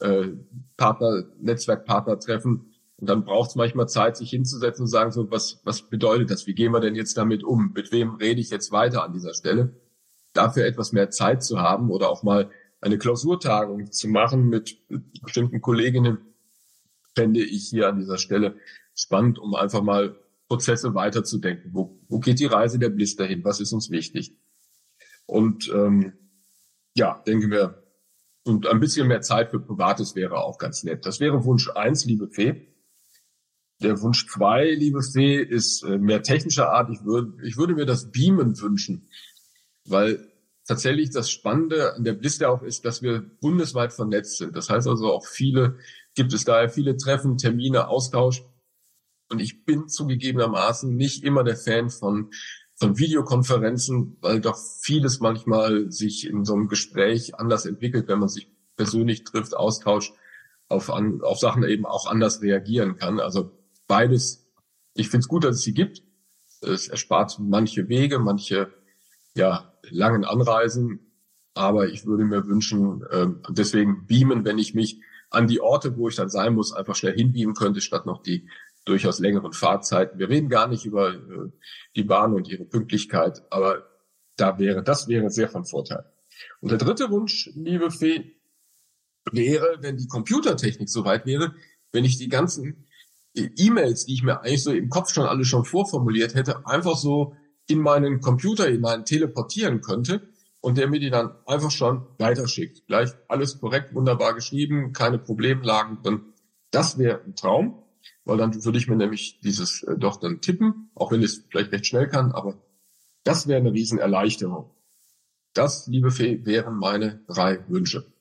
äh, 0.01 0.29
Partner, 0.77 1.25
Netzwerkpartner 1.41 2.19
treffen 2.19 2.70
und 3.01 3.09
dann 3.09 3.25
braucht 3.25 3.51
es 3.51 3.57
manchmal 3.57 3.89
Zeit, 3.89 4.17
sich 4.17 4.31
hinzusetzen 4.31 4.83
und 4.83 4.89
sagen, 4.89 5.11
so, 5.11 5.31
was, 5.31 5.61
was 5.65 5.89
bedeutet 5.89 6.31
das? 6.31 6.47
Wie 6.47 6.55
gehen 6.55 6.73
wir 6.73 6.81
denn 6.81 6.95
jetzt 6.95 7.17
damit 7.17 7.43
um? 7.43 7.73
Mit 7.75 7.93
wem 7.93 8.17
rede 8.17 8.41
ich 8.41 8.51
jetzt 8.51 8.73
weiter 8.73 9.03
an 9.03 9.13
dieser 9.13 9.33
Stelle? 9.33 9.75
Dafür 10.35 10.67
etwas 10.67 10.93
mehr 10.93 11.11
Zeit 11.11 11.43
zu 11.43 11.61
haben 11.61 11.91
oder 11.91 12.11
auch 12.11 12.23
mal 12.23 12.51
eine 12.81 12.99
Klausurtagung 12.99 13.91
zu 13.91 14.09
machen 14.09 14.49
mit 14.49 14.79
bestimmten 15.23 15.61
Kolleginnen, 15.61 16.19
fände 17.15 17.41
ich 17.43 17.69
hier 17.69 17.89
an 17.89 17.99
dieser 17.99 18.19
Stelle 18.19 18.57
spannend, 18.95 19.39
um 19.39 19.55
einfach 19.55 19.83
mal 19.83 20.17
Prozesse 20.49 20.95
weiterzudenken. 20.95 21.71
Wo, 21.73 21.99
wo 22.09 22.19
geht 22.21 22.39
die 22.39 22.47
Reise 22.47 22.79
der 22.79 22.91
Blister 22.91 23.25
hin? 23.25 23.45
Was 23.45 23.61
ist 23.61 23.73
uns 23.73 23.91
wichtig? 23.91 24.37
Und 25.27 25.71
ähm, 25.75 26.13
ja, 26.95 27.23
denke 27.27 27.49
mir, 27.49 27.83
und 28.45 28.67
ein 28.67 28.81
bisschen 28.81 29.09
mehr 29.09 29.21
Zeit 29.21 29.51
für 29.51 29.61
Privates 29.61 30.15
wäre 30.17 30.43
auch 30.43 30.59
ganz 30.59 30.83
nett. 30.83 31.07
Das 31.07 31.21
wäre 31.21 31.45
Wunsch 31.45 31.71
eins, 31.71 32.05
liebe 32.05 32.29
Fee. 32.29 32.70
Der 33.83 34.01
Wunsch 34.03 34.27
zwei, 34.27 34.71
liebe 34.73 35.03
Fee, 35.03 35.37
ist 35.37 35.83
äh, 35.85 35.99
mehr 35.99 36.23
technischer 36.23 36.71
Art. 36.71 36.91
Ich 36.91 37.05
würde, 37.05 37.33
ich 37.43 37.57
würde 37.57 37.75
mir 37.75 37.87
das 37.87 38.11
Beamen 38.11 38.61
wünschen, 38.61 39.09
weil 39.87 40.29
tatsächlich 40.67 41.11
das 41.11 41.31
Spannende 41.31 41.95
an 41.95 42.05
der 42.05 42.13
Blister 42.13 42.51
auch 42.51 42.63
ist, 42.63 42.85
dass 42.85 43.03
wir 43.03 43.21
bundesweit 43.41 43.93
vernetzt 43.93 44.37
sind. 44.37 44.55
Das 44.55 44.69
heißt 44.69 44.87
also 44.87 45.13
auch 45.13 45.27
viele, 45.27 45.79
gibt 46.15 46.33
es 46.33 46.45
daher 46.45 46.69
viele 46.69 46.97
Treffen, 46.97 47.39
Termine, 47.39 47.89
Austausch. 47.89 48.45
Und 49.31 49.41
ich 49.41 49.65
bin 49.65 49.89
zugegebenermaßen 49.89 50.95
nicht 50.95 51.25
immer 51.25 51.43
der 51.43 51.57
Fan 51.57 51.89
von, 51.89 52.31
von 52.77 52.99
Videokonferenzen, 52.99 54.19
weil 54.21 54.41
doch 54.41 54.59
vieles 54.83 55.21
manchmal 55.21 55.91
sich 55.91 56.27
in 56.27 56.45
so 56.45 56.55
einem 56.55 56.69
Gespräch 56.69 57.37
anders 57.37 57.65
entwickelt, 57.65 58.09
wenn 58.09 58.19
man 58.19 58.29
sich 58.29 58.53
persönlich 58.77 59.25
trifft, 59.25 59.57
austauscht, 59.57 60.15
auf, 60.69 60.91
an, 60.91 61.21
auf 61.23 61.39
Sachen 61.39 61.65
eben 61.65 61.87
auch 61.87 62.07
anders 62.07 62.43
reagieren 62.43 62.97
kann. 62.97 63.21
Also 63.21 63.60
beides, 63.91 64.47
ich 64.95 65.09
finde 65.09 65.25
es 65.25 65.29
gut, 65.29 65.43
dass 65.43 65.57
es 65.57 65.63
sie 65.63 65.75
gibt. 65.75 66.05
Es 66.61 66.87
erspart 66.87 67.39
manche 67.41 67.89
Wege, 67.89 68.21
manche 68.21 68.73
ja, 69.35 69.75
langen 69.91 70.25
Anreisen. 70.25 71.13
Aber 71.55 71.89
ich 71.89 72.07
würde 72.07 72.25
mir 72.25 72.47
wünschen, 72.47 73.03
äh, 73.11 73.27
deswegen 73.49 74.07
beamen, 74.07 74.45
wenn 74.45 74.59
ich 74.59 74.75
mich 74.75 75.01
an 75.31 75.49
die 75.49 75.61
Orte, 75.61 75.97
wo 75.97 76.09
ich 76.09 76.15
dann 76.15 76.31
sein 76.31 76.55
muss, 76.55 76.73
einfach 76.73 76.95
schnell 76.95 77.15
hinbeamen 77.15 77.55
könnte, 77.55 77.81
statt 77.81 78.07
noch 78.07 78.23
die 78.23 78.49
durchaus 78.85 79.19
längeren 79.19 79.53
Fahrzeiten. 79.53 80.21
Wir 80.21 80.29
reden 80.29 80.49
gar 80.49 80.69
nicht 80.69 80.85
über 80.85 81.13
äh, 81.15 81.51
die 81.97 82.05
Bahn 82.05 82.33
und 82.33 82.49
ihre 82.49 82.65
Pünktlichkeit, 82.65 83.43
aber 83.51 83.89
da 84.37 84.59
wäre, 84.61 84.85
das 84.85 85.09
wäre 85.09 85.31
sehr 85.31 85.49
von 85.49 85.65
Vorteil. 85.65 86.05
Und 86.61 86.71
der 86.71 86.79
dritte 86.79 87.11
Wunsch, 87.11 87.51
liebe 87.55 87.91
Fee, 87.91 88.37
wäre, 89.33 89.79
wenn 89.81 89.97
die 89.97 90.07
Computertechnik 90.07 90.89
soweit 90.89 91.27
wäre, 91.27 91.55
wenn 91.91 92.05
ich 92.05 92.19
die 92.19 92.29
ganzen 92.29 92.87
E-Mails, 93.35 94.07
die 94.07 94.15
ich 94.15 94.23
mir 94.23 94.41
eigentlich 94.41 94.63
so 94.63 94.73
im 94.73 94.89
Kopf 94.89 95.13
schon 95.13 95.27
alle 95.27 95.45
schon 95.45 95.65
vorformuliert 95.65 96.35
hätte, 96.35 96.67
einfach 96.67 96.97
so 96.97 97.35
in 97.69 97.79
meinen 97.79 98.21
Computer 98.21 98.67
hinein 98.67 99.05
teleportieren 99.05 99.81
könnte 99.81 100.29
und 100.61 100.77
der 100.77 100.89
mir 100.89 101.01
die 101.01 101.11
dann 101.11 101.33
einfach 101.47 101.71
schon 101.71 102.07
weiterschickt. 102.19 102.87
Gleich 102.87 103.11
alles 103.29 103.61
korrekt, 103.61 103.95
wunderbar 103.95 104.35
geschrieben, 104.35 104.93
keine 104.93 105.19
Problemlagen 105.19 106.03
drin. 106.03 106.21
Das 106.71 106.99
wäre 106.99 107.23
ein 107.25 107.37
Traum, 107.37 107.83
weil 108.25 108.37
dann 108.37 108.65
würde 108.65 108.79
ich 108.79 108.89
mir 108.89 108.97
nämlich 108.97 109.41
dieses 109.41 109.83
äh, 109.85 109.97
doch 109.97 110.17
dann 110.17 110.41
tippen, 110.41 110.91
auch 110.95 111.13
wenn 111.13 111.21
ich 111.21 111.31
es 111.31 111.45
vielleicht 111.49 111.73
recht 111.73 111.87
schnell 111.87 112.09
kann, 112.09 112.33
aber 112.33 112.61
das 113.25 113.47
wäre 113.47 113.61
eine 113.61 113.73
Riesenerleichterung. 113.73 114.71
Das, 115.53 115.87
liebe 115.89 116.11
Fee, 116.11 116.45
wären 116.45 116.77
meine 116.77 117.25
drei 117.27 117.69
Wünsche. 117.69 118.13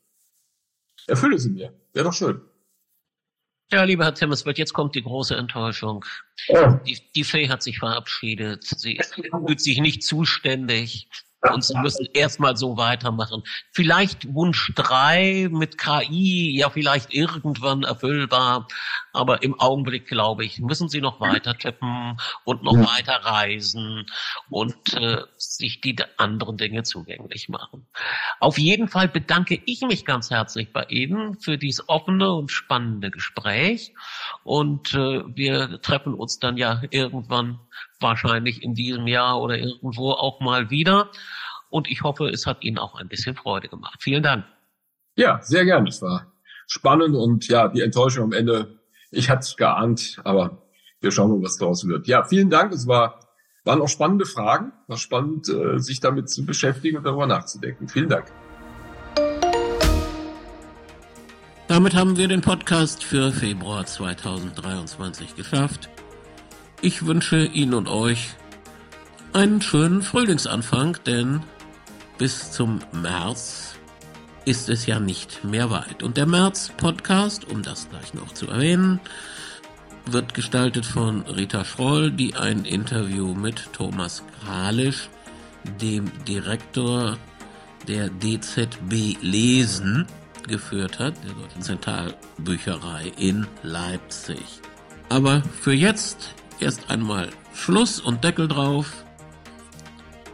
Erfülle 1.08 1.38
sie 1.40 1.52
mir. 1.52 1.74
Wäre 1.94 2.06
doch 2.06 2.14
schön. 2.14 2.42
Ja, 3.72 3.84
lieber 3.84 4.06
Herr 4.06 4.16
Timmersworth, 4.16 4.58
jetzt 4.58 4.74
kommt 4.74 4.96
die 4.96 5.04
große 5.04 5.36
Enttäuschung. 5.36 6.04
Ja. 6.48 6.74
Die, 6.86 7.00
die 7.16 7.24
Fee 7.24 7.50
hat 7.50 7.62
sich 7.62 7.80
verabschiedet. 7.80 8.64
Sie 8.64 9.00
fühlt 9.32 9.62
sich 9.62 9.80
nicht 9.80 10.04
zuständig. 10.04 11.08
Und 11.42 11.64
sie 11.64 11.78
müssen 11.78 12.06
erstmal 12.14 12.58
so 12.58 12.76
weitermachen. 12.76 13.44
Vielleicht 13.72 14.34
Wunsch 14.34 14.74
drei 14.76 15.48
mit 15.50 15.78
KI, 15.78 16.58
ja 16.58 16.70
vielleicht 16.70 17.14
irgendwann 17.14 17.84
erfüllbar, 17.84 18.68
aber 19.14 19.44
im 19.44 19.60
Augenblick, 19.60 20.08
glaube 20.08 20.46
ich, 20.46 20.60
müssen 20.60 20.90
sie 20.90 21.02
noch 21.02 21.20
weiter 21.20 21.58
tippen 21.58 22.18
und 22.44 22.64
noch 22.64 22.76
weiter 22.76 23.20
reisen 23.24 24.06
und 24.50 24.94
äh, 24.94 25.24
sich 25.38 25.82
die 25.82 25.96
anderen 26.18 26.58
Dinge 26.58 26.84
zugänglich 26.84 27.50
machen. 27.50 27.88
Auf 28.40 28.58
jeden 28.58 28.88
Fall 28.88 29.08
bedanke 29.08 29.62
ich 29.66 29.82
mich 29.82 30.06
ganz 30.06 30.30
herzlich 30.30 30.72
bei 30.74 30.86
Ihnen 30.86 31.40
für 31.40 31.58
dieses 31.58 31.88
offene 31.90 32.34
und 32.34 32.52
spannende 32.52 33.12
Gespräch 33.12 33.94
und 34.44 34.94
äh, 34.94 35.24
wir 35.36 35.82
treffen 35.82 36.14
uns 36.14 36.40
dann 36.40 36.58
ja 36.58 36.82
irgendwann 36.90 37.60
wahrscheinlich 38.00 38.64
in 38.64 38.74
diesem 38.74 39.08
Jahr 39.08 39.42
oder 39.42 39.58
irgendwo 39.58 40.12
auch 40.12 40.40
mal 40.40 40.70
wieder. 40.70 41.10
Und 41.70 41.90
ich 41.90 42.02
hoffe, 42.02 42.28
es 42.30 42.46
hat 42.46 42.64
Ihnen 42.64 42.78
auch 42.78 42.96
ein 42.96 43.08
bisschen 43.08 43.36
Freude 43.36 43.68
gemacht. 43.68 44.00
Vielen 44.02 44.24
Dank. 44.24 44.46
Ja, 45.16 45.40
sehr 45.42 45.66
gerne. 45.66 45.90
Es 45.90 46.02
war 46.02 46.32
spannend 46.68 47.16
und 47.16 47.48
ja, 47.48 47.68
die 47.68 47.82
Enttäuschung 47.82 48.26
am 48.26 48.32
Ende, 48.32 48.79
ich 49.12 49.30
hatte 49.30 49.42
es 49.42 49.56
geahnt, 49.56 50.20
aber 50.24 50.62
wir 51.02 51.12
schauen 51.12 51.32
mal, 51.32 51.42
was 51.42 51.58
daraus 51.58 51.88
wird. 51.88 52.08
Ja, 52.08 52.24
vielen 52.24 52.50
Dank. 52.50 52.74
Es 52.74 52.88
war, 52.88 53.20
waren 53.64 53.82
auch 53.82 53.88
spannende 53.88 54.26
Fragen. 54.26 54.72
War 54.88 54.98
spannend, 54.98 55.50
äh, 55.50 55.80
sich 55.80 56.00
damit 56.00 56.30
zu 56.30 56.46
beschäftigen 56.46 56.98
und 56.98 57.06
darüber 57.06 57.26
nachzudenken. 57.26 57.88
Vielen 57.88 58.10
Dank. 58.10 58.32
Damit 61.68 61.94
haben 61.96 62.18
wir 62.18 62.28
den 62.28 62.42
Podcast 62.42 63.04
für 63.04 63.32
Februar 63.32 63.86
2023 63.86 65.36
geschafft. 65.36 65.90
Ich 66.82 67.06
wünsche 67.06 67.46
Ihnen 67.46 67.74
und 67.74 67.88
euch 67.88 68.36
einen 69.34 69.62
schönen 69.62 70.02
Frühlingsanfang, 70.02 70.98
denn 71.06 71.44
bis 72.18 72.52
zum 72.52 72.80
März 72.92 73.79
ist 74.46 74.70
es 74.70 74.86
ja 74.86 75.00
nicht 75.00 75.44
mehr 75.44 75.70
weit. 75.70 76.04
Und 76.04 76.18
der 76.18 76.26
März-Podcast, 76.26 77.46
um 77.50 77.64
das 77.64 77.90
gleich 77.90 78.14
noch 78.14 78.34
zu 78.34 78.48
erwähnen, 78.48 79.00
wird 80.06 80.34
gestaltet 80.34 80.86
von 80.86 81.22
Rita 81.24 81.64
Schroll, 81.66 82.12
die 82.12 82.36
ein 82.36 82.66
Interview 82.66 83.34
mit 83.34 83.72
Thomas 83.74 84.24
Kralisch, 84.44 85.10
dem 85.82 86.12
Direktor 86.26 87.18
der 87.88 88.10
DZB 88.10 89.18
Lesen, 89.22 90.06
geführt 90.48 91.00
hat, 91.00 91.14
der 91.24 91.34
Deutschen 91.34 91.62
Zentralbücherei 91.62 93.12
in 93.18 93.48
Leipzig. 93.64 94.62
Aber 95.10 95.44
für 95.62 95.74
jetzt 95.74 96.34
erst 96.60 96.90
einmal 96.90 97.30
Schluss 97.54 98.00
und 98.00 98.24
Deckel 98.24 98.48
drauf. 98.48 99.04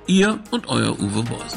Ihr 0.08 0.40
und 0.52 0.68
euer 0.68 1.00
Uwe 1.00 1.24
Boss. 1.24 1.56